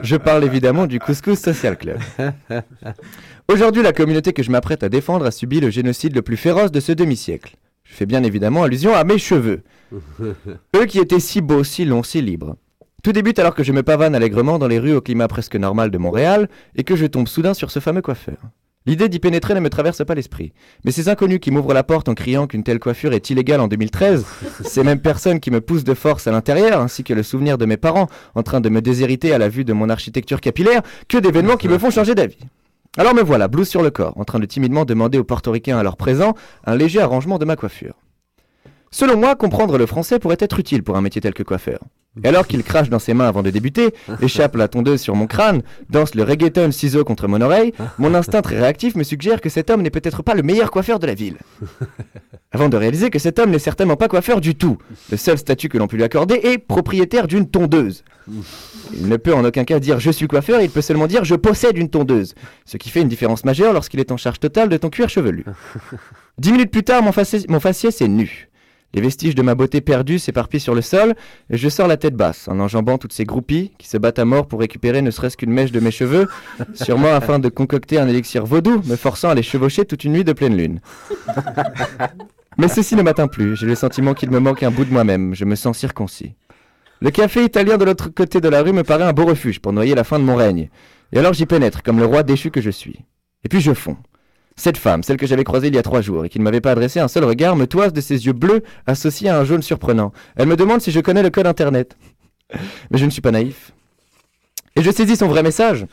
Je 0.00 0.16
parle 0.16 0.44
évidemment 0.44 0.86
du 0.86 0.98
Couscous 0.98 1.38
Social 1.38 1.76
Club. 1.76 1.98
Aujourd'hui, 3.52 3.82
la 3.82 3.92
communauté 3.92 4.32
que 4.32 4.42
je 4.42 4.50
m'apprête 4.50 4.82
à 4.82 4.88
défendre 4.88 5.26
a 5.26 5.30
subi 5.30 5.60
le 5.60 5.68
génocide 5.68 6.14
le 6.14 6.22
plus 6.22 6.38
féroce 6.38 6.72
de 6.72 6.80
ce 6.80 6.92
demi-siècle. 6.92 7.56
Je 7.88 7.94
fais 7.94 8.06
bien 8.06 8.22
évidemment 8.22 8.62
allusion 8.62 8.94
à 8.94 9.04
mes 9.04 9.18
cheveux. 9.18 9.62
Eux 10.76 10.84
qui 10.86 10.98
étaient 10.98 11.20
si 11.20 11.40
beaux, 11.40 11.64
si 11.64 11.84
longs, 11.84 12.02
si 12.02 12.20
libres. 12.20 12.56
Tout 13.02 13.12
débute 13.12 13.38
alors 13.38 13.54
que 13.54 13.62
je 13.62 13.72
me 13.72 13.82
pavane 13.82 14.14
allègrement 14.14 14.58
dans 14.58 14.66
les 14.66 14.78
rues 14.78 14.94
au 14.94 15.00
climat 15.00 15.28
presque 15.28 15.56
normal 15.56 15.90
de 15.90 15.98
Montréal 15.98 16.48
et 16.74 16.82
que 16.82 16.96
je 16.96 17.06
tombe 17.06 17.28
soudain 17.28 17.54
sur 17.54 17.70
ce 17.70 17.78
fameux 17.78 18.02
coiffeur. 18.02 18.38
L'idée 18.86 19.08
d'y 19.08 19.18
pénétrer 19.18 19.54
ne 19.54 19.60
me 19.60 19.68
traverse 19.68 20.04
pas 20.04 20.14
l'esprit. 20.14 20.52
Mais 20.84 20.92
ces 20.92 21.08
inconnus 21.08 21.40
qui 21.40 21.50
m'ouvrent 21.50 21.74
la 21.74 21.82
porte 21.82 22.08
en 22.08 22.14
criant 22.14 22.46
qu'une 22.46 22.62
telle 22.62 22.78
coiffure 22.78 23.12
est 23.12 23.30
illégale 23.30 23.60
en 23.60 23.66
2013, 23.66 24.24
ces 24.64 24.84
mêmes 24.84 25.00
personnes 25.00 25.40
qui 25.40 25.50
me 25.50 25.60
poussent 25.60 25.84
de 25.84 25.94
force 25.94 26.28
à 26.28 26.32
l'intérieur, 26.32 26.80
ainsi 26.80 27.02
que 27.02 27.12
le 27.12 27.24
souvenir 27.24 27.58
de 27.58 27.66
mes 27.66 27.76
parents 27.76 28.08
en 28.36 28.42
train 28.44 28.60
de 28.60 28.68
me 28.68 28.80
déshériter 28.80 29.32
à 29.32 29.38
la 29.38 29.48
vue 29.48 29.64
de 29.64 29.72
mon 29.72 29.88
architecture 29.88 30.40
capillaire, 30.40 30.82
que 31.08 31.18
d'événements 31.18 31.56
qui 31.56 31.68
me 31.68 31.78
font 31.78 31.90
changer 31.90 32.14
d'avis. 32.14 32.38
Alors 32.98 33.14
me 33.14 33.22
voilà, 33.22 33.46
blouse 33.48 33.68
sur 33.68 33.82
le 33.82 33.90
corps, 33.90 34.14
en 34.16 34.24
train 34.24 34.38
de 34.38 34.46
timidement 34.46 34.86
demander 34.86 35.18
aux 35.18 35.24
portoricains 35.24 35.76
à 35.76 35.82
leur 35.82 35.96
présent 35.96 36.34
un 36.64 36.74
léger 36.74 37.00
arrangement 37.00 37.38
de 37.38 37.44
ma 37.44 37.54
coiffure. 37.54 37.94
Selon 38.90 39.18
moi, 39.18 39.34
comprendre 39.34 39.76
le 39.76 39.84
français 39.84 40.18
pourrait 40.18 40.38
être 40.40 40.58
utile 40.58 40.82
pour 40.82 40.96
un 40.96 41.02
métier 41.02 41.20
tel 41.20 41.34
que 41.34 41.42
coiffeur. 41.42 41.80
Et 42.24 42.28
alors 42.28 42.46
qu'il 42.46 42.62
crache 42.62 42.88
dans 42.88 42.98
ses 42.98 43.12
mains 43.12 43.28
avant 43.28 43.42
de 43.42 43.50
débuter, 43.50 43.92
échappe 44.22 44.56
la 44.56 44.68
tondeuse 44.68 45.02
sur 45.02 45.14
mon 45.14 45.26
crâne, 45.26 45.60
danse 45.90 46.14
le 46.14 46.22
reggaeton 46.22 46.72
ciseau 46.72 47.04
contre 47.04 47.28
mon 47.28 47.42
oreille, 47.42 47.74
mon 47.98 48.14
instinct 48.14 48.40
très 48.40 48.58
réactif 48.58 48.94
me 48.94 49.02
suggère 49.02 49.42
que 49.42 49.50
cet 49.50 49.68
homme 49.68 49.82
n'est 49.82 49.90
peut-être 49.90 50.22
pas 50.22 50.34
le 50.34 50.42
meilleur 50.42 50.70
coiffeur 50.70 50.98
de 50.98 51.06
la 51.06 51.12
ville. 51.12 51.36
Avant 52.56 52.70
de 52.70 52.76
réaliser 52.78 53.10
que 53.10 53.18
cet 53.18 53.38
homme 53.38 53.50
n'est 53.50 53.58
certainement 53.58 53.96
pas 53.96 54.08
coiffeur 54.08 54.40
du 54.40 54.54
tout. 54.54 54.78
Le 55.10 55.18
seul 55.18 55.36
statut 55.36 55.68
que 55.68 55.76
l'on 55.76 55.88
peut 55.88 55.98
lui 55.98 56.04
accorder 56.04 56.40
est 56.42 56.56
propriétaire 56.56 57.26
d'une 57.26 57.50
tondeuse. 57.50 58.02
Il 58.94 59.08
ne 59.08 59.18
peut 59.18 59.34
en 59.34 59.44
aucun 59.44 59.64
cas 59.64 59.78
dire 59.78 60.00
je 60.00 60.10
suis 60.10 60.26
coiffeur, 60.26 60.62
il 60.62 60.70
peut 60.70 60.80
seulement 60.80 61.06
dire 61.06 61.22
je 61.22 61.34
possède 61.34 61.76
une 61.76 61.90
tondeuse. 61.90 62.34
Ce 62.64 62.78
qui 62.78 62.88
fait 62.88 63.02
une 63.02 63.08
différence 63.08 63.44
majeure 63.44 63.74
lorsqu'il 63.74 64.00
est 64.00 64.10
en 64.10 64.16
charge 64.16 64.40
totale 64.40 64.70
de 64.70 64.78
ton 64.78 64.88
cuir 64.88 65.10
chevelu. 65.10 65.44
Dix 66.38 66.50
minutes 66.50 66.70
plus 66.70 66.82
tard, 66.82 67.02
mon 67.02 67.12
faciès, 67.12 68.00
est 68.00 68.08
nu. 68.08 68.48
Les 68.94 69.02
vestiges 69.02 69.34
de 69.34 69.42
ma 69.42 69.54
beauté 69.54 69.82
perdue 69.82 70.18
s'éparpillent 70.18 70.58
sur 70.58 70.74
le 70.74 70.80
sol, 70.80 71.14
et 71.50 71.58
je 71.58 71.68
sors 71.68 71.86
la 71.86 71.98
tête 71.98 72.14
basse, 72.14 72.48
en 72.48 72.58
enjambant 72.58 72.96
toutes 72.96 73.12
ces 73.12 73.26
groupies 73.26 73.72
qui 73.76 73.86
se 73.86 73.98
battent 73.98 74.18
à 74.18 74.24
mort 74.24 74.46
pour 74.46 74.60
récupérer 74.60 75.02
ne 75.02 75.10
serait-ce 75.10 75.36
qu'une 75.36 75.50
mèche 75.50 75.72
de 75.72 75.80
mes 75.80 75.90
cheveux, 75.90 76.26
sûrement 76.72 77.12
afin 77.12 77.38
de 77.38 77.50
concocter 77.50 77.98
un 77.98 78.08
élixir 78.08 78.46
vaudou, 78.46 78.80
me 78.86 78.96
forçant 78.96 79.28
à 79.28 79.34
les 79.34 79.42
chevaucher 79.42 79.84
toute 79.84 80.04
une 80.04 80.14
nuit 80.14 80.24
de 80.24 80.32
pleine 80.32 80.56
lune. 80.56 80.80
Mais 82.58 82.68
ceci 82.68 82.96
ne 82.96 83.02
m'atteint 83.02 83.28
plus, 83.28 83.54
j'ai 83.56 83.66
le 83.66 83.74
sentiment 83.74 84.14
qu'il 84.14 84.30
me 84.30 84.38
manque 84.38 84.62
un 84.62 84.70
bout 84.70 84.86
de 84.86 84.92
moi-même, 84.92 85.34
je 85.34 85.44
me 85.44 85.54
sens 85.54 85.76
circoncis. 85.76 86.34
Le 87.00 87.10
café 87.10 87.44
italien 87.44 87.76
de 87.76 87.84
l'autre 87.84 88.08
côté 88.08 88.40
de 88.40 88.48
la 88.48 88.62
rue 88.62 88.72
me 88.72 88.82
paraît 88.82 89.04
un 89.04 89.12
beau 89.12 89.26
refuge 89.26 89.60
pour 89.60 89.74
noyer 89.74 89.94
la 89.94 90.04
fin 90.04 90.18
de 90.18 90.24
mon 90.24 90.36
règne. 90.36 90.70
Et 91.12 91.18
alors 91.18 91.34
j'y 91.34 91.44
pénètre 91.44 91.82
comme 91.82 91.98
le 91.98 92.06
roi 92.06 92.22
déchu 92.22 92.50
que 92.50 92.62
je 92.62 92.70
suis. 92.70 93.00
Et 93.44 93.48
puis 93.48 93.60
je 93.60 93.74
fonds. 93.74 93.98
Cette 94.56 94.78
femme, 94.78 95.02
celle 95.02 95.18
que 95.18 95.26
j'avais 95.26 95.44
croisée 95.44 95.68
il 95.68 95.74
y 95.74 95.78
a 95.78 95.82
trois 95.82 96.00
jours 96.00 96.24
et 96.24 96.30
qui 96.30 96.38
ne 96.38 96.44
m'avait 96.44 96.62
pas 96.62 96.72
adressé 96.72 96.98
un 96.98 97.08
seul 97.08 97.24
regard, 97.24 97.56
me 97.56 97.66
toise 97.66 97.92
de 97.92 98.00
ses 98.00 98.24
yeux 98.24 98.32
bleus 98.32 98.62
associés 98.86 99.28
à 99.28 99.38
un 99.38 99.44
jaune 99.44 99.60
surprenant. 99.60 100.12
Elle 100.36 100.48
me 100.48 100.56
demande 100.56 100.80
si 100.80 100.90
je 100.90 101.00
connais 101.00 101.22
le 101.22 101.28
code 101.28 101.46
internet. 101.46 101.98
Mais 102.90 102.96
je 102.96 103.04
ne 103.04 103.10
suis 103.10 103.20
pas 103.20 103.32
naïf. 103.32 103.72
Et 104.74 104.82
je 104.82 104.90
saisis 104.90 105.16
son 105.16 105.28
vrai 105.28 105.42
message. 105.42 105.86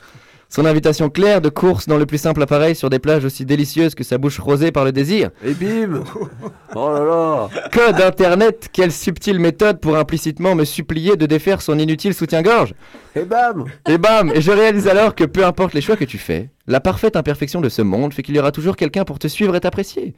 Son 0.56 0.66
invitation 0.66 1.10
claire 1.10 1.42
de 1.42 1.50
course 1.50 1.88
dans 1.88 1.98
le 1.98 2.06
plus 2.06 2.20
simple 2.20 2.44
appareil 2.44 2.76
sur 2.76 2.92
des 2.92 3.00
plages 3.00 3.26
aussi 3.26 3.44
délicieuses 3.44 3.96
que 3.96 4.04
sa 4.04 4.20
bouche 4.20 4.38
rosée 4.38 4.72
par 4.72 4.86
le 4.86 4.92
désir. 4.92 5.32
Et 5.44 5.56
bim 5.56 6.04
Oh 6.76 6.94
là 6.94 7.04
là 7.04 7.50
Code 7.72 8.00
internet, 8.00 8.70
quelle 8.72 8.92
subtile 8.92 9.40
méthode 9.40 9.80
pour 9.80 9.98
implicitement 9.98 10.54
me 10.54 10.64
supplier 10.64 11.16
de 11.16 11.26
défaire 11.26 11.64
son 11.64 11.80
inutile 11.80 12.14
soutien-gorge. 12.14 12.76
Et 13.16 13.26
bam 13.26 13.66
Et 13.90 13.98
bam 13.98 14.32
Et 14.32 14.42
je 14.42 14.52
réalise 14.52 14.88
alors 14.88 15.16
que 15.16 15.24
peu 15.24 15.44
importe 15.44 15.74
les 15.74 15.82
choix 15.82 15.98
que 15.98 16.06
tu 16.06 16.20
fais, 16.20 16.52
la 16.68 16.80
parfaite 16.80 17.16
imperfection 17.16 17.60
de 17.60 17.70
ce 17.70 17.82
monde 17.82 18.14
fait 18.14 18.22
qu'il 18.22 18.36
y 18.36 18.40
aura 18.40 18.52
toujours 18.52 18.76
quelqu'un 18.76 19.06
pour 19.06 19.18
te 19.18 19.28
suivre 19.28 19.56
et 19.56 19.60
t'apprécier. 19.60 20.14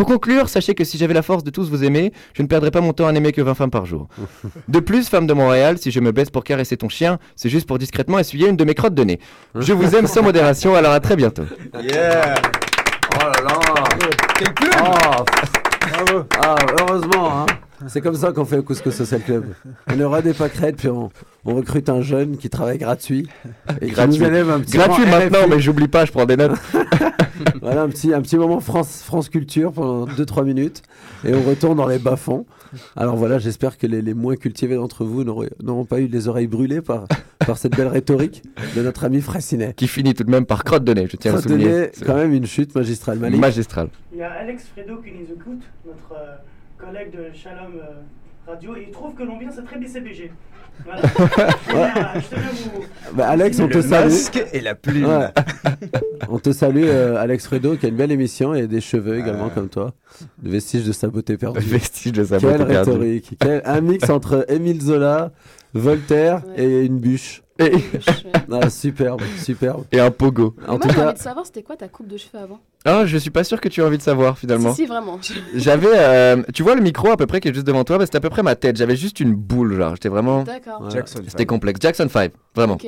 Pour 0.00 0.08
conclure, 0.08 0.48
sachez 0.48 0.74
que 0.74 0.82
si 0.82 0.96
j'avais 0.96 1.12
la 1.12 1.20
force 1.20 1.44
de 1.44 1.50
tous 1.50 1.68
vous 1.68 1.84
aimer, 1.84 2.14
je 2.32 2.40
ne 2.40 2.46
perdrais 2.46 2.70
pas 2.70 2.80
mon 2.80 2.94
temps 2.94 3.06
à 3.06 3.12
n'aimer 3.12 3.32
que 3.32 3.42
20 3.42 3.52
femmes 3.52 3.70
par 3.70 3.84
jour. 3.84 4.08
De 4.68 4.80
plus, 4.80 5.10
femme 5.10 5.26
de 5.26 5.34
Montréal, 5.34 5.76
si 5.76 5.90
je 5.90 6.00
me 6.00 6.10
baisse 6.10 6.30
pour 6.30 6.42
caresser 6.42 6.78
ton 6.78 6.88
chien, 6.88 7.18
c'est 7.36 7.50
juste 7.50 7.66
pour 7.66 7.76
discrètement 7.76 8.18
essuyer 8.18 8.48
une 8.48 8.56
de 8.56 8.64
mes 8.64 8.72
crottes 8.72 8.94
de 8.94 9.04
nez. 9.04 9.20
Je 9.54 9.74
vous 9.74 9.94
aime 9.94 10.06
sans 10.06 10.22
modération, 10.22 10.74
alors 10.74 10.92
à 10.92 11.00
très 11.00 11.16
bientôt. 11.16 11.42
Yeah 11.82 12.32
Oh 13.14 13.24
là 13.24 13.44
là 13.44 13.84
Quelle 14.38 14.54
plume 14.54 14.70
Oh, 14.82 15.24
Bravo 15.92 16.24
Ah, 16.42 16.56
heureusement, 16.78 17.40
hein 17.40 17.46
c'est 17.88 18.00
comme 18.00 18.14
ça 18.14 18.32
qu'on 18.32 18.44
fait 18.44 18.58
au 18.58 18.62
Couscous 18.62 18.94
Social 18.94 19.22
Club. 19.22 19.44
On 19.92 20.00
aura 20.00 20.22
des 20.22 20.34
pâquerettes, 20.34 20.76
puis 20.76 20.88
on, 20.88 21.10
on 21.44 21.54
recrute 21.54 21.88
un 21.88 22.00
jeune 22.02 22.36
qui 22.36 22.50
travaille 22.50 22.78
gratuit. 22.78 23.28
Et 23.80 23.86
qui 23.86 23.92
Gratuit. 23.92 24.18
nous 24.18 24.24
élève 24.26 24.50
un 24.50 24.60
petit 24.60 24.76
Gratuit 24.76 25.04
moment 25.04 25.18
maintenant, 25.18 25.40
RFI. 25.42 25.50
mais 25.50 25.60
j'oublie 25.60 25.88
pas, 25.88 26.04
je 26.04 26.12
prends 26.12 26.26
des 26.26 26.36
notes. 26.36 26.58
voilà, 27.62 27.82
un 27.82 27.88
petit, 27.88 28.12
un 28.12 28.20
petit 28.20 28.36
moment 28.36 28.60
France, 28.60 29.02
France 29.02 29.28
Culture 29.28 29.72
pendant 29.72 30.06
2-3 30.06 30.44
minutes. 30.44 30.82
Et 31.24 31.34
on 31.34 31.42
retourne 31.42 31.76
dans 31.76 31.86
les 31.88 31.98
bas-fonds. 31.98 32.46
Alors 32.96 33.16
voilà, 33.16 33.38
j'espère 33.38 33.78
que 33.78 33.86
les, 33.86 34.00
les 34.00 34.14
moins 34.14 34.36
cultivés 34.36 34.76
d'entre 34.76 35.04
vous 35.04 35.24
n'auront 35.24 35.84
pas 35.84 35.98
eu 36.00 36.06
les 36.06 36.28
oreilles 36.28 36.46
brûlées 36.46 36.80
par, 36.82 37.06
par 37.44 37.58
cette 37.58 37.76
belle 37.76 37.88
rhétorique 37.88 38.42
de 38.76 38.82
notre 38.82 39.04
ami 39.04 39.20
Fraissinet. 39.20 39.74
Qui 39.76 39.88
finit 39.88 40.14
tout 40.14 40.22
de 40.24 40.30
même 40.30 40.46
par 40.46 40.62
crotte 40.62 40.84
de 40.84 40.94
nez, 40.94 41.08
je 41.10 41.16
tiens 41.16 41.32
à 41.32 41.36
le 41.36 41.40
Crotte 41.40 41.52
de 41.52 41.58
souligner. 41.58 41.80
nez, 41.80 41.90
quand 42.06 42.14
même 42.14 42.32
une 42.32 42.46
chute 42.46 42.74
magistrale. 42.76 43.18
Malik. 43.18 43.40
Magistrale. 43.40 43.88
Il 44.12 44.18
y 44.18 44.22
a 44.22 44.30
Alex 44.30 44.66
Fredo 44.72 44.98
qui 44.98 45.10
nous 45.10 45.24
écoute, 45.34 45.62
notre 45.84 46.12
euh, 46.12 46.36
collègue 46.80 47.10
de 47.12 47.36
Shalom 47.36 47.72
euh, 47.76 48.50
Radio, 48.50 48.74
et 48.76 48.84
il 48.88 48.90
trouve 48.90 49.14
que 49.14 49.22
l'ambiance 49.22 49.58
est 49.58 49.62
très 49.62 49.78
BCBG. 49.78 50.32
Voilà. 50.84 51.02
je, 52.18 52.64
vous. 52.70 52.84
Bah, 53.14 53.28
Alex, 53.28 53.60
on 53.60 53.68
te 53.68 53.74
Le 53.74 53.82
salue. 53.82 54.10
masque 54.10 54.42
et 54.52 54.60
la 54.60 54.74
plume. 54.74 55.04
Ouais. 55.06 55.26
on 56.28 56.38
te 56.38 56.52
salue, 56.52 56.84
euh, 56.86 57.16
Alex 57.16 57.46
Fredo, 57.46 57.76
qui 57.76 57.86
a 57.86 57.88
une 57.90 57.96
belle 57.96 58.12
émission 58.12 58.54
et 58.54 58.66
des 58.66 58.80
cheveux 58.80 59.18
également, 59.18 59.50
comme 59.50 59.68
toi. 59.68 59.92
De 60.42 60.48
vestiges 60.50 60.84
de 60.84 60.92
sa 60.92 61.08
beauté 61.08 61.36
perdue. 61.36 61.60
Vestige 61.60 62.12
de 62.12 62.24
sa 62.24 62.38
Quelle 62.38 62.52
beauté 62.58 62.64
perdue. 62.72 62.90
rhétorique. 62.90 63.36
Quel- 63.38 63.62
Un 63.64 63.80
mix 63.82 64.08
entre 64.08 64.46
Émile 64.48 64.80
Zola, 64.80 65.32
Voltaire 65.74 66.42
et 66.56 66.84
une 66.86 66.98
bûche. 66.98 67.42
Et, 67.60 67.72
Ah, 68.52 68.68
superbe, 68.70 69.22
superbe. 69.38 69.84
et 69.92 70.00
un 70.00 70.10
pogo. 70.10 70.56
En 70.66 70.72
Moi, 70.72 70.78
tout 70.80 70.88
j'ai 70.88 70.94
cas, 70.96 71.04
envie 71.06 71.14
de 71.14 71.18
savoir, 71.18 71.46
c'était 71.46 71.62
quoi 71.62 71.76
ta 71.76 71.88
coupe 71.88 72.08
de 72.08 72.16
cheveux 72.16 72.38
avant? 72.42 72.58
Ah, 72.84 73.06
je 73.06 73.16
suis 73.18 73.30
pas 73.30 73.44
sûr 73.44 73.60
que 73.60 73.68
tu 73.68 73.82
as 73.82 73.86
envie 73.86 73.98
de 73.98 74.02
savoir 74.02 74.38
finalement. 74.38 74.70
Si, 74.74 74.82
si, 74.82 74.86
vraiment. 74.86 75.20
J'avais, 75.54 75.88
euh, 75.92 76.42
tu 76.54 76.62
vois 76.62 76.74
le 76.74 76.80
micro 76.82 77.10
à 77.10 77.16
peu 77.16 77.26
près 77.26 77.40
qui 77.40 77.48
est 77.48 77.54
juste 77.54 77.66
devant 77.66 77.84
toi, 77.84 77.98
bah, 77.98 78.06
c'était 78.06 78.18
à 78.18 78.20
peu 78.20 78.30
près 78.30 78.42
ma 78.42 78.56
tête. 78.56 78.76
J'avais 78.76 78.96
juste 78.96 79.20
une 79.20 79.34
boule, 79.34 79.76
genre. 79.76 79.94
J'étais 79.94 80.08
vraiment. 80.08 80.42
D'accord. 80.42 80.80
Ouais. 80.82 81.02
C'était 81.06 81.46
complexe. 81.46 81.78
Jackson 81.80 82.08
5, 82.08 82.32
vraiment. 82.56 82.74
Ok. 82.74 82.86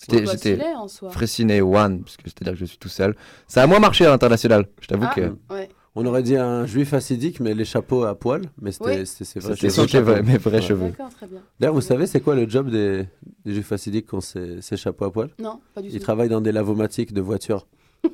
C'était, 0.00 0.20
Bah, 0.22 0.32
j'étais 0.32 0.60
en. 0.76 0.86
Fraissinet 1.10 1.60
One, 1.60 2.02
parce 2.02 2.16
que 2.16 2.22
c'est-à-dire 2.26 2.52
que 2.52 2.58
je 2.60 2.64
suis 2.66 2.78
tout 2.78 2.88
seul. 2.88 3.16
Ça 3.48 3.62
a 3.62 3.66
moins 3.66 3.80
marché 3.80 4.06
à 4.06 4.10
l'international. 4.10 4.66
Je 4.80 4.86
t'avoue 4.86 5.06
Ah, 5.10 5.14
que 5.14 5.20
ouais. 5.52 5.68
On 6.00 6.06
aurait 6.06 6.22
dit 6.22 6.36
un 6.36 6.64
juif 6.64 6.94
acidique, 6.94 7.40
mais 7.40 7.54
les 7.54 7.64
chapeaux 7.64 8.04
à 8.04 8.14
poil. 8.14 8.42
Mais 8.62 8.70
c'était 8.72 9.00
Oui. 9.00 9.06
ses 9.06 9.24
vrais 9.40 9.56
cheveux. 9.56 9.70
c'était 9.70 10.00
vrai- 10.00 10.22
mes 10.22 10.38
vrais 10.38 10.56
Ouais. 10.56 10.62
cheveux. 10.62 10.88
D'accord, 10.90 11.08
très 11.10 11.26
bien. 11.26 11.40
D'ailleurs, 11.58 11.74
vous 11.74 11.80
savez, 11.80 12.06
c'est 12.06 12.20
quoi 12.20 12.34
le 12.36 12.48
job 12.48 12.70
des, 12.70 13.04
des 13.44 13.54
juifs 13.54 13.72
acidiques 13.72 14.06
qui 14.08 14.14
ont 14.14 14.20
ces, 14.20 14.62
ces 14.62 14.76
chapeaux 14.76 15.06
à 15.06 15.12
poil 15.12 15.30
Non, 15.40 15.60
pas 15.74 15.82
du 15.82 15.88
Ils 15.88 15.94
tout. 15.94 15.98
travaillent 15.98 16.28
dans 16.28 16.40
des 16.40 16.52
lavomatiques 16.52 17.12
de 17.12 17.20
voitures. 17.20 17.66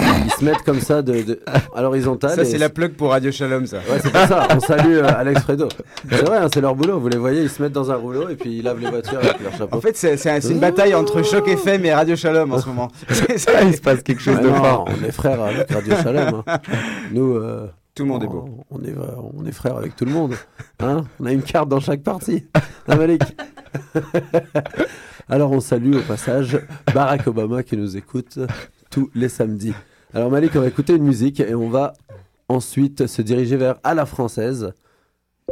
Ils 0.00 0.30
se 0.30 0.44
mettent 0.44 0.62
comme 0.62 0.80
ça 0.80 1.02
de, 1.02 1.22
de- 1.22 1.40
à 1.74 1.82
l'horizontale. 1.82 2.30
Ça, 2.34 2.44
c'est 2.44 2.58
la 2.58 2.68
plug 2.70 2.92
pour 2.94 3.10
Radio 3.10 3.30
Shalom, 3.30 3.66
ça. 3.66 3.78
Ouais, 3.78 3.98
c'est 4.02 4.10
pour 4.10 4.20
ça. 4.26 4.48
On 4.56 4.60
salue 4.60 4.96
euh, 4.96 5.06
Alex 5.16 5.42
Fredo. 5.42 5.68
C'est 6.10 6.24
vrai, 6.26 6.38
hein, 6.38 6.48
c'est 6.52 6.60
leur 6.60 6.74
boulot. 6.74 6.98
Vous 6.98 7.08
les 7.08 7.18
voyez, 7.18 7.42
ils 7.42 7.50
se 7.50 7.60
mettent 7.62 7.72
dans 7.72 7.90
un 7.90 7.96
rouleau 7.96 8.28
et 8.28 8.36
puis 8.36 8.58
ils 8.58 8.62
lavent 8.62 8.80
les 8.80 8.88
voitures 8.90 9.18
avec 9.18 9.40
leur 9.42 9.52
chapeau. 9.52 9.76
En 9.76 9.80
fait, 9.80 9.96
c'est 9.96 10.16
c'est 10.16 10.30
un- 10.30 10.40
c'est 10.40 10.52
une 10.52 10.60
bataille 10.60 10.94
entre 10.94 11.22
Choc 11.22 11.46
FM 11.48 11.84
et 11.84 11.92
Radio 11.94 12.16
Shalom 12.16 12.52
en 12.52 12.58
ce 12.58 12.68
moment. 12.68 12.88
C'est 13.08 13.38
ça. 13.38 13.52
Ah, 13.56 13.62
il 13.64 13.74
se 13.76 13.80
passe 13.80 14.02
quelque 14.02 14.22
chose 14.22 14.36
Ah 14.38 14.42
de 14.42 14.48
non, 14.48 14.54
fort. 14.56 14.88
on 14.88 15.04
est 15.04 15.12
frères 15.12 15.42
avec 15.42 15.70
Radio 15.70 15.94
Shalom. 16.02 16.42
hein. 16.46 16.58
Nous, 17.12 17.34
euh, 17.36 17.66
Tout 17.94 18.04
le 18.04 18.08
monde 18.08 18.24
est 18.24 18.28
beau. 18.28 18.48
on 18.70 18.78
est, 18.82 18.94
on 19.38 19.44
est 19.44 19.52
frères 19.52 19.76
avec 19.76 19.94
tout 19.96 20.04
le 20.06 20.12
monde. 20.12 20.34
Hein 20.80 21.04
on 21.20 21.26
a 21.26 21.32
une 21.32 21.42
carte 21.42 21.68
dans 21.68 21.80
chaque 21.80 22.02
partie. 22.02 22.44
Hein, 22.88 22.96
Malik 22.96 23.22
Alors, 25.28 25.50
on 25.52 25.60
salue 25.60 25.94
au 25.96 26.00
passage 26.02 26.58
Barack 26.94 27.26
Obama 27.26 27.62
qui 27.62 27.76
nous 27.76 27.96
écoute 27.96 28.38
tous 28.92 29.10
les 29.14 29.28
samedis. 29.28 29.74
Alors, 30.14 30.30
Malik, 30.30 30.52
on 30.54 30.60
va 30.60 30.68
écouter 30.68 30.94
une 30.94 31.02
musique 31.02 31.40
et 31.40 31.54
on 31.54 31.68
va 31.70 31.94
ensuite 32.48 33.06
se 33.06 33.22
diriger 33.22 33.56
vers 33.56 33.76
À 33.82 33.94
la 33.94 34.06
française. 34.06 34.72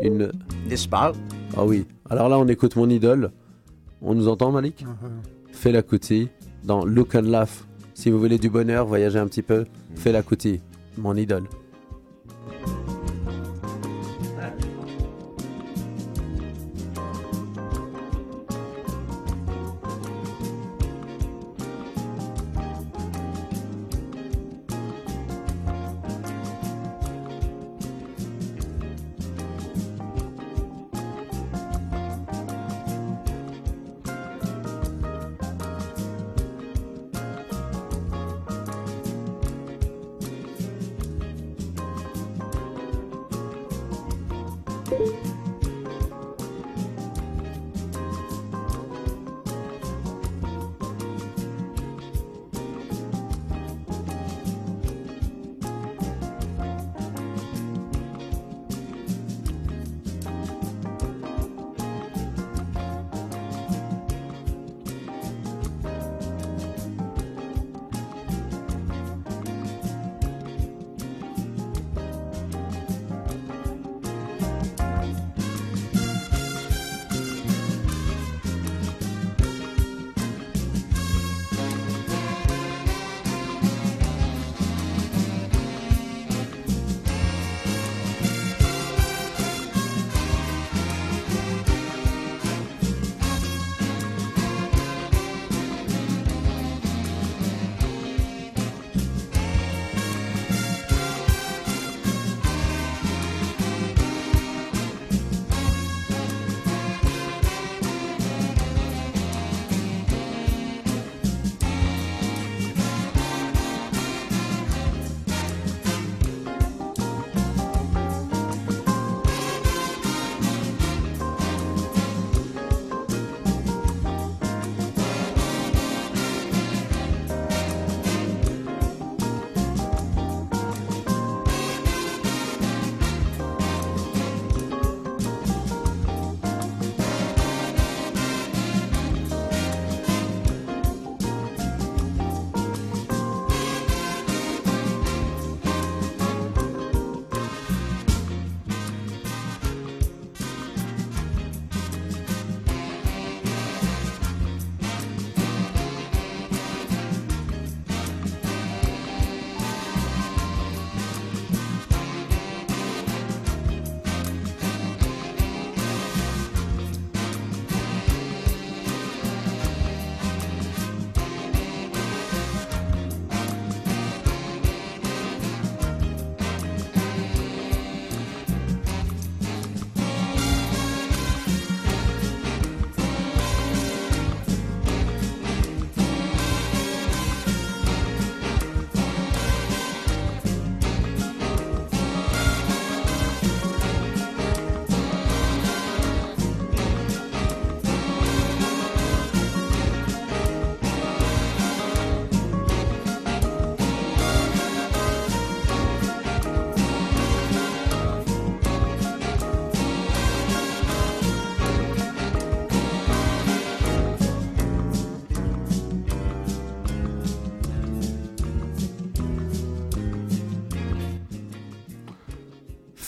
Une. 0.03 0.31
N'est-ce 0.69 0.87
pas? 0.87 1.13
Ah 1.57 1.65
oui. 1.65 1.87
Alors 2.09 2.29
là, 2.29 2.39
on 2.39 2.47
écoute 2.47 2.77
mon 2.77 2.89
idole. 2.89 3.33
On 4.03 4.15
nous 4.15 4.29
entend, 4.29 4.53
Malik? 4.53 4.85
Fais 5.53 5.73
la 5.73 5.83
Kuti 5.83 6.29
dans 6.63 6.85
Look 6.85 7.15
and 7.15 7.23
Laugh. 7.23 7.65
Si 7.95 8.11
vous 8.11 8.19
voulez 8.19 8.39
du 8.39 8.51
bonheur, 8.51 8.87
voyager 8.87 9.19
un 9.19 9.27
petit 9.27 9.43
peu, 9.43 9.65
fais 9.95 10.13
la 10.13 10.23
Kuti, 10.23 10.61
mon 10.99 11.17
idole. 11.17 11.45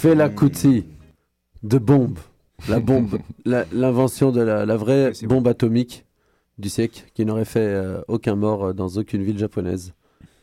Fela 0.03 0.29
Kuti 0.29 0.85
de 1.63 1.79
bombe. 1.79 2.19
La 2.69 2.81
bombe. 2.81 3.21
L'invention 3.45 4.33
de 4.33 4.41
la, 4.41 4.67
la 4.67 4.77
vraie 4.77 5.13
bombe 5.23 5.47
atomique 5.47 6.07
du 6.59 6.69
siècle 6.69 7.05
qui 7.15 7.25
n'aurait 7.25 7.45
fait 7.45 7.61
euh, 7.61 8.01
aucun 8.09 8.35
mort 8.35 8.65
euh, 8.65 8.73
dans 8.73 8.89
aucune 8.99 9.23
ville 9.23 9.39
japonaise. 9.39 9.95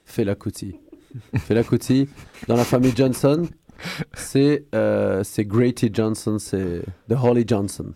Fela 0.05 0.36
Kuti. 0.36 0.78
Fela 1.36 1.66
Kuti, 1.66 2.07
dans 2.47 2.55
la 2.55 2.64
famille 2.64 2.93
Johnson, 2.95 3.49
c'est 4.14 4.64
euh, 4.74 5.26
Grady 5.39 5.89
Johnson, 5.91 6.38
c'est 6.39 6.82
The 7.10 7.16
Holly 7.22 7.43
Johnson. 7.45 7.91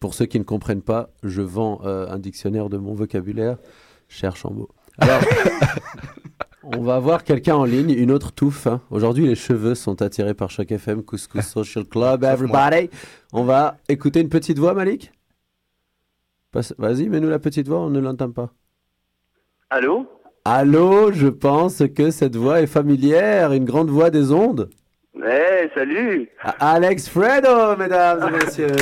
Pour 0.00 0.12
ceux 0.12 0.26
qui 0.26 0.40
ne 0.40 0.44
comprennent 0.44 0.82
pas, 0.82 1.10
je 1.22 1.40
vends 1.40 1.82
euh, 1.84 2.08
un 2.10 2.18
dictionnaire 2.18 2.68
de 2.68 2.78
mon 2.78 2.94
vocabulaire. 2.94 3.58
Cherche 4.08 4.44
en 4.44 4.50
mots. 4.50 4.70
Alors, 4.98 5.20
on 6.74 6.82
va 6.82 6.96
avoir 6.96 7.22
quelqu'un 7.24 7.54
en 7.56 7.64
ligne, 7.64 7.90
une 7.90 8.10
autre 8.10 8.32
touffe. 8.32 8.66
hein. 8.66 8.80
Aujourd'hui, 8.90 9.26
les 9.26 9.34
cheveux 9.34 9.74
sont 9.74 10.02
attirés 10.02 10.34
par 10.34 10.50
Choc 10.50 10.70
FM, 10.72 11.02
Couscous 11.02 11.42
Social 11.46 11.84
Club, 11.84 12.24
everybody. 12.24 12.90
On 13.32 13.44
va 13.44 13.76
écouter 13.88 14.20
une 14.20 14.28
petite 14.28 14.58
voix, 14.58 14.74
Malik? 14.74 15.12
Vas-y, 16.78 17.08
mets-nous 17.08 17.28
la 17.28 17.38
petite 17.38 17.68
voix, 17.68 17.80
on 17.80 17.90
ne 17.90 18.00
l'entend 18.00 18.30
pas. 18.30 18.50
Allô? 19.70 20.06
Allô, 20.44 21.12
je 21.12 21.26
pense 21.28 21.82
que 21.94 22.10
cette 22.10 22.36
voix 22.36 22.60
est 22.62 22.66
familière, 22.66 23.52
une 23.52 23.64
grande 23.64 23.90
voix 23.90 24.10
des 24.10 24.32
ondes. 24.32 24.70
Eh, 25.16 25.68
salut 25.74 26.28
Alex 26.60 27.08
Fredo, 27.08 27.76
mesdames 27.76 28.28
et 28.28 28.44
messieurs. 28.44 28.66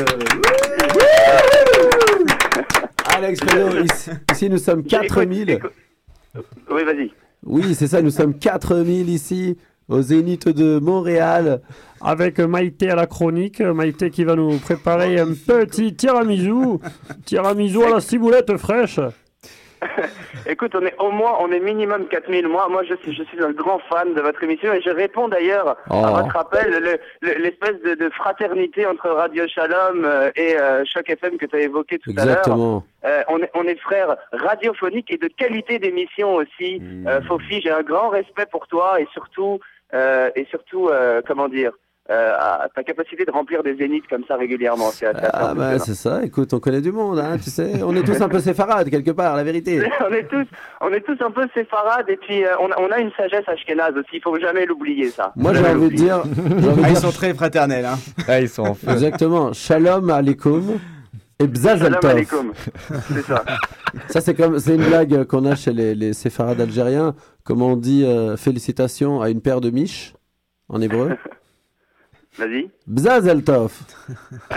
Alex 3.16 3.40
Fredo, 3.40 3.82
ici, 3.84 4.10
ici, 4.32 4.50
nous 4.50 4.58
sommes 4.58 4.82
4000. 4.84 5.60
Oui, 6.70 6.84
vas-y. 6.84 7.12
Oui, 7.46 7.74
c'est 7.74 7.88
ça, 7.88 8.00
nous 8.00 8.10
sommes 8.10 8.38
4000 8.38 9.10
ici, 9.10 9.56
au 9.88 10.00
Zénith 10.00 10.48
de 10.48 10.78
Montréal. 10.78 11.60
Avec 12.00 12.38
Maïté 12.40 12.90
à 12.90 12.94
la 12.94 13.06
chronique, 13.06 13.60
Maïté 13.60 14.10
qui 14.10 14.24
va 14.24 14.34
nous 14.34 14.58
préparer 14.58 15.18
un 15.18 15.32
petit 15.32 15.94
tiramisu, 15.94 16.78
tiramisu 17.24 17.82
à 17.82 17.90
la 17.90 18.00
ciboulette 18.00 18.56
fraîche. 18.56 19.00
Écoute, 20.46 20.72
on 20.74 20.82
est 20.84 20.94
au 21.00 21.10
moins, 21.10 21.36
on 21.40 21.50
est 21.52 21.60
minimum 21.60 22.06
4000. 22.08 22.48
Moi, 22.48 22.68
moi, 22.68 22.82
je 22.84 22.94
suis, 22.96 23.14
je 23.14 23.22
suis 23.24 23.42
un 23.42 23.52
grand 23.52 23.78
fan 23.90 24.14
de 24.14 24.20
votre 24.20 24.42
émission 24.42 24.72
et 24.72 24.80
je 24.80 24.90
réponds 24.90 25.28
d'ailleurs 25.28 25.76
Oh. 25.90 25.94
à 26.04 26.22
votre 26.22 26.36
appel, 26.36 26.70
le- 26.70 26.98
le- 27.28 27.38
l'espèce 27.42 27.80
de, 27.82 27.94
de 27.94 28.10
fraternité 28.10 28.86
entre 28.86 29.08
Radio 29.10 29.46
Shalom 29.48 30.04
euh, 30.04 30.30
et 30.36 30.56
euh, 30.58 30.84
Choc 30.84 31.08
FM 31.08 31.36
que 31.38 31.46
tu 31.46 31.56
as 31.56 31.60
évoqué 31.60 31.98
tout 31.98 32.10
à 32.16 32.24
l'heure. 32.24 32.38
Exactement. 32.38 32.84
Euh, 33.04 33.22
on, 33.28 33.38
est, 33.40 33.50
on 33.54 33.64
est 33.64 33.78
frères 33.80 34.16
radiophoniques 34.32 35.10
et 35.10 35.18
de 35.18 35.28
qualité 35.28 35.78
d'émission 35.78 36.34
aussi. 36.36 36.80
Euh, 37.06 37.20
Fofi, 37.22 37.60
j'ai 37.60 37.70
un 37.70 37.82
grand 37.82 38.08
respect 38.08 38.46
pour 38.50 38.66
toi 38.66 39.00
et 39.00 39.06
surtout, 39.12 39.60
euh, 39.92 40.30
et 40.36 40.46
surtout, 40.46 40.88
euh, 40.88 41.20
comment 41.26 41.48
dire, 41.48 41.72
euh, 42.10 42.32
à 42.38 42.68
ta 42.74 42.82
capacité 42.82 43.24
de 43.24 43.30
remplir 43.30 43.62
des 43.62 43.76
zéniths 43.76 44.06
comme 44.08 44.24
ça 44.28 44.36
régulièrement. 44.36 44.90
C'est 44.90 45.06
assez 45.06 45.26
Ah 45.32 45.54
bah 45.54 45.78
c'est 45.78 45.94
ça, 45.94 46.22
écoute, 46.22 46.52
on 46.52 46.60
connaît 46.60 46.82
du 46.82 46.92
monde, 46.92 47.18
hein, 47.18 47.38
tu 47.42 47.48
sais. 47.48 47.82
On 47.82 47.96
est 47.96 48.02
tous 48.02 48.20
un 48.20 48.28
peu 48.28 48.40
séfarades 48.40 48.90
quelque 48.90 49.12
part, 49.12 49.36
la 49.36 49.42
vérité. 49.44 49.80
on 50.06 50.12
est 50.12 50.28
tous, 50.28 50.46
on 50.82 50.92
est 50.92 51.00
tous 51.00 51.16
un 51.24 51.30
peu 51.30 51.46
séfarades 51.54 52.08
et 52.10 52.16
puis 52.18 52.44
euh, 52.44 52.50
on, 52.60 52.70
a, 52.70 52.78
on 52.78 52.90
a 52.90 52.98
une 52.98 53.10
sagesse 53.12 53.48
ashkénaze 53.48 53.94
aussi. 53.96 54.10
Il 54.14 54.20
faut 54.20 54.38
jamais 54.38 54.66
l'oublier 54.66 55.08
ça. 55.08 55.32
Moi 55.36 55.54
j'ai 55.54 55.66
envie 55.66 55.88
de 55.88 55.94
dire... 55.94 56.22
Ah, 56.24 56.28
ils 56.78 56.84
dire- 56.88 56.96
sont 56.98 57.10
très 57.10 57.32
fraternels. 57.32 57.86
Hein. 57.86 57.98
Ah, 58.28 58.40
ils 58.40 58.48
sont 58.50 58.62
en 58.64 58.74
feu. 58.74 58.90
Exactement, 58.90 59.52
Shalom 59.52 60.10
alaikum 60.10 60.74
et. 61.40 61.46
C'est 61.54 63.22
ça. 63.22 63.44
Ça, 64.08 64.20
c'est 64.20 64.34
comme, 64.34 64.58
c'est 64.58 64.74
une 64.74 64.84
blague 64.84 65.24
qu'on 65.24 65.44
a 65.46 65.54
chez 65.54 65.72
les, 65.72 65.94
les 65.94 66.12
séfarades 66.12 66.60
algériens. 66.60 67.14
Comment 67.44 67.68
on 67.68 67.76
dit 67.76 68.04
euh, 68.04 68.36
félicitations 68.36 69.20
à 69.22 69.30
une 69.30 69.40
paire 69.40 69.60
de 69.60 69.70
miches 69.70 70.14
en 70.68 70.80
hébreu? 70.80 71.16
Vas-y. 72.38 72.68
Bzaz 72.86 73.28
Altov. 73.28 73.72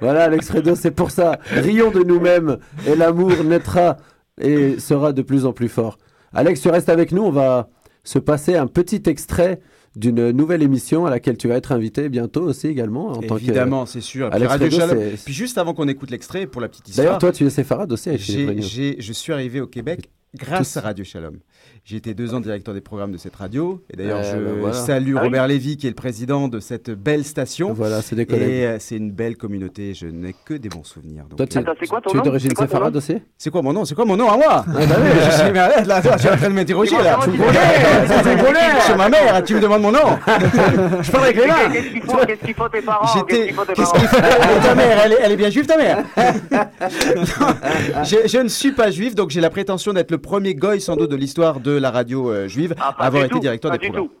voilà, 0.00 0.24
Alex 0.24 0.48
Fredo, 0.48 0.74
c'est 0.74 0.90
pour 0.90 1.10
ça. 1.10 1.38
Rions 1.50 1.90
de 1.90 2.02
nous-mêmes 2.02 2.58
et 2.86 2.94
l'amour 2.96 3.32
naîtra 3.44 3.96
et 4.40 4.78
sera 4.78 5.12
de 5.12 5.22
plus 5.22 5.46
en 5.46 5.52
plus 5.52 5.68
fort. 5.68 5.98
Alex, 6.32 6.60
tu 6.60 6.68
restes 6.68 6.88
avec 6.88 7.12
nous. 7.12 7.22
On 7.22 7.30
va 7.30 7.68
se 8.04 8.18
passer 8.18 8.56
un 8.56 8.66
petit 8.66 9.02
extrait 9.06 9.60
d'une 9.96 10.30
nouvelle 10.30 10.62
émission 10.62 11.04
à 11.06 11.10
laquelle 11.10 11.36
tu 11.36 11.48
vas 11.48 11.56
être 11.56 11.72
invité 11.72 12.08
bientôt 12.08 12.42
aussi 12.42 12.68
également. 12.68 13.08
En 13.08 13.14
tant 13.20 13.34
que- 13.36 13.40
Évidemment, 13.40 13.86
c'est 13.86 14.00
sûr. 14.00 14.30
Puis 14.30 14.36
Alex 14.36 14.52
Radio 14.52 14.78
Puis 15.24 15.34
juste 15.34 15.58
avant 15.58 15.74
qu'on 15.74 15.88
écoute 15.88 16.10
l'extrait, 16.10 16.46
pour 16.46 16.60
la 16.60 16.68
petite 16.68 16.88
histoire. 16.88 17.06
D'ailleurs, 17.06 17.18
toi, 17.18 17.32
tu 17.32 17.44
es 17.44 17.50
séfarade 17.50 17.92
aussi 17.92 18.10
j'ai- 18.16 18.96
je 19.00 19.12
suis 19.12 19.32
arrivé 19.32 19.60
au 19.60 19.66
Québec 19.66 20.10
grâce 20.34 20.76
à 20.76 20.80
Radio 20.82 21.04
Shalom. 21.04 21.38
J'ai 21.84 21.96
été 21.96 22.14
deux 22.14 22.34
ans 22.34 22.40
directeur 22.40 22.72
des 22.74 22.80
programmes 22.80 23.10
de 23.12 23.16
cette 23.16 23.34
radio. 23.34 23.82
Et 23.92 23.96
d'ailleurs, 23.96 24.20
Euh, 24.20 24.32
je 24.32 24.36
ben 24.36 24.60
voilà. 24.60 24.74
salue 24.74 25.14
Ah 25.16 25.20
oui. 25.22 25.26
Robert 25.26 25.46
Lévy, 25.48 25.76
qui 25.76 25.86
est 25.86 25.90
le 25.90 25.94
président 25.96 26.46
de 26.48 26.60
cette 26.60 26.90
belle 26.90 27.24
station. 27.24 27.72
Voilà, 27.72 28.00
c'est 28.02 28.14
des 28.16 28.26
collègues. 28.26 28.48
Et 28.48 28.66
euh, 28.66 28.76
c'est 28.78 28.96
une 28.96 29.10
belle 29.10 29.36
communauté. 29.36 29.94
Je 29.94 30.06
n'ai 30.06 30.34
que 30.44 30.54
des 30.54 30.68
bons 30.68 30.84
souvenirs. 30.84 31.24
Donc, 31.24 31.38
Toi, 31.38 31.46
tu- 31.46 31.58
Attends, 31.58 31.72
c'est 31.80 31.86
quoi 31.88 32.00
ton 32.00 32.10
tu 32.10 32.16
es 32.16 32.18
nom 32.18 32.24
d'origine 32.24 32.50
C'est 32.50 32.54
quoi 32.54 32.66
ton 32.66 32.72
séfarade 32.72 32.96
aussi 32.96 33.16
C'est 33.38 33.50
quoi 33.50 33.62
mon 33.62 33.72
nom 33.72 33.84
C'est 33.84 33.94
quoi 33.94 34.04
mon 34.04 34.16
nom 34.16 34.28
à 34.30 34.36
moi 34.36 34.64
Ah, 34.68 34.72
bah 34.72 34.80
oui. 34.80 35.08
Je 35.24 35.30
suis 35.44 35.52
là, 35.52 35.96
attends, 35.96 36.16
tu 36.16 36.26
es 36.26 36.30
en 36.30 36.36
train 36.36 36.48
de 36.50 36.54
m'interroger 36.54 36.96
là. 37.02 37.18
Tu 37.24 37.30
me 37.30 37.36
connais. 37.38 38.80
Chez 38.86 38.94
ma 38.96 39.08
mère, 39.08 39.42
tu 39.44 39.54
me 39.54 39.60
demandes 39.60 39.82
mon 39.82 39.92
nom. 39.92 39.98
Je 41.02 41.10
parle 41.10 41.24
avec 41.24 41.36
les 41.36 41.46
mains. 41.46 41.70
Qu'est-ce 41.72 42.44
qu'ils 42.44 42.54
font, 42.54 42.68
tes 42.68 42.82
parents 42.82 43.06
Qu'est-ce 43.26 43.36
J'étais. 43.36 43.46
qu'ils 43.46 43.54
font 43.54 43.64
ta 43.64 44.74
mère, 44.74 44.98
elle 45.22 45.32
est, 45.32 45.36
bien 45.36 45.50
juive, 45.50 45.66
ta 45.66 45.76
mère 45.76 46.04
je 48.04 48.38
ne 48.42 48.48
suis 48.48 48.72
pas 48.72 48.90
juif, 48.90 49.14
donc 49.14 49.30
j'ai 49.30 49.40
la 49.40 49.50
prétention 49.50 49.92
d'être 49.92 50.10
le 50.10 50.18
premier 50.20 50.54
goy 50.54 50.80
sans 50.80 50.96
doute 50.96 51.10
de 51.10 51.16
l'histoire 51.16 51.60
de 51.60 51.76
la 51.76 51.90
radio 51.90 52.30
euh, 52.30 52.46
juive 52.48 52.74
Ah, 52.80 52.94
à 52.98 53.06
avoir 53.06 53.24
été 53.24 53.32
tout, 53.32 53.40
directeur 53.40 53.70
des 53.72 53.78
programmes. 53.78 54.06
tout. 54.08 54.12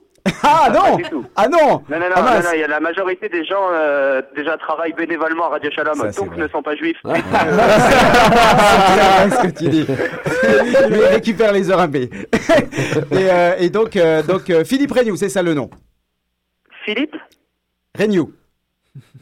Ah 0.42 0.68
non. 0.72 0.98
Ah 1.34 1.48
non 1.48 1.82
Non, 1.88 1.98
non, 1.98 1.98
non, 1.98 2.14
Ah, 2.14 2.40
non, 2.42 2.50
il 2.52 2.60
y 2.60 2.62
a 2.62 2.68
la 2.68 2.80
majorité 2.80 3.30
des 3.30 3.42
gens 3.44 3.68
euh, 3.72 4.20
déjà 4.36 4.58
travaillent 4.58 4.92
bénévolement 4.92 5.46
à 5.46 5.48
Radio 5.50 5.70
Shalom, 5.70 5.94
Ça, 5.96 6.10
donc 6.10 6.36
ne 6.36 6.46
sont 6.48 6.62
pas 6.62 6.76
juifs. 6.76 6.98
C'est 7.04 7.20
ce 9.30 9.42
que 9.42 9.58
tu 9.58 9.68
dis. 9.68 9.86
Mais 10.90 11.06
récupère 11.08 11.52
les 11.52 11.70
heures 11.70 11.80
imbées. 11.80 12.10
et, 13.12 13.30
euh, 13.30 13.54
et 13.58 13.70
donc, 13.70 13.96
euh, 13.96 14.22
donc 14.22 14.52
Philippe 14.64 14.92
Regnou, 14.92 15.16
c'est 15.16 15.28
ça 15.30 15.42
le 15.42 15.54
nom 15.54 15.70
Philippe? 16.84 17.16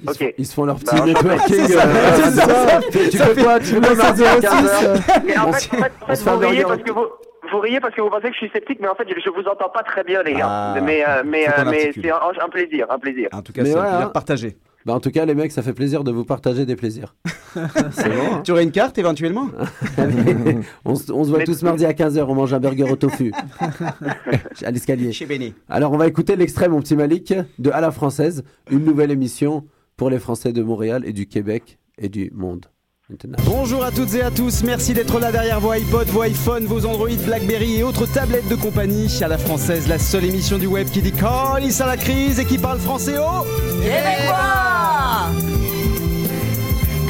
Regnou. 0.06 0.10
Ok. 0.10 0.34
Ils 0.38 0.46
se 0.46 0.54
font 0.54 0.64
leur 0.64 0.76
petit 0.78 0.96
Bah, 0.96 1.04
networking. 1.06 1.54
c'est 1.54 1.68
ça, 1.68 1.86
euh, 1.86 2.30
ça. 2.30 2.80
Tu 2.90 3.18
fais 3.18 3.42
quoi 3.42 3.58
Tu 3.60 3.66
fais 3.66 3.80
quoi 3.80 3.88
ça 3.96 4.02
mardi 4.02 4.22
fait 4.24 4.36
au 4.36 4.40
15 4.40 4.78
6, 4.78 4.86
euh, 4.86 4.96
Mais 5.26 5.38
en 5.38 5.52
fait, 5.52 5.60
se- 5.60 5.76
en 5.76 6.06
fait, 6.06 6.16
se 6.16 6.24
vous, 6.24 6.38
riez 6.38 6.62
parce 6.62 6.82
que 6.82 6.92
vous, 6.92 7.06
vous 7.52 7.58
riez 7.60 7.80
parce 7.80 7.94
que 7.94 8.00
vous 8.00 8.10
pensez 8.10 8.28
que 8.28 8.32
je 8.32 8.38
suis 8.38 8.50
sceptique, 8.50 8.78
mais 8.80 8.88
en 8.88 8.94
fait, 8.94 9.06
je, 9.08 9.20
je 9.20 9.30
vous 9.30 9.46
entends 9.48 9.68
pas 9.68 9.82
très 9.82 10.04
bien, 10.04 10.22
les 10.22 10.34
gars. 10.34 10.46
Ah, 10.48 10.74
mais 10.82 11.04
euh, 11.06 11.22
mais, 11.24 11.46
euh, 11.48 11.64
mais 11.66 11.92
c'est 11.94 12.10
un, 12.10 12.16
un 12.16 12.48
plaisir, 12.48 12.86
un 12.90 12.98
plaisir. 12.98 13.28
En 13.32 13.42
tout 13.42 13.52
cas, 13.52 13.64
c'est 13.64 13.72
ouais, 13.74 13.78
un 13.78 13.82
plaisir 13.82 14.06
hein. 14.06 14.10
partagé. 14.12 14.56
Bah, 14.86 14.94
en 14.94 15.00
tout 15.00 15.10
cas, 15.10 15.26
les 15.26 15.34
mecs, 15.34 15.52
ça 15.52 15.62
fait 15.62 15.72
plaisir 15.74 16.04
de 16.04 16.10
vous 16.12 16.24
partager 16.24 16.64
des 16.64 16.76
plaisirs. 16.76 17.14
C'est 17.92 18.08
bon. 18.08 18.34
hein 18.34 18.40
Tu 18.44 18.52
aurais 18.52 18.62
une 18.62 18.70
carte 18.70 18.96
éventuellement 18.98 19.48
Allez, 19.96 20.58
on, 20.84 20.94
se- 20.94 21.12
on 21.12 21.24
se 21.24 21.30
voit 21.30 21.44
tous 21.44 21.62
mardi 21.62 21.84
à 21.84 21.92
15h, 21.92 22.24
on 22.28 22.34
mange 22.34 22.54
un 22.54 22.60
burger 22.60 22.84
au 22.90 22.96
tofu. 22.96 23.32
à 24.64 24.70
l'escalier. 24.70 25.12
Chez 25.12 25.26
Béné. 25.26 25.54
Alors, 25.68 25.92
on 25.92 25.96
va 25.98 26.06
écouter 26.06 26.36
l'extrait, 26.36 26.68
mon 26.68 26.80
petit 26.80 26.96
Malik, 26.96 27.34
de 27.58 27.70
À 27.70 27.80
la 27.80 27.90
française, 27.90 28.44
une 28.70 28.84
nouvelle 28.84 29.10
émission 29.10 29.64
pour 29.96 30.10
les 30.10 30.18
Français 30.18 30.52
de 30.52 30.62
Montréal 30.62 31.02
et 31.04 31.12
du 31.12 31.26
Québec 31.26 31.78
et 31.98 32.08
du 32.08 32.30
monde. 32.34 32.66
Maintenant. 33.10 33.38
Bonjour 33.46 33.82
à 33.84 33.90
toutes 33.90 34.14
et 34.16 34.20
à 34.20 34.30
tous, 34.30 34.62
merci 34.64 34.92
d'être 34.92 35.18
là 35.18 35.32
derrière 35.32 35.60
vos 35.60 35.72
iPods, 35.72 36.04
vos 36.08 36.24
iPhones, 36.24 36.66
vos 36.66 36.84
Android, 36.84 37.08
Blackberry 37.24 37.76
et 37.76 37.82
autres 37.82 38.04
tablettes 38.04 38.50
de 38.50 38.54
compagnie. 38.54 39.08
À 39.22 39.28
la 39.28 39.38
française, 39.38 39.88
la 39.88 39.98
seule 39.98 40.26
émission 40.26 40.58
du 40.58 40.66
web 40.66 40.88
qui 40.90 41.00
dit 41.00 41.12
colis 41.12 41.80
à 41.80 41.86
la 41.86 41.96
crise 41.96 42.38
et 42.38 42.44
qui 42.44 42.58
parle 42.58 42.78
français 42.78 43.16
au 43.16 43.22
À 43.22 43.46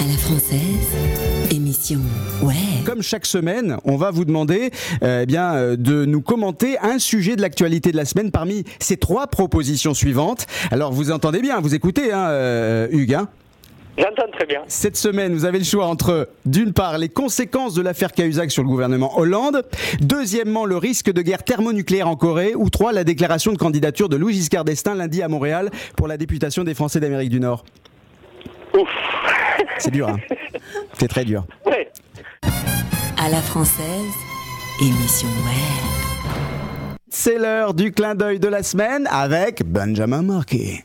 la 0.07 0.17
française, 0.19 0.61
émission 1.51 1.99
ouais. 2.45 2.55
Comme 2.87 3.03
chaque 3.03 3.27
semaine, 3.27 3.79
on 3.83 3.97
va 3.97 4.13
vous 4.13 4.25
demander 4.25 4.71
euh, 5.03 5.23
eh 5.25 5.27
bien, 5.27 5.55
euh, 5.55 5.75
de 5.75 6.05
nous 6.05 6.21
commenter 6.21 6.79
un 6.79 7.01
sujet 7.01 7.35
de 7.35 7.43
l'actualité 7.43 7.91
de 7.91 7.97
la 7.97 8.05
semaine 8.05 8.31
parmi 8.31 8.63
ces 8.79 8.99
trois 8.99 9.27
propositions 9.27 9.95
suivantes. 9.95 10.47
Alors 10.71 10.93
vous 10.93 11.11
entendez 11.11 11.41
bien, 11.41 11.61
vous 11.61 11.75
écoutez, 11.75 12.13
hein, 12.13 12.29
euh, 12.29 12.87
Hugues 12.93 13.15
hein? 13.15 13.29
J'entends 13.99 14.31
très 14.33 14.47
bien. 14.47 14.63
Cette 14.69 14.97
semaine, 14.97 15.35
vous 15.35 15.45
avez 15.45 15.59
le 15.59 15.65
choix 15.65 15.87
entre, 15.87 16.29
d'une 16.45 16.73
part, 16.73 16.99
les 16.99 17.09
conséquences 17.09 17.75
de 17.75 17.83
l'affaire 17.83 18.13
Cahuzac 18.13 18.51
sur 18.53 18.63
le 18.63 18.69
gouvernement 18.69 19.19
Hollande, 19.19 19.65
deuxièmement, 20.01 20.67
le 20.67 20.77
risque 20.77 21.13
de 21.13 21.21
guerre 21.21 21.43
thermonucléaire 21.43 22.09
en 22.09 22.15
Corée, 22.15 22.55
ou 22.55 22.71
trois, 22.71 22.93
la 22.93 23.03
déclaration 23.03 23.53
de 23.53 23.59
candidature 23.59 24.09
de 24.09 24.17
Louis 24.17 24.35
Giscard 24.35 24.65
d'Estaing 24.65 24.95
lundi 24.95 25.21
à 25.21 25.29
Montréal 25.29 25.71
pour 25.97 26.07
la 26.07 26.17
députation 26.17 26.63
des 26.63 26.75
Français 26.75 27.01
d'Amérique 27.01 27.31
du 27.31 27.41
Nord. 27.41 27.65
Ouf. 28.75 28.89
C'est 29.79 29.91
dur, 29.91 30.09
hein 30.09 30.19
C'est 30.93 31.09
très 31.09 31.25
dur. 31.25 31.45
Ouais. 31.67 31.91
À 33.21 33.29
la 33.29 33.41
française, 33.43 34.13
émission 34.81 35.29
web. 35.29 35.99
C'est 37.09 37.39
l'heure 37.39 37.75
du 37.75 37.91
clin 37.91 38.15
d'œil 38.15 38.39
de 38.39 38.49
la 38.49 38.63
semaine 38.63 39.09
avec 39.11 39.65
Benjamin 39.65 40.23
Marquet. 40.23 40.85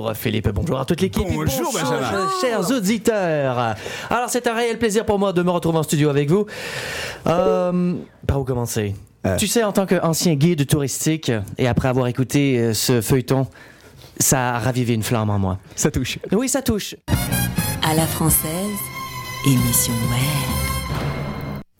Bonjour 0.00 0.16
Philippe, 0.16 0.48
bonjour 0.48 0.80
à 0.80 0.86
toute 0.86 1.02
l'équipe. 1.02 1.22
Bonjour, 1.28 1.72
Benjamin. 1.74 2.26
chers 2.40 2.70
auditeurs. 2.70 3.76
Alors 4.08 4.30
c'est 4.30 4.46
un 4.46 4.54
réel 4.54 4.78
plaisir 4.78 5.04
pour 5.04 5.18
moi 5.18 5.34
de 5.34 5.42
me 5.42 5.50
retrouver 5.50 5.76
en 5.76 5.82
studio 5.82 6.08
avec 6.08 6.30
vous. 6.30 6.46
Euh, 7.26 7.94
par 8.26 8.40
où 8.40 8.44
commencer 8.44 8.94
Tu 9.36 9.46
sais, 9.46 9.62
en 9.62 9.72
tant 9.72 9.84
qu'ancien 9.84 10.34
guide 10.36 10.66
touristique, 10.66 11.30
et 11.58 11.68
après 11.68 11.88
avoir 11.88 12.06
écouté 12.06 12.58
euh, 12.58 12.72
ce 12.72 13.02
feuilleton, 13.02 13.46
ça 14.18 14.54
a 14.54 14.58
ravivé 14.58 14.94
une 14.94 15.02
flamme 15.02 15.28
en 15.28 15.38
moi. 15.38 15.58
Ça 15.76 15.90
touche. 15.90 16.18
Oui, 16.32 16.48
ça 16.48 16.62
touche. 16.62 16.94
À 17.82 17.92
la 17.92 18.06
française, 18.06 18.78
émission 19.44 19.92
web. 20.10 20.69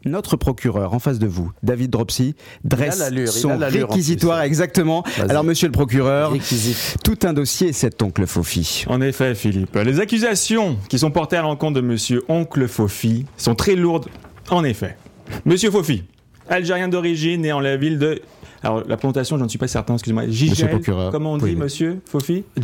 Notre 0.06 0.36
procureur 0.36 0.94
en 0.94 0.98
face 0.98 1.18
de 1.18 1.26
vous, 1.26 1.50
David 1.62 1.90
Dropsy, 1.90 2.34
dresse 2.64 3.02
son 3.28 3.58
réquisitoire 3.58 4.40
exactement. 4.42 5.04
Alors 5.28 5.44
monsieur 5.44 5.68
le 5.68 5.72
procureur, 5.72 6.32
Réquisite. 6.32 6.96
tout 7.04 7.18
un 7.22 7.34
dossier 7.34 7.72
cet 7.72 8.02
oncle 8.02 8.26
Fofi. 8.26 8.84
En 8.88 9.00
effet, 9.02 9.34
Philippe, 9.34 9.76
les 9.76 10.00
accusations 10.00 10.78
qui 10.88 10.98
sont 10.98 11.10
portées 11.10 11.36
à 11.36 11.42
l'encontre 11.42 11.74
de 11.74 11.80
monsieur 11.86 12.22
Oncle 12.28 12.66
Fofi 12.66 13.26
sont 13.36 13.54
très 13.54 13.74
lourdes. 13.74 14.06
En 14.50 14.64
effet. 14.64 14.96
Monsieur 15.44 15.70
Fofi, 15.70 16.04
algérien 16.48 16.88
d'origine, 16.88 17.42
né 17.42 17.52
en 17.52 17.60
la 17.60 17.76
ville 17.76 17.98
de. 17.98 18.20
Alors, 18.62 18.82
la 18.86 18.96
prononciation, 18.96 19.38
je 19.38 19.44
ne 19.44 19.48
suis 19.48 19.58
pas 19.58 19.68
certain, 19.68 19.94
excusez-moi. 19.94 20.24
Gigel, 20.28 20.50
Monsieur 20.50 20.66
le 20.66 20.72
procureur. 20.72 21.12
Comment 21.12 21.32
on 21.32 21.38
dit, 21.38 21.44
Oui, 21.44 21.56
monsieur 21.56 22.00
Fofi? 22.04 22.44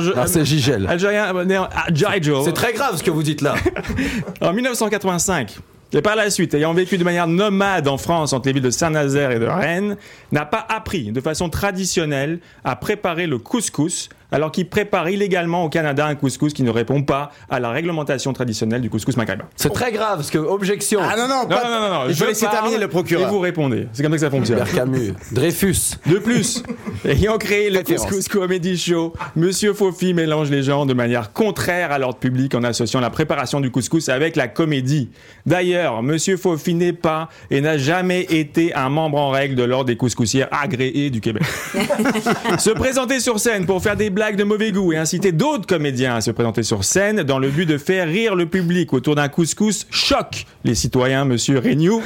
Je- 0.00 0.12
Ah, 0.16 0.26
c'est 0.26 0.44
Gigel. 0.44 0.86
Algérien, 0.88 1.34
euh, 1.34 1.44
né 1.44 1.58
en 1.58 1.68
ah, 1.72 1.86
Jaijo. 1.92 2.42
C'est 2.44 2.52
très 2.52 2.72
grave 2.72 2.96
ce 2.96 3.02
que 3.02 3.10
vous 3.10 3.22
dites 3.22 3.42
là. 3.42 3.54
En 4.40 4.52
1985, 4.52 5.58
et 5.92 6.02
par 6.02 6.16
la 6.16 6.30
suite, 6.30 6.54
ayant 6.54 6.72
vécu 6.72 6.98
de 6.98 7.04
manière 7.04 7.26
nomade 7.26 7.88
en 7.88 7.98
France 7.98 8.32
entre 8.32 8.46
les 8.46 8.54
villes 8.54 8.62
de 8.62 8.70
Saint-Nazaire 8.70 9.32
et 9.32 9.38
de 9.38 9.46
Rennes, 9.46 9.96
n'a 10.32 10.46
pas 10.46 10.64
appris 10.68 11.10
de 11.12 11.20
façon 11.20 11.48
traditionnelle 11.48 12.40
à 12.64 12.76
préparer 12.76 13.26
le 13.26 13.38
couscous, 13.38 14.08
alors 14.32 14.52
qu'il 14.52 14.68
prépare 14.68 15.08
illégalement 15.08 15.64
au 15.64 15.68
Canada 15.68 16.06
un 16.06 16.14
couscous 16.14 16.52
qui 16.52 16.62
ne 16.62 16.70
répond 16.70 17.02
pas 17.02 17.30
à 17.48 17.60
la 17.60 17.70
réglementation 17.70 18.32
traditionnelle 18.32 18.80
du 18.80 18.90
couscous 18.90 19.16
maghrébin. 19.16 19.44
C'est 19.56 19.72
très 19.72 19.92
grave 19.92 20.16
parce 20.18 20.30
que 20.30 20.38
objection. 20.38 21.00
Ah 21.02 21.16
non, 21.16 21.28
non, 21.28 21.42
Non, 21.42 21.48
pas- 21.48 21.64
non, 21.64 21.88
non, 22.06 22.12
je 22.12 22.24
laisser 22.24 22.44
parle 22.46 22.56
terminer 22.56 22.78
le 22.78 22.88
procureur. 22.88 23.28
Et 23.28 23.30
vous 23.30 23.40
répondez. 23.40 23.88
C'est 23.92 24.02
comme 24.02 24.12
ça 24.12 24.16
que 24.16 24.20
ça 24.20 24.30
fonctionne. 24.30 24.64
Camus. 24.74 25.14
Dreyfus. 25.32 25.96
De 26.06 26.18
plus, 26.18 26.62
ayant 27.04 27.38
créé 27.38 27.70
le. 27.70 27.80
Couscous 27.80 28.28
Comedy 28.28 28.76
Show, 28.76 29.14
Monsieur 29.34 29.72
Fofi 29.72 30.14
mélange 30.14 30.50
les 30.50 30.62
gens 30.62 30.86
de 30.86 30.94
manière 30.94 31.32
contraire 31.32 31.90
à 31.90 31.98
l'ordre 31.98 32.18
public 32.18 32.54
en 32.54 32.62
associant 32.62 33.00
la 33.00 33.10
préparation 33.10 33.60
du 33.60 33.70
couscous 33.70 34.08
avec 34.08 34.36
la 34.36 34.48
comédie. 34.48 35.10
D'ailleurs, 35.46 36.02
Monsieur 36.02 36.36
Fofi 36.36 36.74
n'est 36.74 36.92
pas 36.92 37.28
et 37.50 37.60
n'a 37.60 37.78
jamais 37.78 38.22
été 38.22 38.74
un 38.74 38.90
membre 38.90 39.18
en 39.18 39.30
règle 39.30 39.54
de 39.56 39.64
l'ordre 39.64 39.86
des 39.86 39.96
couscoussières 39.96 40.48
agréées 40.52 41.10
du 41.10 41.20
Québec. 41.20 41.42
se 42.58 42.70
présenter 42.70 43.18
sur 43.18 43.40
scène 43.40 43.66
pour 43.66 43.82
faire 43.82 43.96
des 43.96 44.10
blagues 44.10 44.19
de 44.20 44.44
mauvais 44.44 44.70
goût 44.70 44.92
et 44.92 44.98
inciter 44.98 45.32
d'autres 45.32 45.66
comédiens 45.66 46.16
à 46.16 46.20
se 46.20 46.30
présenter 46.30 46.62
sur 46.62 46.84
scène 46.84 47.22
dans 47.22 47.38
le 47.38 47.48
but 47.48 47.64
de 47.64 47.78
faire 47.78 48.06
rire 48.06 48.34
le 48.34 48.44
public 48.44 48.92
autour 48.92 49.14
d'un 49.14 49.28
couscous 49.28 49.86
choque 49.90 50.44
les 50.62 50.74
citoyens, 50.74 51.24
Monsieur 51.24 51.58
Regnoux. 51.58 52.02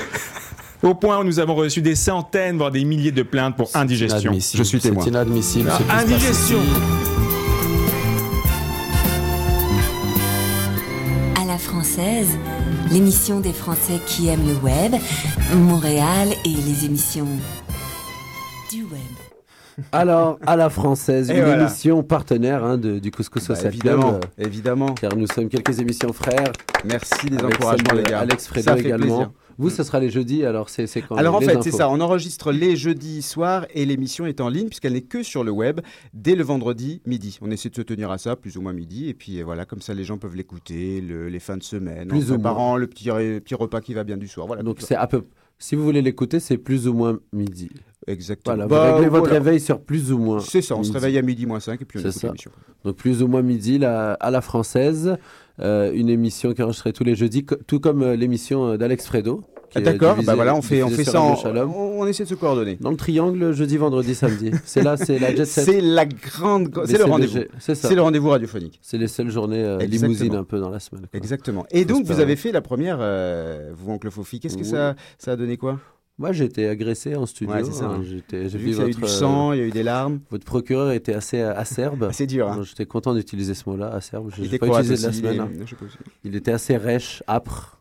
Au 0.85 0.95
point 0.95 1.19
où 1.19 1.25
nous 1.25 1.41
avons 1.41 1.57
reçu 1.57 1.83
des 1.83 1.97
centaines, 1.97 2.57
voire 2.57 2.71
des 2.71 2.85
milliers 2.85 3.11
de 3.11 3.25
plaintes 3.25 3.57
pour 3.57 3.69
indigestion. 3.75 4.33
Je 4.33 4.63
suis 4.63 4.79
témoin. 4.79 5.03
C'est 5.03 5.11
inadmissible. 5.11 5.73
Ah, 5.91 5.99
indigestion. 5.99 6.61
À 11.43 11.47
la 11.47 11.59
française, 11.59 12.39
l'émission 12.93 13.41
des 13.41 13.53
Français 13.53 13.99
qui 14.07 14.29
aiment 14.29 14.47
le 14.47 14.55
web, 14.65 14.95
Montréal 15.57 16.29
et 16.45 16.49
les 16.49 16.85
émissions. 16.85 17.29
Alors, 19.93 20.39
à 20.47 20.57
la 20.57 20.71
française, 20.71 21.31
Et 21.31 21.35
une 21.37 21.45
voilà. 21.45 21.63
émission 21.63 22.03
partenaire 22.03 22.65
hein, 22.65 22.79
de- 22.79 22.99
du 22.99 23.11
Couscous 23.11 23.47
Bah, 23.49 23.55
Social 23.55 23.73
évidemment, 23.73 24.11
Club, 24.19 24.25
euh, 24.39 24.45
évidemment. 24.45 24.95
car 24.95 25.17
nous 25.17 25.27
sommes 25.27 25.49
quelques 25.49 25.81
émissions 25.81 26.13
frères. 26.13 26.53
Merci 26.85 27.27
des 27.31 27.39
encouragements 27.43 27.95
les 27.95 28.03
gars. 28.05 28.21
Alex 28.21 28.47
Fredo 28.49 28.75
également. 28.77 28.99
plaisir. 29.17 29.31
Vous, 29.57 29.71
ce 29.71 29.85
sera 29.85 30.01
les 30.01 30.11
jeudis, 30.11 30.45
alors 30.45 30.69
c'est 30.69 30.87
quand 31.03 31.15
Alors 31.15 31.37
en 31.37 31.41
fait, 31.41 31.63
c'est 31.63 31.71
ça, 31.71 31.89
on 31.89 32.01
enregistre 32.01 32.51
les 32.51 32.75
jeudis 32.75 33.23
soirs 33.23 33.67
et 33.73 33.85
l'émission 33.87 34.27
est 34.27 34.41
en 34.41 34.49
ligne 34.49 34.67
puisqu'elle 34.67 34.95
n'est 34.95 35.01
que 35.03 35.23
sur 35.23 35.45
le 35.45 35.53
web 35.53 35.81
dès 36.13 36.35
le 36.35 36.43
vendredi 36.43 37.03
midi. 37.07 37.39
On 37.41 37.53
essaie 37.53 37.69
de 37.69 37.77
se 37.77 37.83
tenir 37.83 38.11
à 38.11 38.19
ça, 38.19 38.35
plus 38.35 38.57
ou 38.57 38.63
moins 38.63 38.73
midi, 38.73 39.09
et 39.09 39.15
puis 39.15 39.41
euh, 39.41 39.45
voilà, 39.45 39.65
comme 39.65 39.81
ça 39.81 39.95
les 39.95 40.03
gens 40.03 40.19
peuvent 40.19 40.35
l'écouter 40.35 41.01
le- 41.01 41.29
les 41.29 41.39
fins 41.39 41.57
de 41.57 41.63
semaine, 41.63 42.09
Plus 42.09 42.33
en 42.33 42.35
ou 42.35 42.39
préparant 42.39 42.77
le 42.77 42.89
petit, 42.89 43.05
petit 43.11 43.55
repas 43.55 43.81
qui 43.81 43.95
va 43.95 44.03
bien 44.03 44.17
du 44.17 44.27
soir. 44.27 44.49
Voilà, 44.49 44.65
Donc 44.65 44.79
c'est 44.81 44.97
à 44.97 45.07
peu. 45.07 45.23
Si 45.57 45.77
vous 45.77 45.85
voulez 45.85 46.03
l'écouter, 46.03 46.41
c'est 46.41 46.59
plus 46.59 46.89
ou 46.89 46.95
moins 46.95 47.21
midi. 47.33 47.71
Exactement. 48.07 48.57
Voilà, 48.57 48.67
Bah, 48.69 48.89
vous 48.91 48.95
réglez 48.97 49.09
votre 49.09 49.25
voilà. 49.29 49.39
réveil 49.39 49.61
sur 49.61 49.81
plus 49.81 50.13
ou 50.13 50.19
moins. 50.19 50.41
C'est 50.41 50.63
ça, 50.63 50.77
on 50.77 50.83
se 50.83 50.93
réveille 50.93 51.17
à 51.19 51.23
midi 51.23 51.47
moins 51.47 51.61
5 51.61 51.81
et 51.81 51.85
puis 51.85 51.99
on 51.99 52.03
écoute 52.09 52.23
l'émission. 52.23 52.51
Donc 52.85 52.97
plus 52.97 53.23
ou 53.23 53.29
moins 53.29 53.43
midi 53.43 53.79
la- 53.79 54.13
à 54.15 54.31
la 54.31 54.41
française, 54.41 55.17
euh, 55.61 55.91
une 55.95 56.09
émission 56.11 56.53
qui 56.53 56.61
est 56.61 56.65
enregistrée 56.65 56.93
tous 56.93 57.05
les 57.05 57.15
jeudis, 57.15 57.47
tout 57.67 57.81
comme 57.81 58.03
euh, 58.03 58.17
l'émission 58.17 58.67
euh, 58.73 58.77
d'Alex 58.77 59.07
Fredo. 59.07 59.43
Ah, 59.77 59.81
D'accord, 59.81 60.17
bah 60.25 60.37
voilà, 60.37 60.55
on 60.55 60.63
fait, 60.63 60.85
on 60.85 60.89
fait 60.89 61.03
ça, 61.03 61.21
en- 61.21 61.35
on, 61.45 62.03
on 62.03 62.07
essaie 62.07 62.23
de 62.23 62.29
se 62.29 62.35
coordonner. 62.37 62.77
Dans 62.81 62.93
le 62.93 62.97
triangle, 62.97 63.53
jeudi, 63.53 63.77
vendredi, 63.77 64.15
samedi. 64.15 64.53
C'est 64.65 64.83
là, 64.85 64.97
c'est 64.97 65.19
la 65.19 65.35
jet 65.35 65.45
set. 65.47 65.65
C'est 65.67 65.81
la 65.81 66.07
grande, 66.07 66.69
c'est 66.87 66.97
le 66.99 67.05
rendez-vous. 67.05 67.39
C'est 67.59 67.75
ça. 67.75 67.89
C'est 67.89 67.97
le 67.97 68.03
rendez-vous 68.03 68.29
radiophonique. 68.29 68.79
C'est 68.83 68.99
les 68.99 69.09
seules 69.09 69.31
journées 69.31 69.65
euh, 69.65 69.79
limousines 69.79 70.37
un 70.37 70.45
peu 70.45 70.61
dans 70.61 70.71
la 70.71 70.79
semaine. 70.79 71.07
quoi. 71.11 71.19
Exactement. 71.19 71.67
Et 71.73 71.85
donc 71.85 72.05
vous 72.07 72.21
avez 72.21 72.37
fait 72.37 72.53
la 72.53 72.61
première, 72.61 72.99
euh, 73.01 73.73
vous 73.75 73.91
oncle 73.91 74.09
Fofi. 74.13 74.39
Qu'est-ce 74.39 74.57
que 74.57 74.63
Oui. 74.63 74.69
ça, 74.69 74.95
ça 75.19 75.33
a 75.33 75.37
donné 75.37 75.57
quoi? 75.57 75.81
Moi, 76.17 76.31
j'ai 76.33 76.45
été 76.45 76.69
agressé 76.69 77.17
en 77.17 77.27
studio. 77.27 77.53
Ouais, 77.55 77.65
c'est 77.65 77.73
ça. 77.73 77.87
hein. 77.87 78.03
J'étais- 78.05 78.49
J'ai 78.49 78.57
vu 78.59 78.67
qu'il 78.71 78.79
y 78.79 78.81
a 78.81 78.87
eu 78.89 78.91
du 78.93 79.09
sang, 79.09 79.53
il 79.53 79.59
y 79.59 79.63
a 79.63 79.65
eu 79.67 79.71
des 79.73 79.83
larmes. 79.83 80.21
Votre 80.31 80.45
procureur 80.45 80.93
était 80.93 81.13
assez 81.15 81.41
acerbe. 81.41 82.09
C'est 82.13 82.27
dur. 82.27 82.49
Hein. 82.49 82.63
J'étais 82.63 82.87
content 82.87 83.15
d'utiliser 83.15 83.55
ce 83.55 83.69
mot-là, 83.69 83.89
acerbe. 83.89 84.31
Je 84.37 84.41
Il 84.43 84.47
était 84.47 84.59
pas 84.59 84.69
utilisé 84.69 84.97
de 84.97 85.03
la 85.09 85.13
semaine. 85.13 85.35
il 85.35 85.37
est- 85.61 85.63
hein. 85.63 85.67
Il 86.23 86.37
était 86.37 86.53
assez 86.53 86.77
rêche, 86.77 87.23
âpre. 87.27 87.81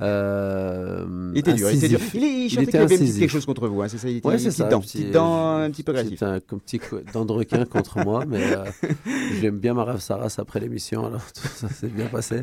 Euh, 0.00 1.04
Il 1.34 1.38
était 1.38 1.54
dur, 1.54 1.70
il 1.70 1.76
était 1.78 1.88
dur. 1.88 2.00
Il, 2.14 2.24
est- 2.24 2.44
il 2.44 2.48
qu'il 2.50 2.62
était 2.62 2.78
avait 2.78 2.96
quelque 2.98 3.28
chose 3.28 3.46
contre 3.46 3.68
vous, 3.68 3.82
hein, 3.82 3.88
c'est 3.88 3.98
ça, 3.98 4.08
il 4.08 4.18
était 4.18 4.28
Ouais, 4.28 4.38
c'est 4.38 4.50
ça. 4.50 4.64
dent, 4.68 4.78
un 4.78 4.80
petit- 4.80 5.10
dent 5.10 5.56
un 5.56 5.70
petit 5.70 5.82
peu 5.82 5.92
agressif. 5.96 6.22
Un 6.22 6.38
petit 6.40 6.80
dent 7.12 7.24
de 7.24 7.32
requin 7.32 7.64
contre 7.64 7.98
moi, 8.04 8.24
mais 8.28 8.42
euh, 8.42 8.64
j'aime 9.40 9.58
bien 9.58 9.74
ma 9.74 9.84
rêve 9.84 10.00
Saras 10.00 10.34
après 10.38 10.60
l'émission, 10.60 11.06
alors 11.06 11.22
tout 11.32 11.46
ça 11.48 11.68
s'est 11.68 11.88
bien 11.88 12.06
passé. 12.06 12.42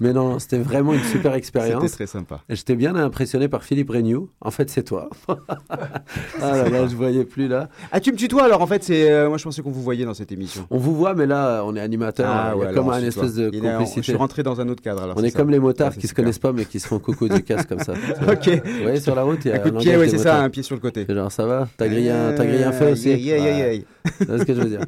Mais 0.00 0.12
non, 0.12 0.38
c'était 0.38 0.58
vraiment 0.58 0.92
une 0.94 1.02
super 1.04 1.34
expérience. 1.34 1.82
C'était 1.82 1.94
très 1.94 2.06
sympa. 2.06 2.40
J'étais 2.48 2.76
bien 2.76 2.94
impressionné 2.96 3.48
par 3.48 3.62
Philippe 3.64 3.90
Regnoux. 3.90 4.30
En 4.40 4.50
fait, 4.50 4.70
c'est 4.70 4.82
toi. 4.84 5.08
ah 5.28 6.56
là 6.56 6.68
là, 6.68 6.86
je 6.86 6.94
voyais 6.96 7.24
plus 7.24 7.48
là. 7.48 7.68
Ah, 7.92 8.00
tu 8.00 8.12
me 8.12 8.16
tutoies 8.16 8.44
alors 8.44 8.62
en 8.62 8.66
fait, 8.66 8.82
c'est 8.84 9.10
euh, 9.10 9.28
moi 9.28 9.38
je 9.38 9.44
pensais 9.44 9.62
qu'on 9.62 9.70
vous 9.70 9.82
voyait 9.82 10.04
dans 10.04 10.14
cette 10.14 10.32
émission. 10.32 10.66
On 10.70 10.78
vous 10.78 10.94
voit, 10.94 11.14
mais 11.14 11.26
là, 11.26 11.62
on 11.64 11.74
est 11.76 11.80
animateur. 11.80 12.26
Ah, 12.28 12.52
il 12.54 12.58
ouais, 12.60 12.74
comme 12.74 12.88
un 12.90 13.02
espèce 13.02 13.34
de 13.34 13.50
Il 13.52 13.60
complicité. 13.62 14.00
je 14.02 14.06
suis 14.10 14.16
rentré 14.16 14.42
dans 14.42 14.60
un 14.60 14.68
autre 14.68 14.82
cadre. 14.82 15.12
on 15.16 15.22
est 15.22 15.30
comme 15.30 15.50
les 15.50 15.58
motards 15.58 15.96
qui 15.96 16.06
se 16.08 16.14
connaissent 16.14 16.38
pas, 16.38 16.52
mais 16.52 16.64
qui 16.64 16.80
se 16.84 16.88
font 16.88 16.98
coco 16.98 17.28
du 17.28 17.42
casque 17.42 17.68
comme 17.68 17.80
ça. 17.80 17.94
Ok. 18.28 18.62
Voyez, 18.82 19.00
sur 19.00 19.14
la 19.14 19.22
route, 19.22 19.40
il 19.44 19.48
y 19.48 19.52
a 19.52 19.56
Un 19.56 19.58
coup 19.58 19.70
de 19.70 19.78
pied, 19.78 19.96
ouais, 19.96 20.08
c'est 20.08 20.18
ça, 20.18 20.40
un 20.42 20.50
pied 20.50 20.62
sur 20.62 20.74
le 20.76 20.80
côté. 20.80 21.04
C'est 21.08 21.14
Genre, 21.14 21.32
ça 21.32 21.46
va 21.46 21.68
T'as 21.76 21.88
grillé, 21.88 22.10
un- 22.10 22.32
t'as 22.34 22.44
grillé 22.44 22.64
un 22.64 22.72
feu 22.72 22.90
aussi 22.92 23.10
Aïe, 23.12 23.32
aïe, 23.32 23.40
aïe, 23.40 23.54
Ouais. 23.54 23.62
aïe. 23.68 23.84
Tu 24.18 24.24
vois 24.26 24.38
ce 24.38 24.44
que 24.44 24.54
je 24.54 24.60
veux 24.60 24.68
dire 24.68 24.80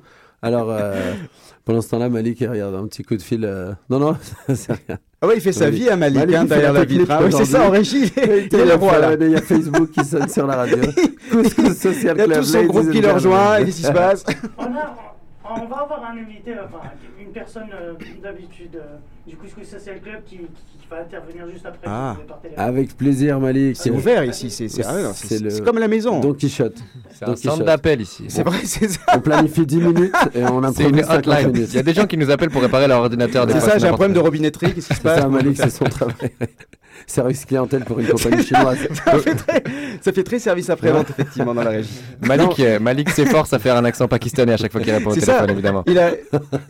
Alors, 0.43 0.69
euh, 0.71 1.13
pendant 1.65 1.81
ce 1.81 1.89
temps-là, 1.91 2.09
Malik, 2.09 2.41
il 2.41 2.49
regarde 2.49 2.75
un 2.75 2.87
petit 2.87 3.03
coup 3.03 3.17
de 3.17 3.23
fil. 3.23 3.45
euh, 3.45 3.73
Non, 3.91 3.99
non, 3.99 4.17
c'est 4.55 4.73
rien. 4.73 4.99
Ah 5.23 5.27
ouais, 5.27 5.37
il 5.37 5.41
fait 5.41 5.53
sa 5.53 5.71
vie 5.71 5.89
à 5.89 5.97
Malik, 5.97 6.19
hein, 6.23 6.27
il 6.29 6.39
fait 6.41 6.47
derrière 6.49 6.73
la 6.75 6.85
vitre. 6.85 7.07
Ah 7.09 7.21
oui, 7.25 7.33
c'est 7.33 7.45
ça, 7.47 7.67
en 7.67 7.71
régie, 7.71 8.13
il 8.17 8.49
Il 8.53 8.73
roi, 8.73 8.99
y 9.19 9.35
a 9.35 9.41
Facebook 9.41 9.91
qui 9.91 10.05
sonne 10.05 10.29
sur 10.29 10.47
la 10.47 10.57
radio. 10.57 10.77
Couscous 11.31 11.75
Social 11.75 12.15
Il 12.17 12.21
y 12.21 12.23
a 12.23 12.25
Club, 12.27 12.39
tout 12.41 12.45
son 12.45 12.65
groupe 12.65 12.91
qui 12.91 13.01
le 13.01 13.11
rejoint, 13.11 13.59
qu'est-ce 13.65 13.77
qui 13.77 13.83
se 13.83 13.93
passe 13.93 14.25
On, 14.59 14.65
va 15.67 15.77
avoir 15.77 16.05
un 16.13 16.19
invité, 16.19 16.53
enfin, 16.65 16.91
une 17.21 17.33
personne 17.33 17.69
euh, 17.75 17.95
d'habitude 18.23 18.77
euh, 18.77 18.97
du 19.27 19.37
Couscous 19.37 19.67
Social 19.69 20.01
Club 20.01 20.21
qui, 20.25 20.37
qui 20.37 20.87
va 20.91 21.01
intervenir 21.01 21.49
juste 21.53 21.67
après. 21.67 21.81
Ah. 21.87 22.17
Avec 22.57 22.97
plaisir, 22.97 23.41
Malik. 23.41 23.77
C'est 23.77 23.91
ouvert 23.91 24.25
ici, 24.25 24.51
c'est- 24.51 24.69
le- 25.43 25.61
comme 25.65 25.79
la 25.79 25.89
maison. 25.89 26.21
Don 26.21 26.33
Quichotte. 26.35 26.79
C'est 27.13 27.25
un 27.25 27.35
centre 27.37 27.65
d'appel 27.65 28.01
ici. 28.03 28.25
C'est 28.29 28.43
vrai, 28.45 28.59
c'est 28.65 28.89
ça. 28.89 29.01
On 29.15 29.21
planifie 29.21 29.67
10 29.67 29.79
minutes 29.79 30.15
et 30.35 30.45
on 30.45 30.61
C'est 30.73 30.85
improvise 30.85 30.87
une 30.91 31.03
50 31.05 31.27
hotline. 31.27 31.53
minutes. 31.53 31.69
Il 31.73 31.77
y 31.77 31.81
a 31.81 31.83
des 31.83 31.95
gens 31.95 32.07
qui 32.07 32.17
nous 32.17 32.31
appellent 32.31 32.51
pour 32.51 32.63
réparer 32.63 32.87
leur 32.89 33.01
ordinateur. 33.01 33.47
C'est 33.51 33.61
ça, 33.61 33.79
j'ai 33.79 33.87
un 33.89 33.93
problème 33.95 34.13
de 34.13 34.21
robinetterie, 34.21 34.73
qu'est-ce 34.75 34.89
qui 34.89 34.95
se 34.95 35.01
C'est 35.01 35.03
passe 35.03 35.21
ça, 35.21 35.29
Malik, 35.29 35.57
c'est 35.57 35.71
son 35.71 35.85
travail. 35.87 36.15
Service 37.07 37.45
clientèle 37.45 37.85
pour 37.85 38.01
une 38.01 38.09
compagnie 38.09 38.43
chinoise. 38.43 38.79
ça, 39.05 39.19
fait 39.19 39.35
très, 39.35 39.63
ça 40.01 40.13
fait 40.13 40.23
très 40.23 40.39
service 40.39 40.71
après-vente, 40.71 41.11
effectivement, 41.11 41.55
dans 41.55 41.63
la 41.63 41.71
régie. 41.71 41.91
Malik, 42.23 42.59
euh, 42.59 42.81
Malik 42.81 43.11
s'efforce 43.11 43.53
à 43.53 43.59
faire 43.59 43.77
un 43.77 43.85
accent 43.85 44.09
pakistanais 44.09 44.55
à 44.55 44.57
chaque 44.57 44.73
fois 44.73 44.81
qu'il 44.81 44.93
répond 44.93 45.11
au 45.11 45.15
C'est 45.15 45.21
téléphone, 45.21 45.47
ça. 45.47 45.53
évidemment. 45.53 45.85
Il 45.87 45.99
a, 45.99 46.13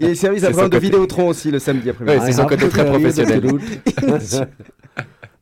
il 0.00 0.10
a 0.10 0.14
service 0.16 0.42
après-vente 0.42 0.72
de. 0.72 0.78
Vidéotron 0.78 1.28
aussi 1.28 1.50
le 1.52 1.60
samedi 1.60 1.90
après-midi. 1.90 2.16
Côté 2.48 2.68
très 2.68 2.86
professionnel. 2.86 3.42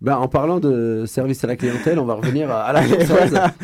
Ben, 0.05 0.17
en 0.17 0.29
parlant 0.29 0.61
de 0.61 1.05
service 1.07 1.43
à 1.45 1.47
la 1.47 1.57
clientèle, 1.57 1.99
on 1.99 2.05
va 2.05 2.15
revenir 2.15 2.51
à, 2.51 2.65
à 2.65 2.73
la 2.75 2.83
voilà. 3.07 3.55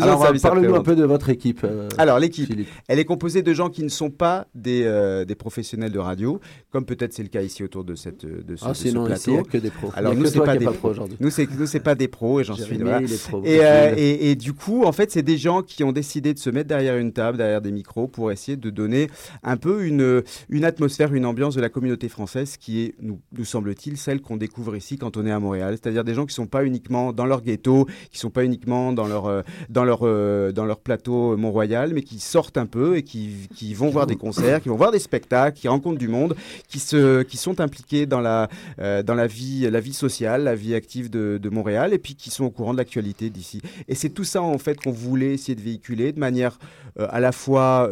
Alors, 0.00 0.32
parlez-nous 0.40 0.74
un 0.74 0.82
peu 0.82 0.96
de 0.96 1.04
votre 1.04 1.28
équipe. 1.28 1.60
euh, 1.64 1.88
Alors 1.98 2.18
l'équipe, 2.18 2.50
elle 2.88 2.98
est 2.98 3.04
composée 3.04 3.42
de 3.42 3.52
gens 3.52 3.68
qui 3.68 3.82
ne 3.82 3.88
sont 3.90 4.08
pas 4.10 4.46
des, 4.54 4.84
euh, 4.84 5.26
des 5.26 5.34
professionnels 5.34 5.92
de 5.92 5.98
radio, 5.98 6.40
comme 6.70 6.86
peut-être 6.86 7.12
c'est 7.12 7.22
le 7.22 7.28
cas 7.28 7.42
ici 7.42 7.62
autour 7.62 7.84
de 7.84 7.94
cette 7.94 8.24
de 8.24 8.56
ce, 8.56 8.64
Ah, 8.64 8.70
de 8.70 8.74
ce 8.74 8.88
sinon, 8.88 9.06
ici, 9.08 9.30
plateau. 9.30 9.46
a 9.46 9.50
que 9.50 9.58
des 9.58 9.70
pros. 9.70 9.90
Alors 9.94 10.14
nous 10.14 10.24
c'est 10.26 10.38
pas 10.40 10.56
des 10.56 10.64
es 10.64 10.68
pas 10.68 10.72
pro 10.72 10.88
aujourd'hui. 10.90 11.16
Nous 11.20 11.30
c'est 11.30 11.80
pas 11.80 11.94
des 11.94 12.08
pros 12.08 12.40
et 12.40 12.44
j'en 12.44 12.54
suis 12.54 12.78
voilà. 12.78 13.02
il 13.02 13.12
est 13.12 13.22
pro. 13.28 13.42
Et, 13.44 13.58
euh, 13.62 13.92
et, 13.96 14.30
et 14.30 14.36
du 14.36 14.54
coup 14.54 14.84
en 14.84 14.92
fait 14.92 15.10
c'est 15.10 15.22
des 15.22 15.36
gens 15.36 15.62
qui 15.62 15.84
ont 15.84 15.92
décidé 15.92 16.32
de 16.32 16.38
se 16.38 16.48
mettre 16.48 16.68
derrière 16.68 16.96
une 16.96 17.12
table, 17.12 17.36
derrière 17.36 17.60
des 17.60 17.72
micros 17.72 18.06
pour 18.08 18.32
essayer 18.32 18.56
de 18.56 18.70
donner 18.70 19.10
un 19.42 19.58
peu 19.58 19.84
une 19.84 20.22
une 20.48 20.64
atmosphère, 20.64 21.12
une 21.12 21.26
ambiance 21.26 21.54
de 21.54 21.60
la 21.60 21.68
communauté 21.68 22.08
française 22.08 22.56
qui 22.56 22.84
est 22.84 22.94
nous, 23.02 23.20
nous 23.36 23.44
semble-t-il 23.44 23.98
celle 23.98 24.22
qu'on 24.22 24.36
découvre 24.38 24.76
ici 24.76 24.96
quand 24.96 25.16
on 25.18 25.26
est 25.26 25.30
à 25.32 25.38
Montréal, 25.38 25.76
c'est-à-dire 25.90 26.04
des 26.04 26.14
gens 26.14 26.26
qui 26.26 26.34
sont 26.34 26.46
pas 26.46 26.64
uniquement 26.64 27.12
dans 27.12 27.26
leur 27.26 27.42
ghetto, 27.42 27.86
qui 28.10 28.18
sont 28.18 28.30
pas 28.30 28.44
uniquement 28.44 28.92
dans 28.92 29.06
leur 29.06 29.26
euh, 29.26 29.42
dans 29.68 29.84
leur 29.84 30.00
euh, 30.02 30.52
dans 30.52 30.64
leur 30.64 30.80
plateau 30.80 31.36
Mont-Royal, 31.36 31.92
mais 31.94 32.02
qui 32.02 32.20
sortent 32.20 32.58
un 32.58 32.66
peu 32.66 32.96
et 32.96 33.02
qui, 33.02 33.48
qui 33.54 33.74
vont 33.74 33.90
voir 33.90 34.06
des 34.06 34.16
concerts, 34.16 34.60
qui 34.60 34.68
vont 34.68 34.76
voir 34.76 34.92
des 34.92 34.98
spectacles, 34.98 35.58
qui 35.58 35.68
rencontrent 35.68 35.98
du 35.98 36.08
monde, 36.08 36.36
qui 36.68 36.78
se 36.78 37.22
qui 37.22 37.36
sont 37.36 37.60
impliqués 37.60 38.06
dans 38.06 38.20
la 38.20 38.48
euh, 38.80 39.02
dans 39.02 39.14
la 39.14 39.26
vie 39.26 39.68
la 39.70 39.80
vie 39.80 39.92
sociale, 39.92 40.44
la 40.44 40.54
vie 40.54 40.74
active 40.74 41.10
de, 41.10 41.38
de 41.42 41.48
Montréal 41.48 41.92
et 41.92 41.98
puis 41.98 42.14
qui 42.14 42.30
sont 42.30 42.44
au 42.44 42.50
courant 42.50 42.72
de 42.72 42.78
l'actualité 42.78 43.30
d'ici. 43.30 43.60
Et 43.88 43.94
c'est 43.94 44.10
tout 44.10 44.24
ça 44.24 44.42
en 44.42 44.58
fait 44.58 44.80
qu'on 44.80 44.92
voulait 44.92 45.34
essayer 45.34 45.54
de 45.54 45.62
véhiculer 45.62 46.12
de 46.12 46.20
manière 46.20 46.58
à 46.98 47.20
la 47.20 47.32
fois 47.32 47.88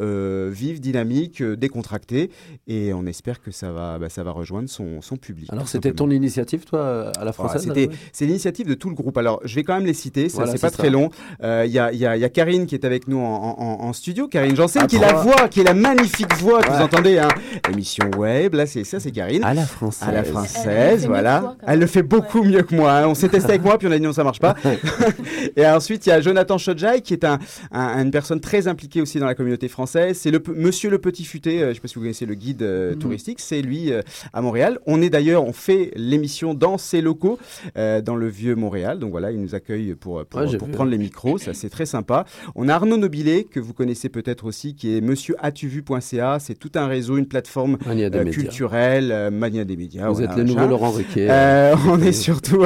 vive, 0.51 0.81
dynamique, 0.81 1.43
décontractée 1.43 2.31
et 2.67 2.93
on 2.93 3.07
espère 3.07 3.41
que 3.41 3.51
ça 3.51 3.73
va 3.73 3.99
bah, 3.99 4.09
ça 4.09 4.23
va 4.23 4.31
rejoindre 4.31 4.69
son, 4.69 5.01
son 5.01 5.17
public. 5.17 5.49
Alors, 5.53 5.69
c'était 5.69 5.93
ton 5.93 6.11
initiative, 6.11 6.65
toi, 6.65 7.11
à 7.11 7.25
la 7.25 7.33
française 7.33 7.67
là, 7.67 7.75
ouais 7.89 7.95
c'est 8.13 8.27
l'initiative 8.27 8.67
de 8.69 8.75
tout 8.75 8.89
le 8.89 8.95
groupe. 8.95 9.17
Alors, 9.19 9.41
je 9.45 9.55
vais 9.55 9.63
quand 9.65 9.75
même 9.75 9.87
les 9.87 9.95
citer, 9.95 10.29
ça, 10.29 10.37
Voilà, 10.39 10.53
c'est 10.53 10.61
pas 10.61 10.71
ça. 10.71 10.77
très 10.79 10.91
long. 10.91 11.11
Euh, 11.43 11.65
Il 11.67 11.73
y, 11.73 11.79
a, 11.79 11.93
y 11.93 12.07
a- 12.07 12.17
y 12.17 12.25
a 12.25 12.29
Karine 12.29 12.67
qui 12.67 12.75
est 12.75 12.85
avec 12.85 13.09
nous 13.09 13.19
en, 13.19 13.57
en- 13.59 13.85
en 13.85 13.93
studio. 13.93 14.29
Karine 14.29 14.57
Janssen, 14.57 14.87
qui 14.87 14.97
est 14.97 15.01
la 15.01 15.13
voix, 15.15 15.49
qui 15.49 15.61
est 15.61 15.65
la 15.65 15.75
magnifique 15.75 16.33
voix 16.37 16.61
que 16.63 16.71
Ouais. 16.71 16.77
vous 16.77 16.83
entendez. 16.83 17.19
Hein. 17.19 17.29
Émission 17.71 18.11
web, 18.17 18.55
là, 18.55 18.67
c'est 18.67 18.85
ça, 18.85 19.01
c'est 19.01 19.11
Karine. 19.11 19.45
À 19.45 19.55
la 19.55 19.67
française. 19.67 20.09
À 20.09 20.13
la 20.13 20.19
Elle- 20.21 20.25
elle 20.27 20.31
française, 20.33 21.03
que 21.03 21.09
voilà. 21.09 21.41
toi, 21.41 21.57
elle 21.67 21.79
le 21.81 21.87
fait 21.87 22.03
beaucoup 22.03 22.43
mieux 22.43 22.63
que 22.63 22.75
moi. 22.75 22.93
hein. 22.93 23.09
On 23.09 23.15
s'est 23.15 23.29
testé 23.29 23.51
avec 23.51 23.63
moi, 23.65 23.79
puis 23.79 23.89
on 23.89 23.91
a 23.93 23.97
dit 23.99 24.03
non, 24.05 24.13
ça 24.13 24.25
marche 24.25 24.41
pas. 24.41 24.55
Et 25.57 25.67
ensuite, 25.67 26.07
il 26.07 26.11
y 26.11 26.13
a 26.13 26.21
Jonathan 26.21 26.59
Chodjai, 26.59 27.01
qui 27.03 27.13
est 27.15 27.25
un, 27.25 27.39
un- 27.73 28.03
une 28.03 28.11
personne 28.11 28.41
très 28.41 28.69
impliquée 28.69 29.01
aussi 29.01 29.19
dans 29.19 29.27
la 29.27 29.35
communauté 29.35 29.69
française. 29.69 30.19
C'est 30.21 30.31
le 30.31 30.43
Monsieur 30.55 30.91
le 30.91 30.99
Petit 30.99 31.25
Futé, 31.25 31.63
euh, 31.63 31.69
je 31.71 31.75
sais 31.75 31.81
pas 31.81 31.89
si 31.89 31.95
vous 31.95 32.01
connaissez 32.01 32.27
le 32.27 32.35
guide 32.35 32.63
euh, 32.63 32.93
Mhm. 32.93 32.99
touristique, 32.99 33.41
c'est 33.41 33.61
lui 33.63 33.93
euh, 33.93 34.03
à 34.33 34.41
Montréal. 34.43 34.79
On 34.87 35.03
est 35.03 35.11
d'ailleurs, 35.11 35.45
on 35.45 35.53
fait 35.53 35.91
l'émission 35.97 36.55
dans 36.55 36.79
ses 36.79 37.01
locaux, 37.01 37.39
euh, 37.79 38.01
dans 38.03 38.17
le 38.17 38.29
vieux 38.29 38.55
Montréal. 38.57 38.99
Donc 38.99 39.11
voilà, 39.13 39.31
il 39.31 39.41
nous 39.41 39.55
accueille 39.55 39.95
pour, 39.95 40.25
pour, 40.27 40.41
Ouais, 40.41 40.49
j'ai 40.49 40.59
pour 40.59 40.67
vu, 40.69 40.75
prendre 40.75 40.91
les 40.91 40.99
micros, 40.99 41.39
ça 41.39 41.55
c'est 41.55 41.71
très 41.71 41.87
sympa. 41.87 42.25
On 42.57 42.69
a 42.69 42.75
Arnaud 42.75 42.97
Nobilet, 42.99 43.45
que 43.45 43.61
vous 43.61 43.73
connaissez 43.73 44.09
peut-être 44.09 44.45
aussi, 44.45 44.75
qui 44.75 44.97
est 44.97 45.01
monsieur 45.01 45.37
atuvu.ca. 45.41 46.39
C'est 46.41 46.55
tout 46.59 46.73
un 46.75 46.87
réseau, 46.87 47.17
une 47.17 47.27
plateforme 47.27 47.79
euh, 47.87 48.25
culturelle, 48.25 49.11
euh, 49.13 49.31
mania 49.31 49.65
des 49.65 49.77
médias. 49.77 50.09
Vous 50.11 50.23
êtes 50.23 50.35
le 50.37 50.45
nouveau 50.45 50.67
Laurent 50.67 50.91
Ruquier. 50.91 51.29
Euh, 51.31 51.75
on 51.89 52.01
est 52.01 52.13
surtout. 52.13 52.65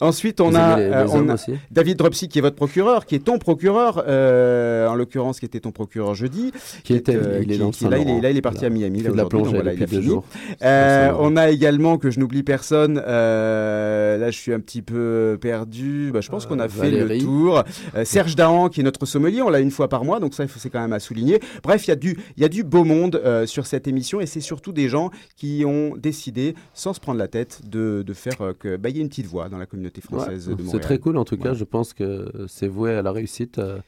Ensuite, 0.00 0.40
on 0.40 0.54
a, 0.54 0.74
aimez 0.80 0.82
les- 0.84 0.88
les 0.90 1.10
on 1.12 1.16
hommes 1.18 1.30
a 1.30 1.34
aussi 1.34 1.52
David 1.70 1.98
Dropsy, 1.98 2.28
qui 2.28 2.38
est 2.38 2.42
votre 2.42 2.56
procureur, 2.56 3.06
qui 3.06 3.14
est 3.16 3.24
ton 3.24 3.38
procureur, 3.38 3.98
en 3.98 4.94
l'occurrence, 4.94 5.40
qui 5.40 5.46
était 5.46 5.60
ton 5.60 5.72
procureur 5.72 6.14
jeudi. 6.14 6.52
Qui 6.84 6.94
était- 6.94 7.18
il 7.42 7.50
est 7.52 7.58
qui- 7.70 7.84
là, 7.84 7.98
il 7.98 8.02
est, 8.02 8.04
Saint-Laurent. 8.04 8.20
là, 8.22 8.30
il 8.30 8.36
est 8.36 8.40
parti 8.42 8.58
Voilà. 8.60 8.74
à 8.74 8.78
Miami. 8.78 8.98
Il 9.00 9.04
là, 9.04 9.10
de 9.10 9.16
la 9.16 9.22
donc 9.24 9.30
plongée 9.30 9.50
voilà, 9.54 9.72
il 9.74 9.82
a 9.82 9.86
deux 9.86 10.00
jours. 10.02 10.24
On 10.62 11.36
a 11.36 11.50
également, 11.50 11.98
que 11.98 12.10
je 12.10 12.20
n'oublie 12.20 12.42
personne, 12.42 12.96
là 12.96 14.30
je 14.34 14.38
suis 14.40 14.52
un 14.52 14.60
petit 14.60 14.82
peu 14.82 15.38
perdu, 15.40 16.10
bah, 16.12 16.20
je 16.20 16.28
pense 16.28 16.46
qu'on 16.46 16.58
a 16.58 16.68
fait 16.68 16.90
le 16.90 17.18
tour. 17.18 17.62
Euh, 17.94 18.04
Serge 18.04 18.36
Dahan, 18.36 18.68
qui 18.68 18.80
est 18.80 18.82
notre 18.84 19.06
sommelier, 19.06 19.40
on 19.42 19.48
l'a 19.50 19.60
une 19.60 19.70
fois 19.70 19.88
par 19.88 20.04
mois, 20.04 20.20
donc 20.20 20.34
ça 20.34 20.44
c'est 20.48 20.70
quand 20.70 20.80
même 20.80 20.92
à 20.92 21.00
souligner. 21.00 21.40
Bref, 21.62 21.86
il 21.86 21.90
y, 21.90 21.92
a 21.92 21.96
du- 21.96 22.18
il 22.36 22.42
y 22.42 22.44
a 22.44 22.48
du 22.48 22.64
beau 22.64 22.84
monde 22.84 23.20
euh, 23.24 23.46
sur 23.46 23.66
cette 23.66 23.86
émission 23.88 24.20
et 24.20 24.26
c'est 24.26 24.40
surtout 24.40 24.72
des 24.72 24.88
gens 24.88 25.10
qui 25.36 25.64
ont 25.66 25.96
décidé, 25.96 26.54
sans 26.74 26.92
se 26.92 27.00
prendre 27.00 27.18
la 27.18 27.28
tête, 27.28 27.60
de, 27.68 28.02
de 28.06 28.12
faire 28.14 28.40
euh, 28.42 28.52
que 28.58 28.76
bah, 28.76 28.90
y 28.90 28.98
ait 28.98 29.02
une 29.02 29.08
petite 29.08 29.26
voix 29.26 29.48
dans 29.48 29.58
la 29.58 29.66
communauté 29.66 30.00
française 30.00 30.48
Ouais, 30.48 30.54
de 30.56 30.62
Montréal. 30.62 30.80
C'est 30.82 30.86
très 30.86 30.98
cool 30.98 31.16
en 31.16 31.24
tout 31.24 31.36
cas, 31.36 31.54
je 31.54 31.64
pense 31.64 31.92
que 31.94 32.30
c'est 32.48 32.68
voué 32.68 32.92
à 32.92 33.02
la 33.02 33.12
réussite. 33.12 33.58
euh, 33.58 33.78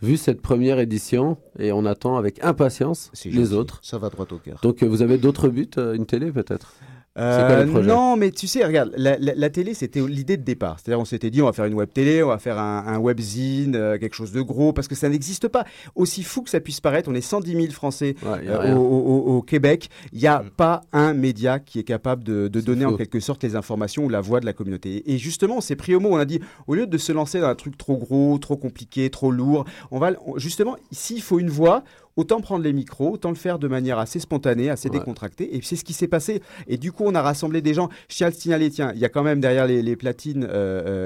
vu 0.00 0.16
cette 0.16 0.40
première 0.42 0.80
édition, 0.80 1.36
et 1.60 1.70
on 1.70 1.84
attend 1.86 2.16
avec 2.16 2.42
impatience 2.42 3.12
les 3.24 3.52
autres. 3.52 3.78
Ça 3.84 3.98
va 3.98 4.08
droit 4.08 4.26
au 4.32 4.36
cœur. 4.38 4.58
Donc 4.62 4.82
euh, 4.82 4.86
vous 4.86 5.00
avez 5.00 5.16
d'autres 5.16 5.48
buts, 5.48 5.68
euh, 5.78 5.94
une 5.94 6.06
télé 6.06 6.32
peut-être? 6.32 6.74
Euh, 7.18 7.64
non, 7.88 8.16
mais 8.16 8.30
tu 8.30 8.46
sais, 8.46 8.64
regarde, 8.64 8.92
la, 8.96 9.18
la- 9.18 9.34
la 9.34 9.50
télé, 9.50 9.74
c'était 9.74 10.00
l'idée 10.00 10.36
de 10.38 10.42
départ. 10.44 10.78
C'est-à-dire, 10.78 10.98
on 11.00 11.04
s'était 11.04 11.30
dit, 11.30 11.42
on 11.42 11.46
va 11.46 11.52
faire 11.52 11.66
une 11.66 11.74
web 11.74 11.90
télé, 11.92 12.22
on 12.22 12.28
va 12.28 12.38
faire 12.38 12.58
un, 12.58 12.84
un 12.86 12.98
webzine, 12.98 13.76
euh, 13.76 13.98
quelque 13.98 14.14
chose 14.14 14.32
de 14.32 14.40
gros, 14.40 14.72
parce 14.72 14.88
que 14.88 14.94
ça 14.94 15.08
n'existe 15.10 15.48
pas. 15.48 15.64
Aussi 15.94 16.22
fou 16.22 16.40
que 16.42 16.48
ça 16.48 16.60
puisse 16.60 16.80
paraître, 16.80 17.10
on 17.10 17.14
est 17.14 17.20
110 17.20 17.52
000 17.52 17.66
Français 17.72 18.14
euh, 18.48 18.74
au, 18.76 18.80
au- 18.80 19.36
au 19.36 19.42
Québec. 19.42 19.90
Il 20.12 20.20
n'y 20.20 20.26
a 20.26 20.42
pas 20.56 20.80
un 20.92 21.12
média 21.12 21.58
qui 21.58 21.78
est 21.78 21.84
capable 21.84 22.24
de, 22.24 22.48
de 22.48 22.60
donner 22.60 22.84
en 22.86 22.96
quelque 22.96 23.20
sorte 23.20 23.42
les 23.42 23.56
informations 23.56 24.04
ou 24.04 24.08
la 24.08 24.20
voix 24.22 24.40
de 24.40 24.46
la 24.46 24.52
communauté. 24.54 25.02
Et 25.12 25.18
justement, 25.18 25.58
on 25.58 25.60
s'est 25.60 25.76
pris 25.76 25.94
au 25.94 26.00
mot. 26.00 26.10
On 26.12 26.16
a 26.18 26.24
dit, 26.24 26.40
au 26.66 26.74
lieu 26.74 26.86
de 26.86 26.98
se 26.98 27.12
lancer 27.12 27.40
dans 27.40 27.48
un 27.48 27.54
truc 27.54 27.76
trop 27.76 27.96
gros, 27.98 28.38
trop 28.38 28.56
compliqué, 28.56 29.10
trop 29.10 29.30
lourd, 29.30 29.64
on 29.90 29.98
va 29.98 30.12
on- 30.26 30.38
justement, 30.38 30.76
ici, 30.90 31.14
il 31.16 31.22
faut 31.22 31.38
une 31.38 31.50
voix. 31.50 31.84
Autant 32.16 32.40
prendre 32.40 32.62
les 32.62 32.72
micros, 32.72 33.12
autant 33.12 33.30
le 33.30 33.36
faire 33.36 33.58
de 33.58 33.68
manière 33.68 33.98
assez 33.98 34.18
spontanée, 34.20 34.68
assez 34.68 34.90
Ouais. 34.90 34.98
décontractée. 34.98 35.56
Et 35.56 35.60
c'est 35.62 35.76
ce 35.76 35.84
qui 35.84 35.92
s'est 35.94 36.08
passé. 36.08 36.42
Et 36.66 36.76
du 36.76 36.92
coup, 36.92 37.04
on 37.06 37.14
a 37.14 37.22
rassemblé 37.22 37.62
des 37.62 37.72
gens. 37.74 37.88
Je 38.08 38.16
tiens 38.16 38.26
à 38.26 38.30
le 38.30 38.36
signaler, 38.36 38.70
tiens, 38.70 38.92
il 38.94 39.00
y 39.00 39.04
a 39.04 39.08
quand 39.08 39.22
même 39.22 39.40
derrière 39.40 39.66
les, 39.66 39.80
les 39.82 39.96
platines, 39.96 40.44
euh, 40.44 40.48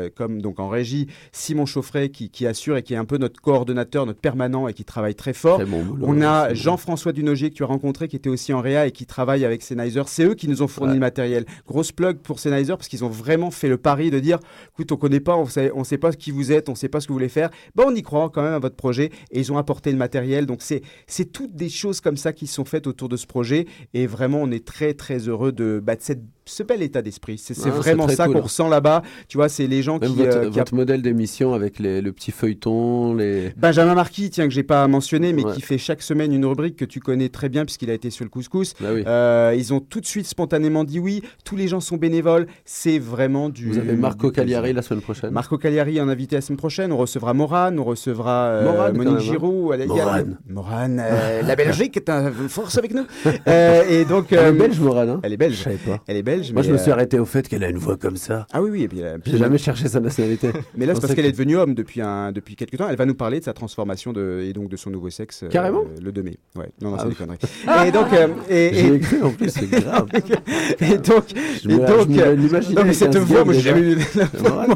euh, 0.07 0.11
comme 0.15 0.43
donc 0.43 0.59
en 0.59 0.69
régie, 0.69 1.07
Simon 1.33 1.65
Chauffret 1.67 2.09
qui, 2.09 2.29
qui 2.31 2.47
assure 2.47 2.77
et 2.77 2.83
qui 2.83 2.95
est 2.95 2.97
un 2.97 3.05
peu 3.05 3.19
notre 3.19 3.41
coordonnateur, 3.41 4.05
notre 4.07 4.19
permanent 4.21 4.67
et 4.69 4.75
qui 4.75 4.85
travaille 4.85 5.15
très 5.15 5.33
fort. 5.33 5.59
Très 5.59 5.67
bon 5.67 5.85
boulot, 5.85 6.05
on 6.09 6.23
a. 6.23 6.53
Jean-François 6.55 7.13
Dunogier 7.13 7.51
que 7.51 7.55
tu 7.55 7.63
as 7.63 7.67
rencontré, 7.67 8.09
qui 8.09 8.17
était 8.17 8.29
aussi 8.31 8.53
en 8.53 8.61
Réa 8.61 8.87
et 8.87 8.91
qui 8.91 9.07
travaille 9.07 9.45
avec 9.45 9.63
Sennheiser. 9.63 10.03
C'est 10.07 10.25
eux 10.25 10.35
qui 10.35 10.49
nous 10.49 10.63
ont 10.63 10.69
fourni 10.69 10.95
le 10.95 11.01
matériel. 11.01 11.45
Grosse 11.69 11.93
plug 11.93 12.19
pour 12.19 12.41
Sennheiser 12.41 12.73
parce 12.77 12.89
qu'ils 12.89 13.05
ont 13.05 13.09
vraiment 13.09 13.51
fait 13.51 13.69
le 13.69 13.77
pari 13.77 14.11
de 14.11 14.19
dire, 14.19 14.39
écoute, 14.73 14.91
on 14.91 14.97
connaît 14.97 15.21
pas, 15.21 15.37
on 15.37 15.47
sait, 15.47 15.71
on 15.75 15.85
sait 15.85 15.99
pas 15.99 16.13
qui 16.13 16.31
vous 16.33 16.51
êtes, 16.53 16.69
on 16.69 16.75
sait 16.75 16.89
pas 16.89 17.01
ce 17.01 17.07
que 17.07 17.13
vous 17.13 17.19
voulez 17.19 17.29
faire. 17.29 17.51
Bon, 17.75 17.85
on 17.89 17.95
y 17.95 18.03
croit 18.03 18.31
quand 18.31 18.43
même 18.43 18.55
à 18.55 18.59
votre 18.59 18.77
projet 18.77 19.11
et 19.31 19.39
ils 19.41 19.53
ont 19.53 19.59
apporté 19.59 19.93
le 19.93 19.99
matériel. 19.99 20.47
Donc 20.47 20.63
c'est, 20.63 20.83
c'est 21.07 21.33
toutes 21.33 21.55
des 21.55 21.69
choses 21.69 22.01
comme 22.01 22.17
ça 22.17 22.33
qui 22.33 22.47
sont 22.47 22.65
faites 22.65 22.87
autour 22.87 23.09
de 23.09 23.17
ce 23.17 23.27
projet. 23.27 23.67
Et 23.95 24.07
vraiment 24.07 24.43
on 24.43 24.51
est 24.51 24.65
très 24.67 24.95
très 24.95 25.19
heureux 25.29 25.53
de, 25.53 25.81
bah, 25.83 25.95
cette- 25.99 26.23
ce 26.47 26.63
bel 26.63 26.83
état 26.83 27.03
d'esprit. 27.03 27.39
C'est, 27.39 27.55
Ah, 27.67 27.71
vraiment 27.71 28.09
ça 28.09 28.27
cool. 28.27 28.35
qu'on 28.37 28.41
ressent 28.43 28.69
là-bas. 28.69 29.03
Tu 29.29 29.37
vois, 29.37 29.49
c'est 29.49 29.67
les 29.67 29.83
gens 29.83 29.99
Même 29.99 30.11
qui, 30.13 30.17
votre, 30.17 30.37
euh, 30.37 30.51
qui 30.51 30.59
votre 30.59 30.75
modèle 30.75 31.03
d'émission 31.03 31.53
avec 31.55 31.79
les, 31.79 32.01
le 32.01 32.13
petit 32.13 32.31
feuilleton, 32.31 33.15
les... 33.15 33.53
Benjamin 33.57 33.95
Marquis, 33.95 34.31
tiens, 34.31 34.47
que 34.47 34.55
j'ai 34.55 34.63
pas 34.63 34.87
mentionné, 34.89 35.33
mais 35.33 35.45
Ouais. 35.45 35.53
qui 35.55 35.61
fait 35.61 35.79
chaque 35.79 36.03
semaine 36.03 36.33
une 36.33 36.45
rubrique 36.47 36.77
que 36.77 36.85
tu 36.85 37.01
connais 37.01 37.29
très 37.29 37.49
bien 37.49 37.65
puisqu'il 37.65 37.91
a 37.91 37.95
été 37.95 38.11
sur 38.11 38.25
le 38.25 38.31
couscous. 38.31 38.75
Bah 38.81 38.89
oui. 38.95 39.03
Euh, 39.07 39.55
ils 39.57 39.73
ont 39.75 39.81
tout 39.81 40.01
de 40.01 40.07
suite 40.07 40.27
spontanément 40.27 40.85
dit 40.85 40.99
oui. 40.99 41.23
Tous 41.45 41.57
les 41.57 41.69
gens 41.69 41.81
sont 41.81 41.97
bénévoles. 41.97 42.47
C'est 42.65 42.99
vraiment 42.99 43.49
du. 43.49 43.67
Vous 43.71 43.79
avez 43.79 43.95
Marco. 43.97 44.31
Cagliari 44.31 44.73
la 44.73 44.83
semaine 44.83 45.03
prochaine. 45.03 45.31
Marco 45.31 45.59
Cagliari 45.59 46.01
en 46.01 46.09
invité 46.09 46.37
la 46.37 46.41
semaine 46.43 46.57
prochaine. 46.57 46.93
On 46.93 46.97
recevra 46.97 47.35
Morane, 47.35 47.79
on 47.79 47.85
recevra 47.85 48.47
euh, 48.47 48.65
Morane, 48.65 48.97
Monique 48.97 49.15
hein. 49.17 49.19
Giroud. 49.21 49.75
elle 49.75 49.81
est- 49.83 49.87
il 49.87 49.97
y 49.97 50.01
a- 50.01 50.05
Morane. 50.05 50.39
Morane, 50.49 51.03
euh, 51.05 51.43
la 51.47 51.57
Belgique 51.57 51.97
est 51.97 52.09
un 52.09 52.31
force 52.49 52.79
avec 52.79 52.95
nous. 52.95 53.05
Euh, 53.49 53.83
et 53.89 54.05
donc, 54.05 54.33
Elle 54.33 54.39
est 54.47 54.53
belge, 54.53 54.81
Morane, 54.81 55.09
hein 55.11 55.21
Elle 55.23 55.33
est 55.33 55.37
belge. 55.37 55.57
Je 55.57 55.63
savais 55.63 55.77
pas. 55.77 56.01
Elle 56.07 56.17
est 56.17 56.23
belge. 56.23 56.36
Moi, 56.37 56.45
mais, 56.57 56.63
je 56.63 56.73
me 56.73 56.79
suis 56.79 56.91
euh, 56.91 56.95
arrêté 56.95 57.19
au 57.19 57.25
fait 57.25 57.49
qu'elle 57.49 57.65
a 57.65 57.69
une 57.69 57.79
voix 57.79 57.97
comme 57.97 58.17
ça. 58.17 58.47
Ah 58.53 58.63
oui, 58.63 58.71
oui. 58.71 58.83
Et 58.83 58.89
puis, 58.89 59.01
puis- 59.23 59.33
J'ai 59.33 59.39
jamais 59.39 59.59
cherché 59.59 59.89
sa 59.89 60.01
nationalité. 60.01 60.51
Mais 60.77 60.87
là, 60.87 60.95
c'est 60.95 61.01
parce 61.01 61.15
qu'elle 61.15 61.27
est 61.27 61.33
devenue 61.33 61.57
homme 61.57 61.75
depuis, 61.75 62.01
un, 62.01 62.33
depuis 62.33 62.57
quelques 62.57 62.77
temps. 62.77 62.89
Elle 62.89 62.97
va 62.97 63.07
nous 63.07 63.15
parler 63.15 63.41
de 63.41 63.45
sa 63.45 63.53
transformation 63.53 64.13
de, 64.13 64.43
et 64.45 64.53
donc 64.53 64.69
de 64.69 64.77
son 64.77 64.91
nouveau 64.91 65.11
sexe. 65.11 65.43
euh, 65.43 65.49
Carrément 65.49 65.85
Le 66.03 66.13
2 66.13 66.23
mai. 66.23 66.37
Ouais, 66.57 66.69
non, 66.81 66.91
non, 66.91 66.97
Ah 66.99 67.03
c'est 67.05 67.09
des 67.11 67.15
conneries. 67.15 67.39
et 67.89 67.91
donc. 67.93 68.13
euh, 68.13 68.29
et, 68.49 68.87
et- 68.95 68.99
cru, 69.01 69.23
en 69.23 69.31
plus, 69.31 69.51
c'est 69.51 69.69
grave. 69.71 70.07
et 70.81 70.99
donc. 70.99 71.25
Je 71.63 71.71
et 71.71 71.77
donc 71.77 72.11
je 72.11 72.21
euh, 72.21 72.37
non, 72.75 72.85
mais 72.85 72.93
cette 72.93 73.17
voix, 73.17 73.45
moi, 73.45 73.55
j'ai 73.55 73.61
jamais 73.61 73.97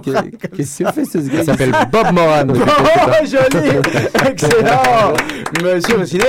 qu'est- 0.03 0.49
Qu'est-ce 0.57 0.83
que 0.85 0.93
fait 0.93 1.05
ce 1.05 1.19
gars 1.19 1.41
Il 1.41 1.45
s'appelle 1.45 1.73
Bob 1.93 2.13
Moran. 2.13 2.47
Oh, 2.51 3.25
joli 3.25 3.69
Excellent 4.29 5.15
Monsieur 5.63 5.99
le 5.99 6.07
ciné 6.07 6.25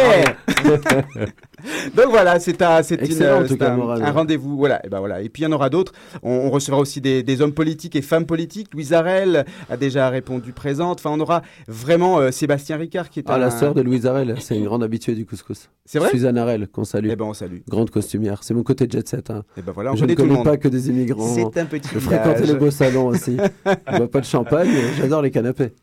Donc 1.95 2.07
voilà, 2.09 2.39
c'est 2.39 2.62
un, 2.62 2.82
cas, 2.82 3.38
un, 3.38 4.12
rendez-vous. 4.12 4.57
Voilà, 4.57 4.86
et 4.86 4.89
ben 4.89 4.99
voilà. 4.99 5.22
Et 5.22 5.30
puis 5.30 5.43
il 5.43 5.45
y 5.45 5.47
en 5.47 5.51
aura 5.51 5.70
d'autres. 5.70 5.93
On, 6.24 6.32
on 6.32 6.49
recevra 6.49 6.80
aussi 6.80 7.01
des, 7.01 7.24
des 7.24 7.41
hommes 7.41 7.53
politiques 7.53 7.95
et 7.95 8.01
femmes 8.01 8.26
politiques. 8.26 8.74
Louise 8.74 8.93
Arel 8.93 9.45
a 9.70 9.78
déjà 9.78 10.09
répondu 10.09 10.53
présente. 10.53 10.99
Enfin, 10.99 11.12
on 11.14 11.20
aura 11.20 11.41
vraiment 11.68 12.20
euh, 12.20 12.32
Sébastien 12.32 12.78
Ricard 12.78 13.09
qui 13.09 13.20
est 13.20 13.26
Ah, 13.28 13.36
un. 13.36 13.38
la 13.38 13.51
sœur 13.51 13.74
de 13.74 13.82
Louise 13.82 14.05
Arel, 14.05 14.36
c'est 14.39 14.55
une 14.57 14.66
grande 14.66 14.84
habituée 14.84 15.16
du 15.16 15.26
couscous. 15.26 15.70
C'est 15.86 15.99
vrai? 15.99 16.09
Suzanne 16.09 16.38
Arel, 16.38 16.68
qu'on 16.68 16.84
salue. 16.84 17.09
Eh 17.12 17.16
ben, 17.16 17.26
on 17.26 17.34
salue. 17.34 17.59
Grande 17.68 17.89
costumière. 17.89 18.43
C'est 18.43 18.53
mon 18.53 18.64
côté 18.64 18.88
jet 18.89 19.07
set. 19.07 19.30
Hein. 19.30 19.43
Eh 19.57 19.62
ben 19.62 19.72
voilà, 19.72 19.91
on 19.93 19.95
je 19.95 20.03
ne 20.05 20.09
le 20.09 20.16
connais 20.16 20.43
pas 20.43 20.57
que 20.57 20.68
des 20.68 20.89
immigrants. 20.89 21.28
C'est 21.34 21.57
un 21.59 21.66
petit 21.66 21.89
Je 21.93 21.99
fréquente 21.99 22.38
village. 22.38 22.51
les 22.53 22.55
beaux 22.59 22.72
salons 22.72 23.07
aussi. 23.07 23.38
je 23.66 23.97
bois 23.97 24.09
pas 24.09 24.20
de 24.20 24.26
champagne, 24.26 24.70
j'adore 24.97 25.22
les 25.22 25.32
canapés. 25.32 25.74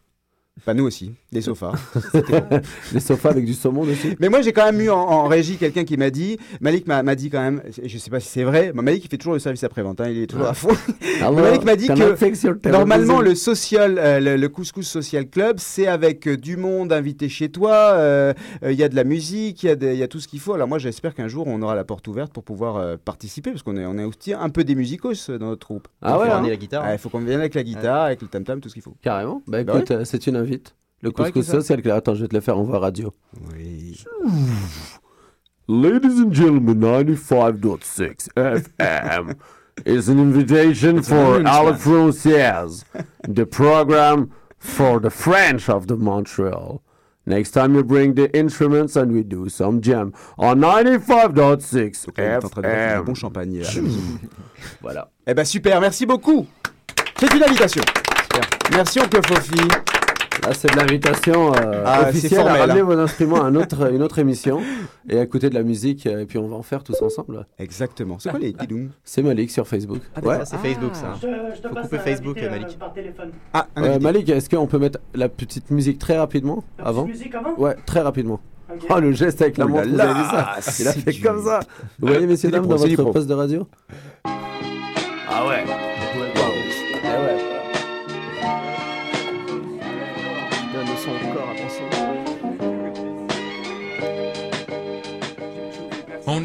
Bah 0.66 0.74
nous 0.74 0.84
aussi, 0.84 1.12
des 1.32 1.40
sofas. 1.40 1.72
Les 2.92 3.00
sofas 3.00 3.30
avec 3.30 3.44
du 3.44 3.54
saumon 3.54 3.84
dessus. 3.84 4.16
Mais 4.20 4.28
moi 4.28 4.42
j'ai 4.42 4.52
quand 4.52 4.64
même 4.64 4.80
eu 4.80 4.90
en, 4.90 4.98
en 4.98 5.26
régie 5.28 5.56
quelqu'un 5.56 5.84
qui 5.84 5.96
m'a 5.96 6.10
dit, 6.10 6.38
Malik 6.60 6.86
m'a 6.86 7.02
m'a 7.02 7.14
dit 7.14 7.30
quand 7.30 7.40
même, 7.40 7.62
et 7.82 7.88
je 7.88 7.98
sais 7.98 8.10
pas 8.10 8.20
si 8.20 8.28
c'est 8.28 8.44
vrai, 8.44 8.72
mais 8.74 8.82
Malik 8.82 9.04
il 9.04 9.08
fait 9.08 9.16
toujours 9.18 9.34
le 9.34 9.38
service 9.38 9.64
après-vente, 9.64 10.00
hein, 10.00 10.08
il 10.10 10.22
est 10.22 10.26
toujours 10.26 10.46
à 10.46 10.54
fond. 10.54 10.68
Alors, 11.20 11.32
Mais 11.34 11.42
Malik 11.42 11.64
m'a 11.64 11.76
dit 11.76 11.86
que 11.86 12.68
normalement 12.70 13.20
le 13.20 13.34
social, 13.34 13.98
euh, 13.98 14.20
le, 14.20 14.36
le 14.36 14.48
couscous 14.48 14.86
social 14.86 15.28
club, 15.28 15.56
c'est 15.58 15.86
avec 15.86 16.26
euh, 16.28 16.36
du 16.36 16.56
monde 16.56 16.92
invité 16.92 17.28
chez 17.28 17.48
toi, 17.50 17.92
euh, 17.94 18.32
euh, 18.64 18.72
il 18.72 18.78
y 18.78 18.82
a 18.82 18.88
de 18.88 18.96
la 18.96 19.04
musique, 19.04 19.62
il 19.62 19.66
y, 19.66 19.70
a 19.70 19.76
des- 19.76 19.92
il 19.92 19.98
y 19.98 20.02
a 20.02 20.08
tout 20.08 20.20
ce 20.20 20.28
qu'il 20.28 20.40
faut. 20.40 20.54
Alors 20.54 20.68
moi 20.68 20.78
j'espère 20.78 21.14
qu'un 21.14 21.28
jour 21.28 21.46
on 21.46 21.60
aura 21.62 21.74
la 21.74 21.84
porte 21.84 22.06
ouverte 22.08 22.32
pour 22.32 22.42
pouvoir 22.44 22.76
euh, 22.76 22.96
participer, 23.02 23.50
parce 23.50 23.62
qu'on 23.62 23.76
est, 23.76 23.86
on 23.86 23.98
est 23.98 24.04
aussi 24.04 24.32
un 24.32 24.48
peu 24.48 24.64
des 24.64 24.74
musicos 24.74 25.30
dans 25.30 25.46
notre 25.46 25.60
troupe. 25.60 25.88
Ah 26.02 26.12
Donc, 26.12 26.22
ouais, 26.22 26.28
faut 26.28 26.34
hein. 26.34 26.92
Il 26.92 26.98
faut 26.98 27.08
qu'on 27.08 27.20
vienne 27.20 27.40
avec 27.40 27.54
la 27.54 27.62
guitare, 27.62 28.04
avec 28.04 28.22
le 28.22 28.28
tam-tam, 28.28 28.60
tout 28.60 28.68
ce 28.68 28.74
qu'il 28.74 28.82
faut. 28.82 28.96
Carrément. 29.02 29.42
Bah 29.46 29.62
Bah 29.64 29.74
écoute, 29.76 29.90
ouais. 29.90 29.96
euh, 29.96 30.04
c'est 30.04 30.26
une 30.26 30.36
Le 31.02 31.10
couscous 31.10 31.48
Attends, 31.90 32.14
je 32.14 32.22
vais 32.22 32.28
te 32.28 32.34
le 32.34 32.40
faire 32.40 32.56
radio. 32.56 33.14
Oui. 33.54 34.04
Ladies 35.68 36.18
and 36.20 36.32
gentlemen, 36.32 36.80
95.6 36.80 38.28
FM 38.36 39.34
is 39.86 40.08
an 40.08 40.18
invitation 40.18 41.02
for 41.02 41.36
an 41.36 41.46
Ala 41.46 41.68
announcement. 41.72 42.14
Française, 42.14 42.84
the 43.28 43.44
program 43.44 44.30
for 44.58 44.98
the 44.98 45.10
French 45.10 45.68
of 45.68 45.86
the 45.86 45.96
Montreal. 45.96 46.80
Next 47.26 47.50
time 47.50 47.74
you 47.74 47.84
bring 47.84 48.14
the 48.14 48.34
instruments 48.34 48.96
and 48.96 49.12
we 49.12 49.22
do 49.22 49.50
some 49.50 49.82
jam 49.82 50.14
on 50.38 50.60
95.6 50.62 52.06
Donc 52.06 52.16
là, 52.18 52.24
il 52.24 52.32
est 52.32 52.44
en 52.44 52.48
train 52.48 52.62
de 52.62 52.66
boire 52.66 52.74
du 52.74 52.92
FM. 52.94 53.04
bon 53.04 53.14
champagne. 53.14 53.58
là. 53.60 53.68
Voilà. 54.80 55.10
Eh 55.26 55.34
ben 55.34 55.44
super, 55.44 55.80
merci 55.82 56.06
beaucoup. 56.06 56.46
C'est 57.20 57.32
une 57.34 57.42
invitation. 57.42 57.82
Merci 58.72 59.00
Oncle 59.00 59.20
Fofi. 59.26 59.60
Là, 60.46 60.54
c'est 60.54 60.70
de 60.72 60.76
l'invitation 60.76 61.52
euh, 61.54 61.82
Ah, 61.84 62.08
officielle 62.08 62.40
à 62.40 62.44
formel, 62.44 62.60
ramener 62.60 62.80
hein. 62.80 62.84
vos 62.84 62.98
instruments 62.98 63.42
à 63.42 63.44
un 63.46 63.54
autre- 63.54 63.92
une 63.92 64.02
autre 64.02 64.18
émission 64.18 64.60
et 65.08 65.18
à 65.18 65.22
écouter 65.22 65.50
de 65.50 65.54
la 65.54 65.62
musique 65.62 66.06
euh, 66.06 66.20
et 66.20 66.26
puis 66.26 66.38
on 66.38 66.48
va 66.48 66.56
en 66.56 66.62
faire 66.62 66.82
tous 66.82 67.00
ensemble. 67.02 67.46
Exactement. 67.58 68.18
C'est 68.18 68.30
quoi 68.30 68.38
les 68.38 68.52
tidoum 68.54 68.90
C'est 69.04 69.22
Malik 69.22 69.50
sur 69.50 69.66
Facebook. 69.68 70.00
Ah, 70.14 70.20
d'accord, 70.20 70.46
c'est 70.46 70.56
Facebook, 70.58 70.94
ça. 70.94 71.12
Je 71.16 71.20
te, 71.26 71.32
je 71.56 71.60
te 71.60 71.68
Faut 71.68 71.74
passe 71.74 71.84
couper 71.84 71.98
Facebook, 71.98 72.38
invité, 72.38 72.46
euh, 72.46 72.60
Malik. 72.60 72.78
par 72.78 72.92
téléphone. 72.92 73.30
Ah, 73.52 73.66
un 73.76 73.82
Euh. 73.84 73.98
Malik, 73.98 74.28
est-ce 74.30 74.48
qu'on 74.48 74.66
peut 74.66 74.78
mettre 74.78 75.00
la 75.14 75.28
petite 75.28 75.70
musique 75.70 75.98
très 75.98 76.16
rapidement 76.16 76.64
La 76.78 76.86
avant 76.86 77.04
petite 77.04 77.18
musique 77.18 77.34
avant 77.34 77.54
Ouais, 77.58 77.76
très 77.84 78.00
rapidement. 78.00 78.40
Oh, 78.90 79.00
le 79.00 79.12
geste 79.12 79.40
avec 79.42 79.56
la 79.58 79.64
Oh 79.64 79.68
là 79.68 79.74
montre, 79.74 79.88
vous 79.88 80.00
avez 80.00 80.14
vu 80.14 80.24
ça 80.30 80.56
c'est 80.60 80.82
Il 80.82 80.88
a 80.88 80.92
fait 80.92 81.10
du- 81.12 81.22
comme 81.22 81.42
ça. 81.44 81.60
Vous 81.98 82.08
voyez, 82.08 82.26
messieurs, 82.26 82.50
dames, 82.50 82.66
dans 82.66 82.76
votre 82.76 83.12
poste 83.12 83.26
de 83.26 83.34
radio 83.34 83.66
Ah 84.24 85.46
ouais 85.46 85.64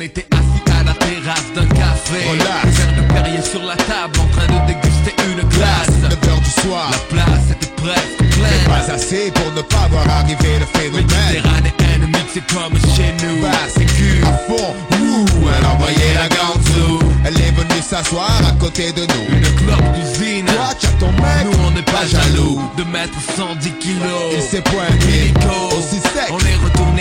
était 0.04 0.28
assis 0.32 0.80
à 0.80 0.84
la 0.84 0.94
terrasse 0.94 1.54
d'un 1.56 1.68
café 1.68 2.28
Relax. 2.30 2.66
Un 2.66 2.70
verre 2.70 2.96
de 2.98 3.14
Perrier 3.14 3.42
sur 3.42 3.64
la 3.64 3.76
table 3.76 4.20
en 4.20 4.28
train 4.36 4.48
de 4.48 4.68
déguster 4.68 5.16
une 5.32 5.48
glace 5.48 5.90
9 6.02 6.12
heures 6.30 6.42
du 6.42 6.50
soir. 6.50 6.92
La 6.92 7.16
place 7.16 7.52
était 7.52 7.72
presque 7.82 8.20
Mais 8.20 8.28
pleine 8.28 8.66
pas 8.68 8.94
assez 8.94 9.32
pour 9.32 9.52
ne 9.54 9.62
pas 9.62 9.88
voir 9.92 10.08
arriver 10.20 10.60
le 10.60 10.66
phénomène. 10.78 11.08
Méditerranéenne 11.08 12.08
mixée 12.08 12.44
comme 12.52 12.76
chez 12.96 13.14
nous 13.24 13.42
Bah, 13.42 13.52
c'est 13.74 13.86
cul 13.86 14.22
à 14.26 14.38
fond. 14.48 14.76
Ouh, 15.00 15.26
elle 15.58 15.66
envoyait 15.66 16.16
la 16.16 16.28
ganzou. 16.28 17.00
Elle 17.26 17.40
est 17.40 17.52
venue 17.52 17.82
s'asseoir 17.82 18.42
à 18.46 18.52
côté 18.60 18.92
de 18.92 19.02
nous. 19.02 19.38
Une 19.38 19.56
clope 19.56 19.92
d'usine 19.96 20.46
Toi, 20.46 20.70
tu 20.80 20.88
ton 21.00 21.12
mec. 21.14 21.46
Nous 21.46 21.60
on 21.66 21.72
n'est 21.72 21.82
pas 21.82 22.06
jaloux 22.06 22.60
de 22.78 22.84
mettre 22.84 23.18
110 23.38 23.72
kilos 23.80 24.34
Il 24.36 24.42
s'est 24.42 24.62
pointé 24.62 25.32
aussi 25.78 26.00
sec. 26.00 26.30
On 26.30 26.40
est 26.40 26.60
retourné 26.64 26.93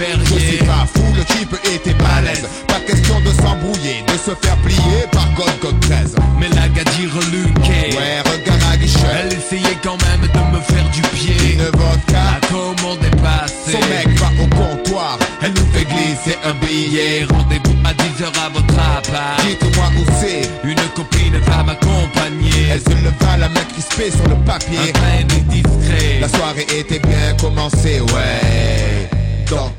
Je 0.00 0.06
perriers 0.06 0.58
pas 0.58 0.86
fou, 0.94 1.02
le 1.14 1.24
type 1.24 1.54
était 1.74 1.92
balèze. 1.92 2.48
Pas 2.68 2.80
question 2.86 3.20
de 3.20 3.30
s'embrouiller, 3.42 4.02
de 4.06 4.12
se 4.12 4.34
faire 4.34 4.56
plier 4.64 5.04
par 5.12 5.28
code 5.34 5.60
code 5.60 5.78
13. 5.80 6.16
Mais 6.38 6.48
la 6.48 6.68
gadie 6.68 7.06
reluquée 7.06 7.96
Ouais, 7.96 8.20
regarde 8.24 8.62
à 8.72 8.76
guichet. 8.78 8.98
Elle 9.24 9.34
essayait 9.34 9.76
quand 9.82 9.98
même 10.08 10.22
de 10.22 10.56
me 10.56 10.60
faire 10.62 10.88
du 10.90 11.02
pied 11.02 11.52
Une 11.52 11.64
vodka. 11.64 12.16
À 12.16 12.40
comment 12.50 12.96
dépasser 12.96 13.72
Son 13.72 13.78
mec 13.90 14.18
va 14.18 14.30
au 14.42 14.46
comptoir. 14.46 15.18
Elle 15.42 15.52
nous 15.52 15.66
fait 15.72 15.84
glisser 15.84 16.38
un 16.44 16.54
billet 16.64 17.26
Rendez-vous 17.30 17.76
à 17.84 17.92
10h 17.92 18.26
à 18.44 18.48
votre 18.48 18.74
appart 18.78 19.42
Dites-moi 19.46 19.84
où 19.98 20.04
c'est. 20.20 20.48
Une 20.64 20.80
copine 20.94 21.36
va 21.46 21.62
m'accompagner 21.62 22.68
Elle 22.72 22.80
se 22.80 22.96
leva 23.04 23.36
la 23.38 23.48
main 23.50 23.64
crispée 23.72 24.10
sur 24.10 24.26
le 24.28 24.34
Un 24.34 24.46
papier. 24.46 24.92
train 24.92 25.24
discret 25.48 26.18
La 26.20 26.28
soirée 26.28 26.66
était 26.74 27.00
bien 27.00 27.34
commencée, 27.38 28.00
ouais. 28.00 29.08
Dans 29.50 29.70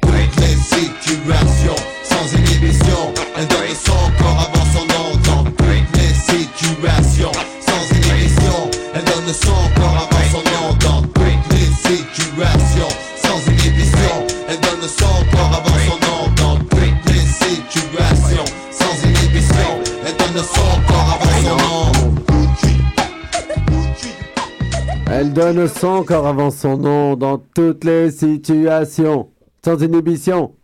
Elle 25.34 25.38
donne 25.38 25.67
son 25.69 26.03
corps 26.03 26.27
avant 26.27 26.51
son 26.51 26.75
nom 26.77 27.15
dans 27.15 27.38
toutes 27.38 27.86
les 27.86 28.11
situations, 28.11 29.29
sans 29.63 29.82
inhibition. 29.82 30.55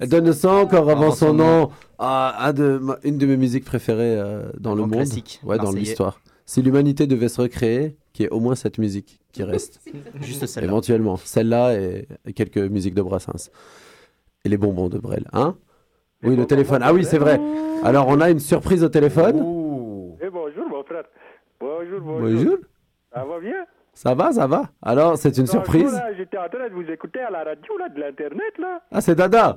Elle 0.00 0.08
donne 0.08 0.32
son 0.32 0.64
corps 0.68 0.88
avant 0.88 1.10
son 1.10 1.34
nom. 1.34 1.70
Ah, 1.98 2.52
de 2.54 2.78
ma- 2.78 2.98
une 3.02 3.18
de 3.18 3.26
mes 3.26 3.36
musiques 3.36 3.64
préférées 3.64 4.16
euh, 4.16 4.52
dans 4.60 4.76
le 4.76 4.82
monde. 4.82 4.92
classique, 4.92 5.40
Ouais, 5.42 5.56
dans 5.56 5.64
marseillais. 5.64 5.80
l'histoire. 5.86 6.20
Si 6.44 6.62
l'humanité 6.62 7.08
devait 7.08 7.26
se 7.28 7.40
recréer, 7.40 7.96
qu'il 8.12 8.22
y 8.22 8.26
ait 8.26 8.30
au 8.30 8.38
moins 8.38 8.54
cette 8.54 8.78
musique 8.78 9.18
qui 9.32 9.42
reste. 9.42 9.80
Juste 10.20 10.46
celle-là. 10.46 10.68
Éventuellement. 10.68 11.16
Celle-là 11.16 11.74
et, 11.74 12.06
quelques 12.36 12.58
musiques 12.58 12.94
de 12.94 13.02
Brassens. 13.02 13.50
Et 14.44 14.48
les 14.48 14.56
bonbons 14.56 14.88
de 14.88 14.98
Brel. 14.98 15.24
Hein? 15.32 15.56
Oui, 16.22 16.36
le 16.36 16.46
téléphone. 16.46 16.82
Ah 16.84 16.94
oui, 16.94 17.04
c'est 17.04 17.18
vrai. 17.18 17.40
Alors, 17.82 18.06
on 18.06 18.20
a 18.20 18.30
une 18.30 18.38
surprise 18.38 18.84
au 18.84 18.88
téléphone. 18.88 19.38
Eh 20.22 20.30
bonjour 20.30 20.68
mon 20.70 20.84
frère. 20.84 21.02
Bonjour, 21.58 22.00
bonjour. 22.02 22.20
Bonjour. 22.30 22.56
Ça 23.12 23.24
va 23.24 23.40
bien? 23.40 23.64
Ça 23.96 24.14
va, 24.14 24.30
ça 24.30 24.46
va. 24.46 24.64
Alors, 24.82 25.16
c'est 25.16 25.38
une 25.38 25.46
surprise. 25.46 25.98
J'étais 26.18 26.36
en 26.36 26.48
train 26.50 26.68
de 26.68 26.74
vous 26.74 26.82
écouter 26.90 27.20
à 27.22 27.30
la 27.30 27.44
radio, 27.44 27.78
là, 27.78 27.88
de 27.88 27.98
l'internet, 27.98 28.58
là. 28.58 28.80
Ah, 28.92 29.00
c'est 29.00 29.14
Dada. 29.14 29.56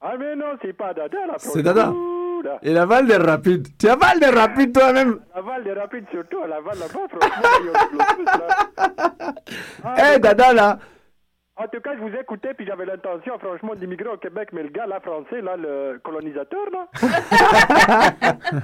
Ah 0.00 0.14
mais 0.18 0.34
non, 0.36 0.56
c'est 0.62 0.72
pas 0.72 0.94
Dada, 0.94 1.18
là. 1.26 1.34
C'est 1.36 1.62
Dada. 1.62 1.92
Là. 2.44 2.58
Et 2.62 2.72
la 2.72 2.86
Val 2.86 3.06
des 3.06 3.16
Rapides. 3.16 3.68
Tu 3.78 3.86
as 3.88 3.96
Val 3.96 4.18
des 4.20 4.26
Rapides 4.30 4.72
toi-même 4.72 5.18
La 5.34 5.42
Val 5.42 5.64
des 5.64 5.72
Rapides, 5.74 6.06
surtout, 6.10 6.40
la 6.48 6.60
Val 6.62 6.78
là-bas, 6.78 7.08
franchement. 7.10 7.48
Ah, 9.84 9.94
Eh, 9.98 10.02
mais- 10.14 10.18
Dada, 10.18 10.52
là 10.54 10.78
En 11.56 11.68
tout 11.68 11.80
cas, 11.80 11.90
je 11.94 12.00
vous 12.00 12.14
écoutais, 12.18 12.54
puis 12.54 12.66
j'avais 12.66 12.86
l'intention, 12.86 13.38
franchement, 13.38 13.74
d'immigrer 13.74 14.08
au 14.08 14.16
Québec, 14.16 14.48
mais 14.54 14.62
le 14.62 14.70
gars, 14.70 14.86
là, 14.86 14.98
français, 15.00 15.40
là, 15.42 15.56
le 15.58 16.00
colonisateur, 16.02 16.64
là. 16.72 16.86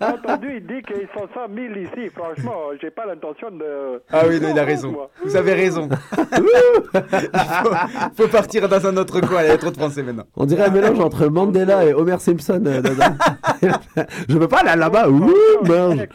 J'ai 0.00 0.06
entendu, 0.06 0.56
il 0.56 0.66
dit 0.66 0.82
qu'ils 0.82 1.08
sont 1.14 1.28
100 1.32 1.54
000 1.54 1.74
ici. 1.76 2.10
Franchement, 2.14 2.54
j'ai 2.80 2.90
pas 2.90 3.06
l'intention 3.06 3.50
de. 3.50 4.02
Ah 4.10 4.22
oui, 4.28 4.40
non, 4.40 4.48
il 4.50 4.58
a 4.58 4.64
raison. 4.64 4.90
Moi. 4.92 5.10
Vous 5.22 5.36
avez 5.36 5.54
raison. 5.54 5.88
il 6.12 7.40
faut, 7.62 8.22
faut 8.22 8.28
partir 8.28 8.68
dans 8.68 8.86
un 8.86 8.96
autre 8.96 9.20
coin. 9.20 9.42
Il 9.42 9.48
y 9.48 9.50
a 9.50 9.58
trop 9.58 9.70
de 9.70 9.76
français 9.76 10.02
maintenant. 10.02 10.24
On 10.36 10.46
dirait 10.46 10.64
un 10.64 10.70
mélange 10.70 11.00
entre 11.00 11.26
Mandela 11.26 11.84
et 11.84 11.94
Homer 11.94 12.18
Simpson, 12.18 12.62
euh, 12.66 12.80
Dada. 12.80 13.14
Je 14.28 14.36
veux 14.36 14.48
pas 14.48 14.60
aller 14.60 14.78
là-bas. 14.78 15.08
Ouh, 15.08 15.32
merde. 15.62 16.08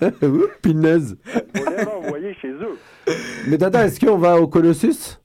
Ouh, 0.22 0.48
pinaise. 0.62 1.16
Faut 1.24 1.70
les 1.70 1.82
renvoyer 1.84 2.34
chez 2.34 2.50
eux. 2.50 2.78
Mais 3.48 3.58
Dada, 3.58 3.84
est-ce 3.86 4.04
qu'on 4.04 4.18
va 4.18 4.36
au 4.36 4.46
Colossus? 4.46 5.18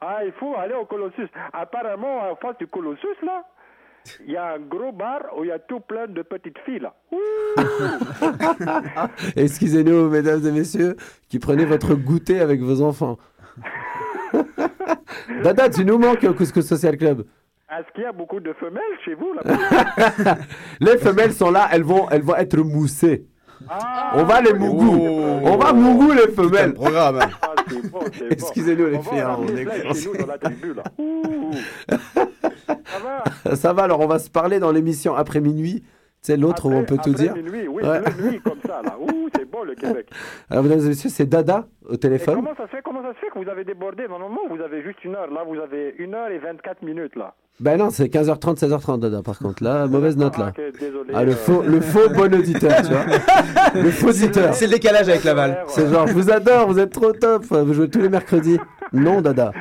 Ah, 0.00 0.20
il 0.24 0.32
faut 0.32 0.54
aller 0.56 0.74
au 0.74 0.84
Colossus. 0.84 1.28
Apparemment, 1.52 2.30
en 2.30 2.36
face 2.36 2.56
du 2.58 2.66
Colossus, 2.66 3.16
là, 3.22 3.44
il 4.26 4.32
y 4.32 4.36
a 4.36 4.54
un 4.54 4.58
gros 4.58 4.92
bar 4.92 5.22
où 5.36 5.44
il 5.44 5.48
y 5.48 5.52
a 5.52 5.58
tout 5.58 5.80
plein 5.80 6.06
de 6.06 6.22
petites 6.22 6.58
filles, 6.64 6.80
là. 6.80 6.94
Excusez-nous, 9.36 10.08
mesdames 10.08 10.46
et 10.46 10.52
messieurs, 10.52 10.96
qui 11.28 11.38
prenez 11.38 11.64
votre 11.64 11.94
goûter 11.94 12.40
avec 12.40 12.60
vos 12.60 12.82
enfants. 12.82 13.18
Dada, 15.42 15.68
tu 15.70 15.84
nous 15.84 15.98
manques 15.98 16.24
au 16.24 16.34
Couscous 16.34 16.66
Social 16.66 16.96
Club. 16.96 17.24
Est-ce 17.70 17.92
qu'il 17.92 18.04
y 18.04 18.06
a 18.06 18.12
beaucoup 18.12 18.40
de 18.40 18.52
femelles 18.54 18.82
chez 19.04 19.14
vous, 19.14 19.34
là 19.34 19.42
Les 20.80 20.96
femelles 20.96 21.32
sont 21.32 21.50
là, 21.50 21.68
elles 21.70 21.82
vont, 21.82 22.08
elles 22.10 22.22
vont 22.22 22.36
être 22.36 22.56
moussées. 22.58 23.26
Ah, 23.68 24.12
On 24.14 24.24
va 24.24 24.40
les 24.40 24.54
mougou. 24.54 25.00
On 25.44 25.56
va 25.56 25.72
mougou 25.72 26.12
les 26.12 26.28
femelles. 26.28 26.74
Programme. 26.74 27.20
Ah, 27.20 27.54
bon, 27.90 28.00
c'est 28.06 28.18
bon. 28.18 28.28
Excusez-nous 28.30 28.86
les 28.86 28.98
filles, 29.00 29.20
hein, 29.20 29.36
on 29.38 29.46
est 29.48 29.66
Ça 33.56 33.72
va, 33.72 33.82
alors 33.84 34.00
on 34.00 34.06
va 34.06 34.18
se 34.18 34.30
parler 34.30 34.58
dans 34.58 34.72
l'émission 34.72 35.14
après 35.14 35.40
minuit. 35.40 35.82
C'est 36.20 36.36
l'autre 36.36 36.66
où 36.68 36.72
on 36.72 36.84
peut 36.84 36.98
tout 37.02 37.14
dire. 37.14 37.34
minuit, 37.34 37.68
oui, 37.68 37.82
Ouais. 37.82 38.00
le 38.00 38.30
nuit, 38.30 38.40
comme 38.40 38.58
ça, 38.66 38.82
là. 38.82 38.96
Ouh, 39.00 39.28
c'est 39.34 39.48
bon, 39.48 39.62
le 39.64 39.74
Québec. 39.76 40.08
Alors, 40.50 40.64
mesdames 40.64 40.80
et 40.80 40.88
messieurs, 40.88 41.10
c'est 41.10 41.26
Dada 41.26 41.66
au 41.88 41.94
Et 41.94 41.98
téléphone. 41.98 42.34
comment 42.36 42.54
ça 42.56 42.64
se 42.64 42.68
fait, 42.70 42.82
comment 42.84 43.02
ça 43.02 43.14
se 43.14 43.18
fait 43.18 43.28
que 43.32 43.38
vous 43.42 43.48
avez 43.48 43.64
débordé? 43.64 44.02
Normalement, 44.08 44.40
vous 44.50 44.60
avez 44.60 44.82
juste 44.82 45.02
une 45.04 45.14
heure. 45.14 45.30
Là, 45.30 45.44
vous 45.46 45.58
avez 45.60 45.94
une 45.98 46.14
heure 46.14 46.28
et 46.30 46.38
24 46.38 46.82
minutes, 46.82 47.14
là. 47.16 47.34
Ben 47.60 47.76
non, 47.76 47.90
c'est 47.90 48.06
15h30, 48.08 48.58
16h30, 48.58 49.00
Dada, 49.00 49.22
par 49.22 49.38
contre. 49.38 49.62
Là, 49.64 49.86
mauvaise 49.86 50.16
note, 50.16 50.36
là. 50.38 50.52
Ah, 50.56 50.60
ok, 50.60 50.78
désolé, 50.78 51.12
Ah, 51.14 51.24
le 51.24 51.32
euh. 51.32 51.34
faux, 51.34 51.62
le 51.62 51.80
faux 51.80 52.08
bon 52.10 52.34
auditeur, 52.34 52.82
tu 52.82 52.92
vois. 52.92 53.04
Le 53.74 53.90
faux 53.90 54.08
auditeur. 54.08 54.54
C'est 54.54 54.66
le 54.66 54.72
décalage 54.72 55.08
avec 55.08 55.24
Laval. 55.24 55.64
C'est 55.68 55.88
genre, 55.88 56.06
je 56.06 56.14
vous 56.14 56.30
adore, 56.30 56.68
vous 56.68 56.78
êtes 56.78 56.90
trop 56.92 57.12
top, 57.12 57.44
vous 57.44 57.74
jouez 57.74 57.88
tous 57.90 58.00
les 58.00 58.08
mercredis. 58.08 58.58
Non, 58.92 59.20
Dada. 59.20 59.52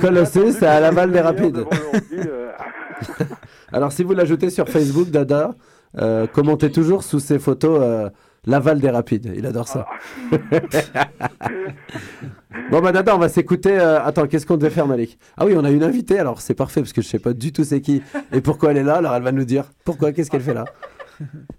Colossé, 0.00 0.50
c'est 0.52 0.66
à 0.66 0.80
Laval 0.80 1.10
des 1.12 1.20
Rapides. 1.20 1.64
euh. 2.12 2.50
Alors, 3.72 3.92
si 3.92 4.02
vous 4.04 4.14
l'ajoutez 4.14 4.50
sur 4.50 4.68
Facebook, 4.68 5.08
Dada, 5.10 5.50
euh, 5.98 6.26
commentez 6.26 6.70
toujours 6.70 7.02
sous 7.02 7.20
ses 7.20 7.38
photos 7.38 7.78
euh, 7.82 8.10
Laval 8.46 8.80
des 8.80 8.90
Rapides. 8.90 9.32
Il 9.36 9.44
adore 9.46 9.66
ça. 9.68 9.86
bon, 12.70 12.80
bah, 12.80 12.92
Dada, 12.92 13.14
on 13.14 13.18
va 13.18 13.28
s'écouter. 13.28 13.78
euh, 13.78 14.02
Attends, 14.04 14.26
qu'est-ce 14.26 14.46
qu'on 14.46 14.56
devait 14.56 14.70
faire, 14.70 14.86
Malik? 14.86 15.18
Ah 15.36 15.46
oui, 15.46 15.54
on 15.56 15.64
a 15.64 15.70
une 15.70 15.82
invitée, 15.82 16.18
alors 16.18 16.40
c'est 16.40 16.54
parfait 16.54 16.80
parce 16.80 16.92
que 16.92 17.02
je 17.02 17.08
sais 17.08 17.18
pas 17.18 17.32
du 17.32 17.52
tout 17.52 17.64
c'est 17.64 17.80
qui 17.80 18.02
et 18.32 18.40
pourquoi 18.40 18.70
elle 18.70 18.76
est 18.78 18.82
là. 18.84 18.96
Alors, 18.96 19.14
elle 19.14 19.22
va 19.22 19.32
nous 19.32 19.44
dire 19.44 19.64
pourquoi, 19.84 20.12
qu'est-ce 20.12 20.30
qu'elle 20.30 20.42
fait 20.42 20.54
là? 20.54 20.64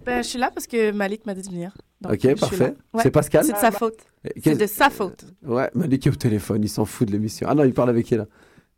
Ben, 0.06 0.22
je 0.24 0.28
suis 0.30 0.40
là 0.40 0.52
parce 0.54 0.68
que 0.68 0.92
Malik 0.92 1.26
m'a 1.26 1.34
dit 1.34 1.42
de 1.42 1.48
venir. 1.48 1.72
Donc, 2.02 2.14
Ok, 2.14 2.40
parfait. 2.40 2.76
Ouais. 2.94 3.02
C'est 3.04 3.10
Pascal? 3.12 3.44
C'est 3.44 3.54
de 3.54 3.58
sa 3.58 3.72
faute. 3.72 3.98
C'est 4.44 4.56
de 4.56 4.68
sa 4.68 4.90
faute. 4.92 5.26
Ouais, 5.46 5.70
Malik 5.74 6.06
est 6.06 6.12
au 6.12 6.16
téléphone, 6.16 6.62
il 6.64 6.70
s'en 6.70 6.86
fout 6.86 7.08
de 7.08 7.12
l'émission. 7.14 7.48
Ah 7.50 7.56
non, 7.56 7.64
il 7.64 7.74
parle 7.74 7.90
avec 7.90 8.06
qui 8.06 8.16
là? 8.16 8.26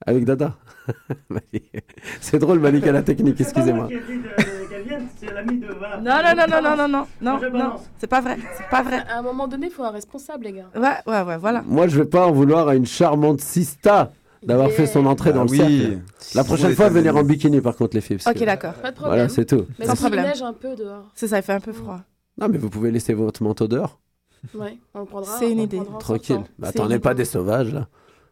Avec 0.06 0.24
Dada? 0.24 0.56
C'est 2.22 2.40
drôle, 2.40 2.60
Malik 2.60 2.88
à 2.88 2.94
la 2.94 3.04
technique, 3.04 3.42
excusez-moi. 3.42 3.90
C'est 5.18 5.34
l'ami 5.34 5.60
de. 5.60 5.68
Voilà. 5.78 5.98
Non, 5.98 6.12
non, 6.24 6.36
non, 6.36 6.62
non, 6.62 6.62
non, 6.62 6.88
non, 6.88 7.08
non, 7.22 7.40
non, 7.50 7.58
non, 7.60 7.74
c'est 7.98 8.08
pas 8.08 8.22
vrai, 8.22 8.38
c'est 8.58 8.68
pas 8.70 8.82
vrai. 8.84 9.04
À 9.10 9.20
un 9.20 9.22
moment 9.22 9.48
donné, 9.48 9.68
il 9.68 9.72
faut 9.74 9.84
un 9.84 9.92
responsable, 9.92 10.46
les 10.46 10.54
gars. 10.54 10.70
Ouais, 10.76 10.82
ouais, 11.12 11.22
ouais, 11.24 11.38
voilà. 11.38 11.64
Moi, 11.66 11.88
je 11.88 12.00
vais 12.00 12.06
pas 12.08 12.26
en 12.28 12.32
vouloir 12.32 12.68
à 12.68 12.76
une 12.76 12.86
charmante 12.86 13.42
Sista 13.42 14.12
d'avoir 14.44 14.68
Yeah. 14.68 14.78
fait 14.78 14.86
son 14.88 15.06
entrée 15.06 15.32
Bah 15.32 15.38
dans 15.40 15.44
le 15.44 15.50
oui. 15.50 15.58
cercle. 15.58 16.00
La 16.36 16.44
prochaine 16.44 16.74
fois, 16.74 16.90
venir 16.90 17.16
en 17.18 17.24
bikini, 17.24 17.60
par 17.62 17.76
contre, 17.76 17.96
les 17.96 18.02
filles. 18.02 18.18
Ok, 18.26 18.34
que- 18.36 18.46
d'accord. 18.46 18.74
Pas 18.74 18.92
de 18.92 18.96
problème. 18.96 19.16
Voilà, 19.18 19.30
c'est 19.30 19.46
tout. 19.46 19.66
Mais 19.80 19.86
Sans 19.86 19.96
problème. 19.96 20.26
neige 20.26 20.42
un 20.42 20.54
peu 20.54 20.76
dehors. 20.76 21.12
C'est 21.16 21.28
ça, 21.28 21.38
il 21.38 21.44
fait 21.44 21.54
un 21.54 21.60
peu 21.60 21.74
froid. 21.74 22.00
Non, 22.40 22.48
mais 22.50 22.58
vous 22.58 22.70
pouvez 22.70 22.90
laisser 22.92 23.14
votre 23.14 23.44
manteau 23.44 23.68
dehors, 23.68 24.00
Ouais, 24.56 24.78
on 24.94 25.00
le 25.02 25.06
prendra. 25.06 25.38
C'est 25.38 25.52
une 25.52 25.60
on 25.60 25.64
idée. 25.64 25.78
prendra 25.78 26.00
tranquille. 26.00 26.40
Bah, 26.58 26.70
attendez 26.70 26.96
une 26.96 27.02
pas 27.02 27.14
des 27.14 27.26
sauvages, 27.26 27.74
là. 27.74 27.88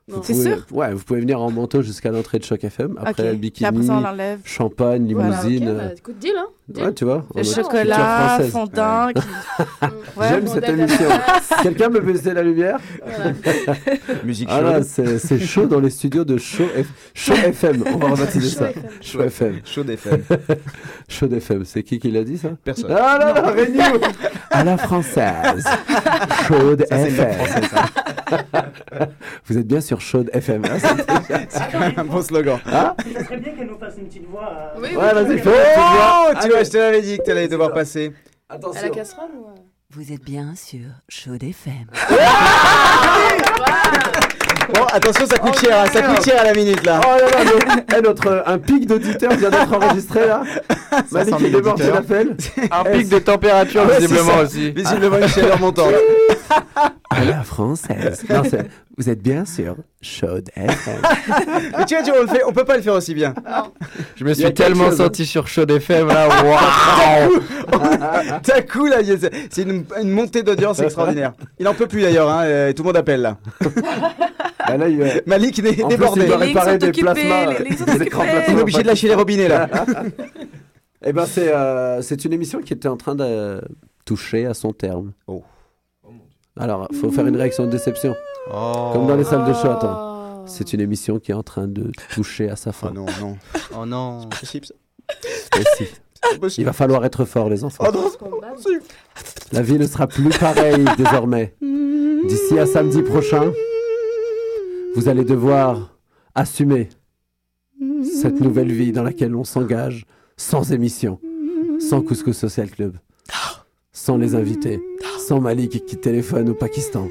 C'est 0.08 0.34
pouvez- 0.34 0.44
sûr 0.56 0.66
Ouais, 0.72 0.94
vous 0.94 1.04
pouvez 1.04 1.20
venir 1.20 1.42
en 1.42 1.52
manteau 1.52 1.82
jusqu'à 1.82 2.12
l'entrée 2.12 2.40
de 2.40 2.44
Choc 2.46 2.64
FM. 2.64 2.96
Après, 2.98 3.12
Ok. 3.12 3.18
le 3.20 3.30
Puis 3.32 3.38
bikini, 3.40 3.68
après 3.68 3.84
ça, 3.84 3.98
on 3.98 4.02
l'enlève. 4.02 4.40
champagne, 4.46 5.14
Voilà. 5.14 5.42
limousine. 5.42 5.68
Euh, 5.68 5.78
bah, 5.90 5.94
écoute, 5.98 6.18
deal, 6.20 6.34
hein. 6.38 6.48
Ouais, 6.76 6.94
tu 6.94 7.06
vois. 7.06 7.26
Le 7.34 7.44
chocolat, 7.44 8.40
fondant. 8.52 9.08
qui- 9.16 9.22
Ouais, 10.18 10.26
J'aime 10.30 10.48
cette 10.48 10.68
émission. 10.68 11.08
Quelqu'un 11.64 11.90
peut 11.92 12.00
baisser 12.02 12.34
la 12.34 12.42
lumière 12.42 12.78
Voilà. 13.06 13.32
Musique 14.26 14.50
Ah 14.52 14.82
c'est 14.84 15.20
c'est 15.20 15.40
chaud 15.40 15.68
dans 15.68 15.80
les 15.80 15.92
studios 15.92 16.26
de 16.26 16.38
Show, 16.38 16.64
F- 16.64 16.86
Show 17.14 17.34
FM. 17.36 17.84
On 17.94 17.98
va 17.98 18.08
rebaptiser 18.10 18.50
Show 18.50 18.58
ça. 18.60 18.70
FM. 18.70 18.90
Show 19.02 19.22
FM. 19.22 19.60
Chaude 19.64 19.90
FM. 19.92 20.22
Show 21.08 21.28
FM. 21.32 21.66
C'est 21.66 21.84
qui 21.84 22.00
qui 22.00 22.10
l'a 22.12 22.24
dit 22.24 22.38
ça? 22.40 22.50
Personne. 22.64 22.92
Ah 22.98 23.18
là 23.20 23.34
là, 23.34 23.52
Rémi 23.52 23.78
À 24.50 24.64
la 24.64 24.78
française. 24.78 25.64
Chaude 26.48 26.84
Ça, 26.90 26.98
c'est 26.98 27.10
le 27.12 27.16
FM. 27.18 27.34
français, 27.34 27.68
ça. 27.68 27.86
Vous 29.46 29.58
êtes 29.58 29.68
bien 29.68 29.82
sur 29.82 30.02
Chaude 30.02 30.30
FM. 30.34 30.64
hein, 30.66 30.78
c'est- 31.50 31.62
quand 31.72 31.80
même 31.80 31.94
un 31.96 32.04
bon 32.06 32.22
slogan. 32.24 32.60
Hein 32.66 32.96
serait 33.24 33.38
bien 33.38 33.54
qu'elle 33.54 33.68
nous 33.68 33.78
fasse 33.78 33.94
une 34.00 34.08
petite 34.08 34.28
voix. 34.30 34.50
euh, 34.76 34.80
Oui, 34.82 34.90
Ouais, 34.96 35.14
vas-y, 35.14 35.38
fais 35.38 35.50
Oh, 35.78 36.32
une 36.34 36.40
tu 36.40 36.50
vois, 36.58 36.64
je 36.64 36.70
te 36.72 36.78
l'avais 36.78 37.02
dit 37.02 37.18
que 37.18 37.24
tu 37.24 37.32
allais 37.32 37.48
devoir 37.48 37.74
passer. 37.74 38.12
À 38.50 38.54
la 38.54 38.60
Attention. 38.60 38.90
casserole 38.92 39.32
ou... 39.38 39.48
euh 39.50 39.56
Vous 39.92 40.12
êtes 40.12 40.24
bien 40.24 40.56
sur 40.56 40.86
Chaude 41.10 41.44
FM. 41.44 41.88
Attention, 44.94 45.26
ça 45.28 45.38
coûte 45.38 45.60
cher, 45.60 45.78
hein, 45.80 45.86
ça 45.92 46.02
coûte 46.02 46.24
cher 46.26 46.42
à 46.42 46.44
la 46.46 46.54
minute 46.54 46.84
là. 46.86 47.00
Oh 47.04 47.10
là 47.20 47.44
là, 47.44 47.52
mais- 47.90 47.98
eh, 47.98 48.02
notre, 48.02 48.44
un 48.46 48.58
pic 48.58 48.86
d'auditeurs 48.88 49.34
vient 49.34 49.50
d'être 49.50 49.74
enregistré 49.74 50.28
là. 50.28 50.42
Malik 51.12 51.30
500 51.32 51.38
est 51.38 51.40
000 51.50 51.52
débordé 51.62 51.84
auditeurs. 51.84 52.02
d'appels. 52.02 52.36
Un 52.72 52.84
pic 52.84 53.10
de 53.10 53.20
température, 53.20 53.84
Ah 53.86 54.00
visiblement 54.00 54.38
aussi. 54.44 54.72
Visiblement 54.72 55.18
une 55.18 55.28
chaleur 55.28 55.60
montante. 55.60 55.94
À 57.10 57.24
la 57.24 57.42
française. 57.42 58.24
Non, 58.30 58.44
vous 58.98 59.10
êtes 59.10 59.22
bien 59.22 59.46
sur 59.46 59.76
Chaude 60.02 60.50
FM. 60.56 60.96
Mais 61.78 61.86
tu 61.86 61.96
vois, 61.96 62.04
tu 62.04 62.12
vois, 62.12 62.20
on, 62.20 62.22
le 62.24 62.28
fait, 62.28 62.42
on 62.46 62.52
peut 62.52 62.66
pas 62.66 62.76
le 62.76 62.84
faire 62.84 62.94
aussi 62.94 63.16
bien. 63.16 63.34
Je 64.18 64.24
me 64.26 64.34
suis 64.34 64.54
tellement 64.54 64.92
senti 64.92 65.26
sur 65.26 65.48
Chaude 65.48 65.72
FM 65.72 66.08
là. 66.10 66.28
Waouh 66.44 67.40
D'un 68.44 68.62
coup, 68.62 68.86
là, 68.88 68.98
c'est 69.50 69.62
une, 69.64 69.86
une 70.02 70.12
montée 70.12 70.44
d'audience 70.44 70.80
extraordinaire. 70.80 71.32
Il 71.60 71.68
en 71.68 71.74
peut 71.74 71.88
plus 71.88 72.02
d'ailleurs, 72.02 72.30
hein, 72.30 72.72
tout 72.76 72.84
le 72.84 72.88
monde 72.88 72.98
appelle 72.98 73.22
là. 73.22 73.38
Ah, 74.68 74.78
là, 74.78 74.90
il, 74.90 75.02
euh, 75.02 75.22
Malik 75.26 75.60
est 75.60 75.84
en 75.84 75.88
plus, 75.88 75.96
débordé. 75.96 76.22
il 76.22 76.28
doit 76.28 76.38
réparer 76.38 76.78
des 76.78 76.92
plasmas. 76.92 77.54
On 78.50 78.58
est 78.58 78.62
obligé 78.62 78.82
de 78.82 78.88
lâcher 78.88 79.08
les 79.08 79.16
robinets 79.16 79.48
là. 79.48 79.70
Eh 81.06 81.14
ben, 81.14 81.28
c'est 81.28 81.54
euh, 81.54 82.02
c'est 82.02 82.26
une 82.26 82.34
émission 82.34 82.60
qui 82.60 82.74
était 82.74 82.88
en 82.88 82.98
train 82.98 83.14
de 83.14 83.62
toucher 84.04 84.48
à 84.48 84.56
son 84.56 84.74
terme. 84.74 85.14
Oh. 85.28 85.44
Alors, 86.60 86.88
faut 87.00 87.12
faire 87.12 87.28
une 87.28 87.38
réaction 87.38 87.66
de 87.66 87.70
déception. 87.70 88.16
Oh. 88.52 88.90
Comme 88.94 89.06
dans 89.06 89.16
les 89.16 89.24
salles 89.24 89.46
de 89.48 89.54
show, 89.54 89.70
attends. 89.70 90.42
Oh. 90.42 90.44
C'est 90.48 90.74
une 90.74 90.82
émission 90.82 91.20
qui 91.20 91.32
est 91.32 91.36
en 91.36 91.44
train 91.44 91.68
de 91.68 91.92
toucher 92.16 92.50
à 92.50 92.56
sa 92.56 92.72
fin. 92.72 92.90
Oh 92.92 92.96
non, 92.96 93.06
non. 93.22 93.38
Oh 93.80 93.86
non. 93.86 94.22
C'est 94.22 94.40
possible 94.40 94.66
ça. 94.66 95.60
Et 95.60 95.64
si. 95.78 95.88
Il 96.58 96.66
va 96.66 96.74
falloir 96.74 97.06
être 97.06 97.26
fort, 97.26 97.48
les 97.50 97.64
enfants. 97.64 97.86
Oh 97.88 97.92
non. 97.94 98.12
La 99.52 99.62
vie 99.62 99.78
ne 99.78 99.86
sera 99.86 100.08
plus 100.08 100.30
pareille 100.30 100.86
désormais. 100.98 101.56
D'ici 101.62 102.58
à 102.58 102.66
samedi 102.66 103.04
prochain, 103.04 103.52
vous 104.98 105.10
allez 105.10 105.24
devoir 105.24 105.96
assumer 106.34 106.90
cette 108.04 108.42
nouvelle 108.42 108.72
vie 108.72 108.92
dans 108.92 109.04
laquelle 109.04 109.36
on 109.36 109.44
s'engage 109.44 110.08
sans 110.38 110.72
émission, 110.72 111.20
sans 111.80 112.02
Couscous 112.02 112.36
Social 112.36 112.72
Club, 112.72 112.98
sans 113.92 114.18
les 114.18 114.34
invités, 114.34 114.82
sans 115.20 115.40
Malik 115.40 115.86
qui 115.86 115.98
téléphone 115.98 116.50
au 116.50 116.56
Pakistan, 116.56 117.10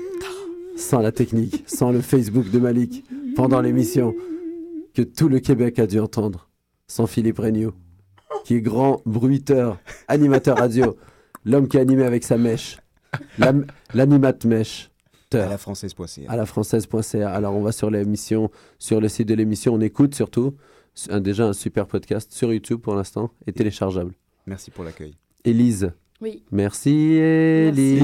sans 0.76 0.98
la 0.98 1.12
technique, 1.12 1.62
sans 1.68 1.92
le 1.92 2.00
Facebook 2.00 2.50
de 2.50 2.58
Malik 2.58 3.04
pendant 3.36 3.60
l'émission 3.60 4.16
que 4.92 5.02
tout 5.02 5.28
le 5.28 5.38
Québec 5.38 5.78
a 5.78 5.86
dû 5.86 6.00
entendre, 6.00 6.48
sans 6.88 7.06
Philippe 7.06 7.38
Regnault, 7.38 7.74
qui 8.44 8.54
est 8.54 8.62
grand 8.62 9.00
bruiteur, 9.06 9.78
animateur 10.08 10.58
radio, 10.58 10.96
l'homme 11.44 11.68
qui 11.68 11.78
a 11.78 11.82
animé 11.82 12.02
avec 12.02 12.24
sa 12.24 12.36
mèche, 12.36 12.78
l'animate 13.94 14.44
mèche. 14.44 14.90
À 15.32 15.46
la 15.48 15.58
française.ca. 15.58 16.30
À 16.30 16.36
la 16.36 16.46
française.ca. 16.46 17.30
Alors, 17.30 17.54
on 17.54 17.62
va 17.62 17.72
sur 17.72 17.90
l'émission, 17.90 18.50
sur 18.78 19.00
le 19.00 19.08
site 19.08 19.28
de 19.28 19.34
l'émission, 19.34 19.74
on 19.74 19.80
écoute 19.80 20.14
surtout. 20.14 20.54
Un- 21.10 21.20
déjà 21.20 21.44
un 21.44 21.52
super 21.52 21.86
podcast 21.86 22.32
sur 22.32 22.52
YouTube 22.52 22.80
pour 22.80 22.94
l'instant 22.94 23.30
et 23.46 23.52
téléchargeable. 23.52 24.12
Merci 24.46 24.70
pour 24.70 24.84
l'accueil. 24.84 25.14
Élise. 25.44 25.90
Oui. 26.22 26.42
Merci 26.50 27.14
Élise. 27.16 28.02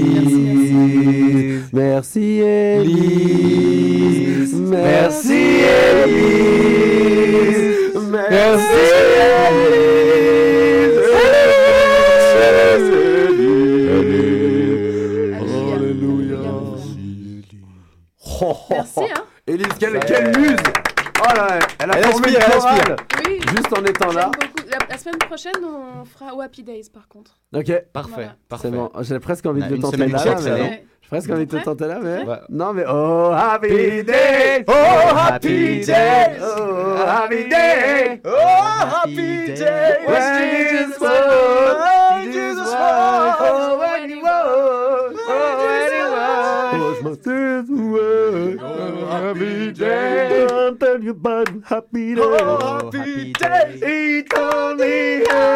merci, 1.73 1.75
Merci 1.75 2.39
Élise. 2.41 4.53
Merci 4.53 5.33
Élise. 6.03 7.83
Merci 8.11 8.29
Merci, 8.29 8.73
Élise, 19.53 19.67
quelle, 19.79 19.99
quelle 19.99 20.35
muse 20.37 20.57
Oh 21.21 21.25
là, 21.35 21.59
elle 21.79 21.91
a 21.91 21.97
Elle 21.97 22.03
formé 22.05 22.27
inspire, 22.27 22.39
une 22.39 22.45
elle 22.45 22.51
chorale. 22.59 22.95
Oui. 23.25 23.39
Juste 23.55 23.73
en 23.77 23.85
étant 23.85 24.11
là. 24.11 24.25
Beaucoup. 24.33 24.67
La, 24.69 24.77
la 24.89 24.97
semaine 24.97 25.17
prochaine, 25.19 25.53
on 25.63 26.03
fera 26.05 26.33
au 26.33 26.41
Happy 26.41 26.63
Days, 26.63 26.89
par 26.91 27.07
contre. 27.07 27.37
Ok. 27.55 27.71
Parfait, 27.93 28.11
Voilà. 28.15 28.35
parfait. 28.49 28.69
C'est 28.71 28.75
bon. 28.75 28.89
J'ai 29.01 29.19
presque 29.19 29.45
envie 29.45 29.61
de 29.61 29.75
tenter 29.77 29.97
là, 29.97 30.07
mais 30.07 30.17
J'ai 31.01 31.07
presque 31.07 31.29
envie 31.29 31.45
de 31.45 31.59
tenter 31.59 31.85
là, 31.85 31.99
mais. 32.01 32.23
Ouais. 32.23 32.39
Non, 32.49 32.73
mais 32.73 32.83
oh, 32.89 33.31
happy 33.31 34.03
day! 34.03 34.65
Oh, 34.67 34.71
happy 34.73 35.85
day! 35.85 36.39
Oh, 36.41 36.95
happy 37.05 37.47
day! 37.47 38.19
Oh, 38.25 38.29
happy 38.31 39.53
day! 39.53 39.99
When 40.07 40.41
Jesus 40.41 40.97
was, 40.99 42.25
Jesus 42.25 42.57
was, 42.57 43.35
oh, 43.39 43.77
when 43.79 44.09
he 44.09 44.15
was, 44.15 45.15
oh, 45.27 45.57
when 45.59 45.91
he 45.93 46.01
was. 46.01 46.13
Happy 49.33 49.71
day! 49.73 50.47
I'll 50.49 50.75
tell 50.75 51.03
you 51.03 51.11
about 51.11 51.49
happy 51.65 52.15
day. 52.15 52.21
Oh, 52.23 52.91
happy 52.91 53.33
day! 53.33 53.79
Me 53.81 54.23
hey. 54.29 55.53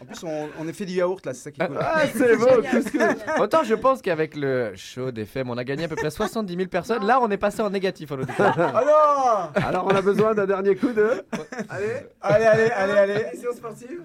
En 0.00 0.04
plus, 0.06 0.24
on, 0.24 0.48
on 0.58 0.68
a 0.68 0.72
fait 0.72 0.86
du 0.86 0.94
yaourt 0.94 1.24
là, 1.24 1.34
c'est 1.34 1.42
ça 1.42 1.50
qui 1.50 1.60
est 1.62 1.66
cool. 1.66 1.78
Ah, 1.80 2.02
c'est 2.12 2.36
beau, 2.36 2.46
que... 2.46 3.40
Autant 3.42 3.62
je 3.64 3.74
pense 3.74 4.02
qu'avec 4.02 4.36
le 4.36 4.72
show 4.74 5.10
des 5.10 5.22
FM, 5.22 5.50
on 5.50 5.58
a 5.58 5.64
gagné 5.64 5.84
à 5.84 5.88
peu 5.88 5.96
près 5.96 6.10
70 6.10 6.54
000 6.54 6.68
personnes. 6.68 7.06
Là, 7.06 7.20
on 7.20 7.30
est 7.30 7.36
passé 7.36 7.62
en 7.62 7.70
négatif 7.70 8.10
en 8.12 8.16
auditeur. 8.18 8.58
Alors 8.76 9.52
Alors, 9.54 9.86
on 9.86 9.94
a 9.94 10.02
besoin 10.02 10.34
d'un 10.34 10.46
dernier 10.46 10.74
coup 10.76 10.92
de... 10.92 11.22
Allez, 11.68 12.06
Allez, 12.20 12.44
allez, 12.44 12.70
allez, 12.70 12.92
allez. 12.92 13.24
sportive 13.54 14.02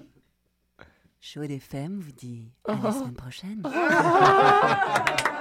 Chaude 1.20 1.50
FM 1.50 2.00
vous 2.00 2.12
dit 2.12 2.52
à 2.68 2.74
la 2.84 2.92
semaine 2.92 3.14
prochaine. 3.16 3.64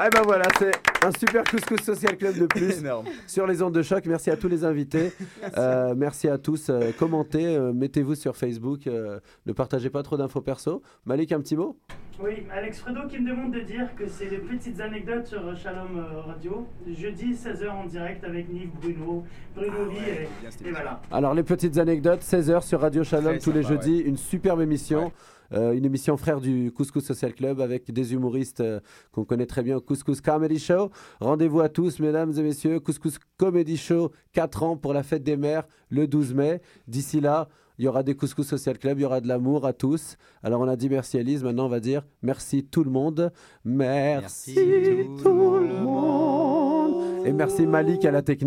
Ah 0.00 0.08
ben 0.10 0.22
voilà, 0.22 0.44
c'est 0.60 0.70
un 1.04 1.10
super 1.18 1.42
couscous 1.42 1.80
social 1.80 2.16
club 2.16 2.38
de 2.38 2.46
plus 2.46 2.78
Énorme. 2.78 3.06
sur 3.26 3.48
les 3.48 3.62
ondes 3.62 3.74
de 3.74 3.82
choc. 3.82 4.04
Merci 4.06 4.30
à 4.30 4.36
tous 4.36 4.48
les 4.48 4.64
invités. 4.64 5.12
Euh, 5.56 5.94
merci 5.96 6.28
à 6.28 6.36
tous. 6.38 6.68
Euh, 6.68 6.90
commentez, 6.98 7.56
euh, 7.56 7.72
mettez-vous 7.72 8.14
sur 8.14 8.36
Facebook. 8.36 8.86
euh, 8.86 9.18
ne 9.46 9.52
partagez 9.52 9.88
pas 9.90 10.02
trop 10.02 10.16
d'infos 10.16 10.40
perso. 10.40 10.82
Malik, 11.06 11.32
un 11.32 11.40
petit 11.40 11.56
mot? 11.56 11.76
Oui, 12.22 12.44
Alex 12.52 12.80
Fredo 12.80 13.06
qui 13.08 13.18
me 13.18 13.30
demande 13.30 13.52
de 13.54 13.60
dire 13.60 13.88
que 13.96 14.06
c'est 14.08 14.26
les 14.28 14.38
petites 14.38 14.80
anecdotes 14.80 15.26
sur 15.26 15.56
Shalom 15.56 16.04
Radio. 16.26 16.66
Jeudi 16.86 17.32
16h 17.32 17.68
en 17.68 17.86
direct 17.86 18.22
avec 18.24 18.48
Nive, 18.48 18.70
Bruno, 18.80 19.24
Bruno 19.56 19.86
Lee 19.90 19.96
et, 20.64 20.68
et 20.68 20.70
voilà. 20.70 21.00
Alors 21.10 21.34
les 21.34 21.42
petites 21.44 21.78
anecdotes, 21.78 22.20
16h 22.22 22.62
sur 22.62 22.80
Radio 22.80 23.02
Shalom 23.04 23.32
Très 23.32 23.38
tous 23.40 23.52
les 23.52 23.62
jeudis, 23.62 23.98
une 24.00 24.16
superbe 24.16 24.60
émission. 24.60 25.12
Une 25.52 25.84
émission 25.84 26.16
frère 26.16 26.40
du 26.40 26.72
Couscous 26.72 27.04
Social 27.04 27.34
Club 27.34 27.60
avec 27.60 27.90
des 27.90 28.12
humoristes 28.12 28.60
euh, 28.60 28.80
qu'on 29.12 29.24
connaît 29.24 29.46
très 29.46 29.62
bien 29.62 29.80
Couscous 29.80 30.20
Comedy 30.20 30.58
Show. 30.58 30.90
Rendez-vous 31.20 31.60
à 31.60 31.68
tous, 31.68 32.00
mesdames 32.00 32.32
et 32.36 32.42
messieurs. 32.42 32.80
Couscous 32.80 33.18
Comedy 33.36 33.76
Show, 33.76 34.10
4 34.32 34.62
ans 34.62 34.76
pour 34.76 34.92
la 34.92 35.02
fête 35.02 35.22
des 35.22 35.36
mères, 35.36 35.66
le 35.88 36.06
12 36.06 36.34
mai. 36.34 36.60
D'ici 36.86 37.20
là, 37.20 37.48
il 37.78 37.84
y 37.84 37.88
aura 37.88 38.02
des 38.02 38.14
Couscous 38.14 38.46
Social 38.46 38.76
Club, 38.76 38.98
il 38.98 39.02
y 39.02 39.04
aura 39.04 39.20
de 39.20 39.28
l'amour 39.28 39.64
à 39.64 39.72
tous. 39.72 40.16
Alors 40.42 40.60
on 40.60 40.68
a 40.68 40.76
dit 40.76 40.88
merci 40.88 41.16
Elise, 41.16 41.44
maintenant 41.44 41.66
on 41.66 41.70
va 41.70 41.80
dire 41.80 42.04
merci 42.22 42.64
tout 42.64 42.82
le 42.82 42.90
monde. 42.90 43.32
Merci, 43.64 44.54
tout, 45.22 45.58
le 45.58 45.80
monde. 45.80 47.24
Et 47.26 47.32
merci 47.32 47.66
Malik 47.66 48.04
à 48.04 48.10
la 48.10 48.22
technique. 48.22 48.46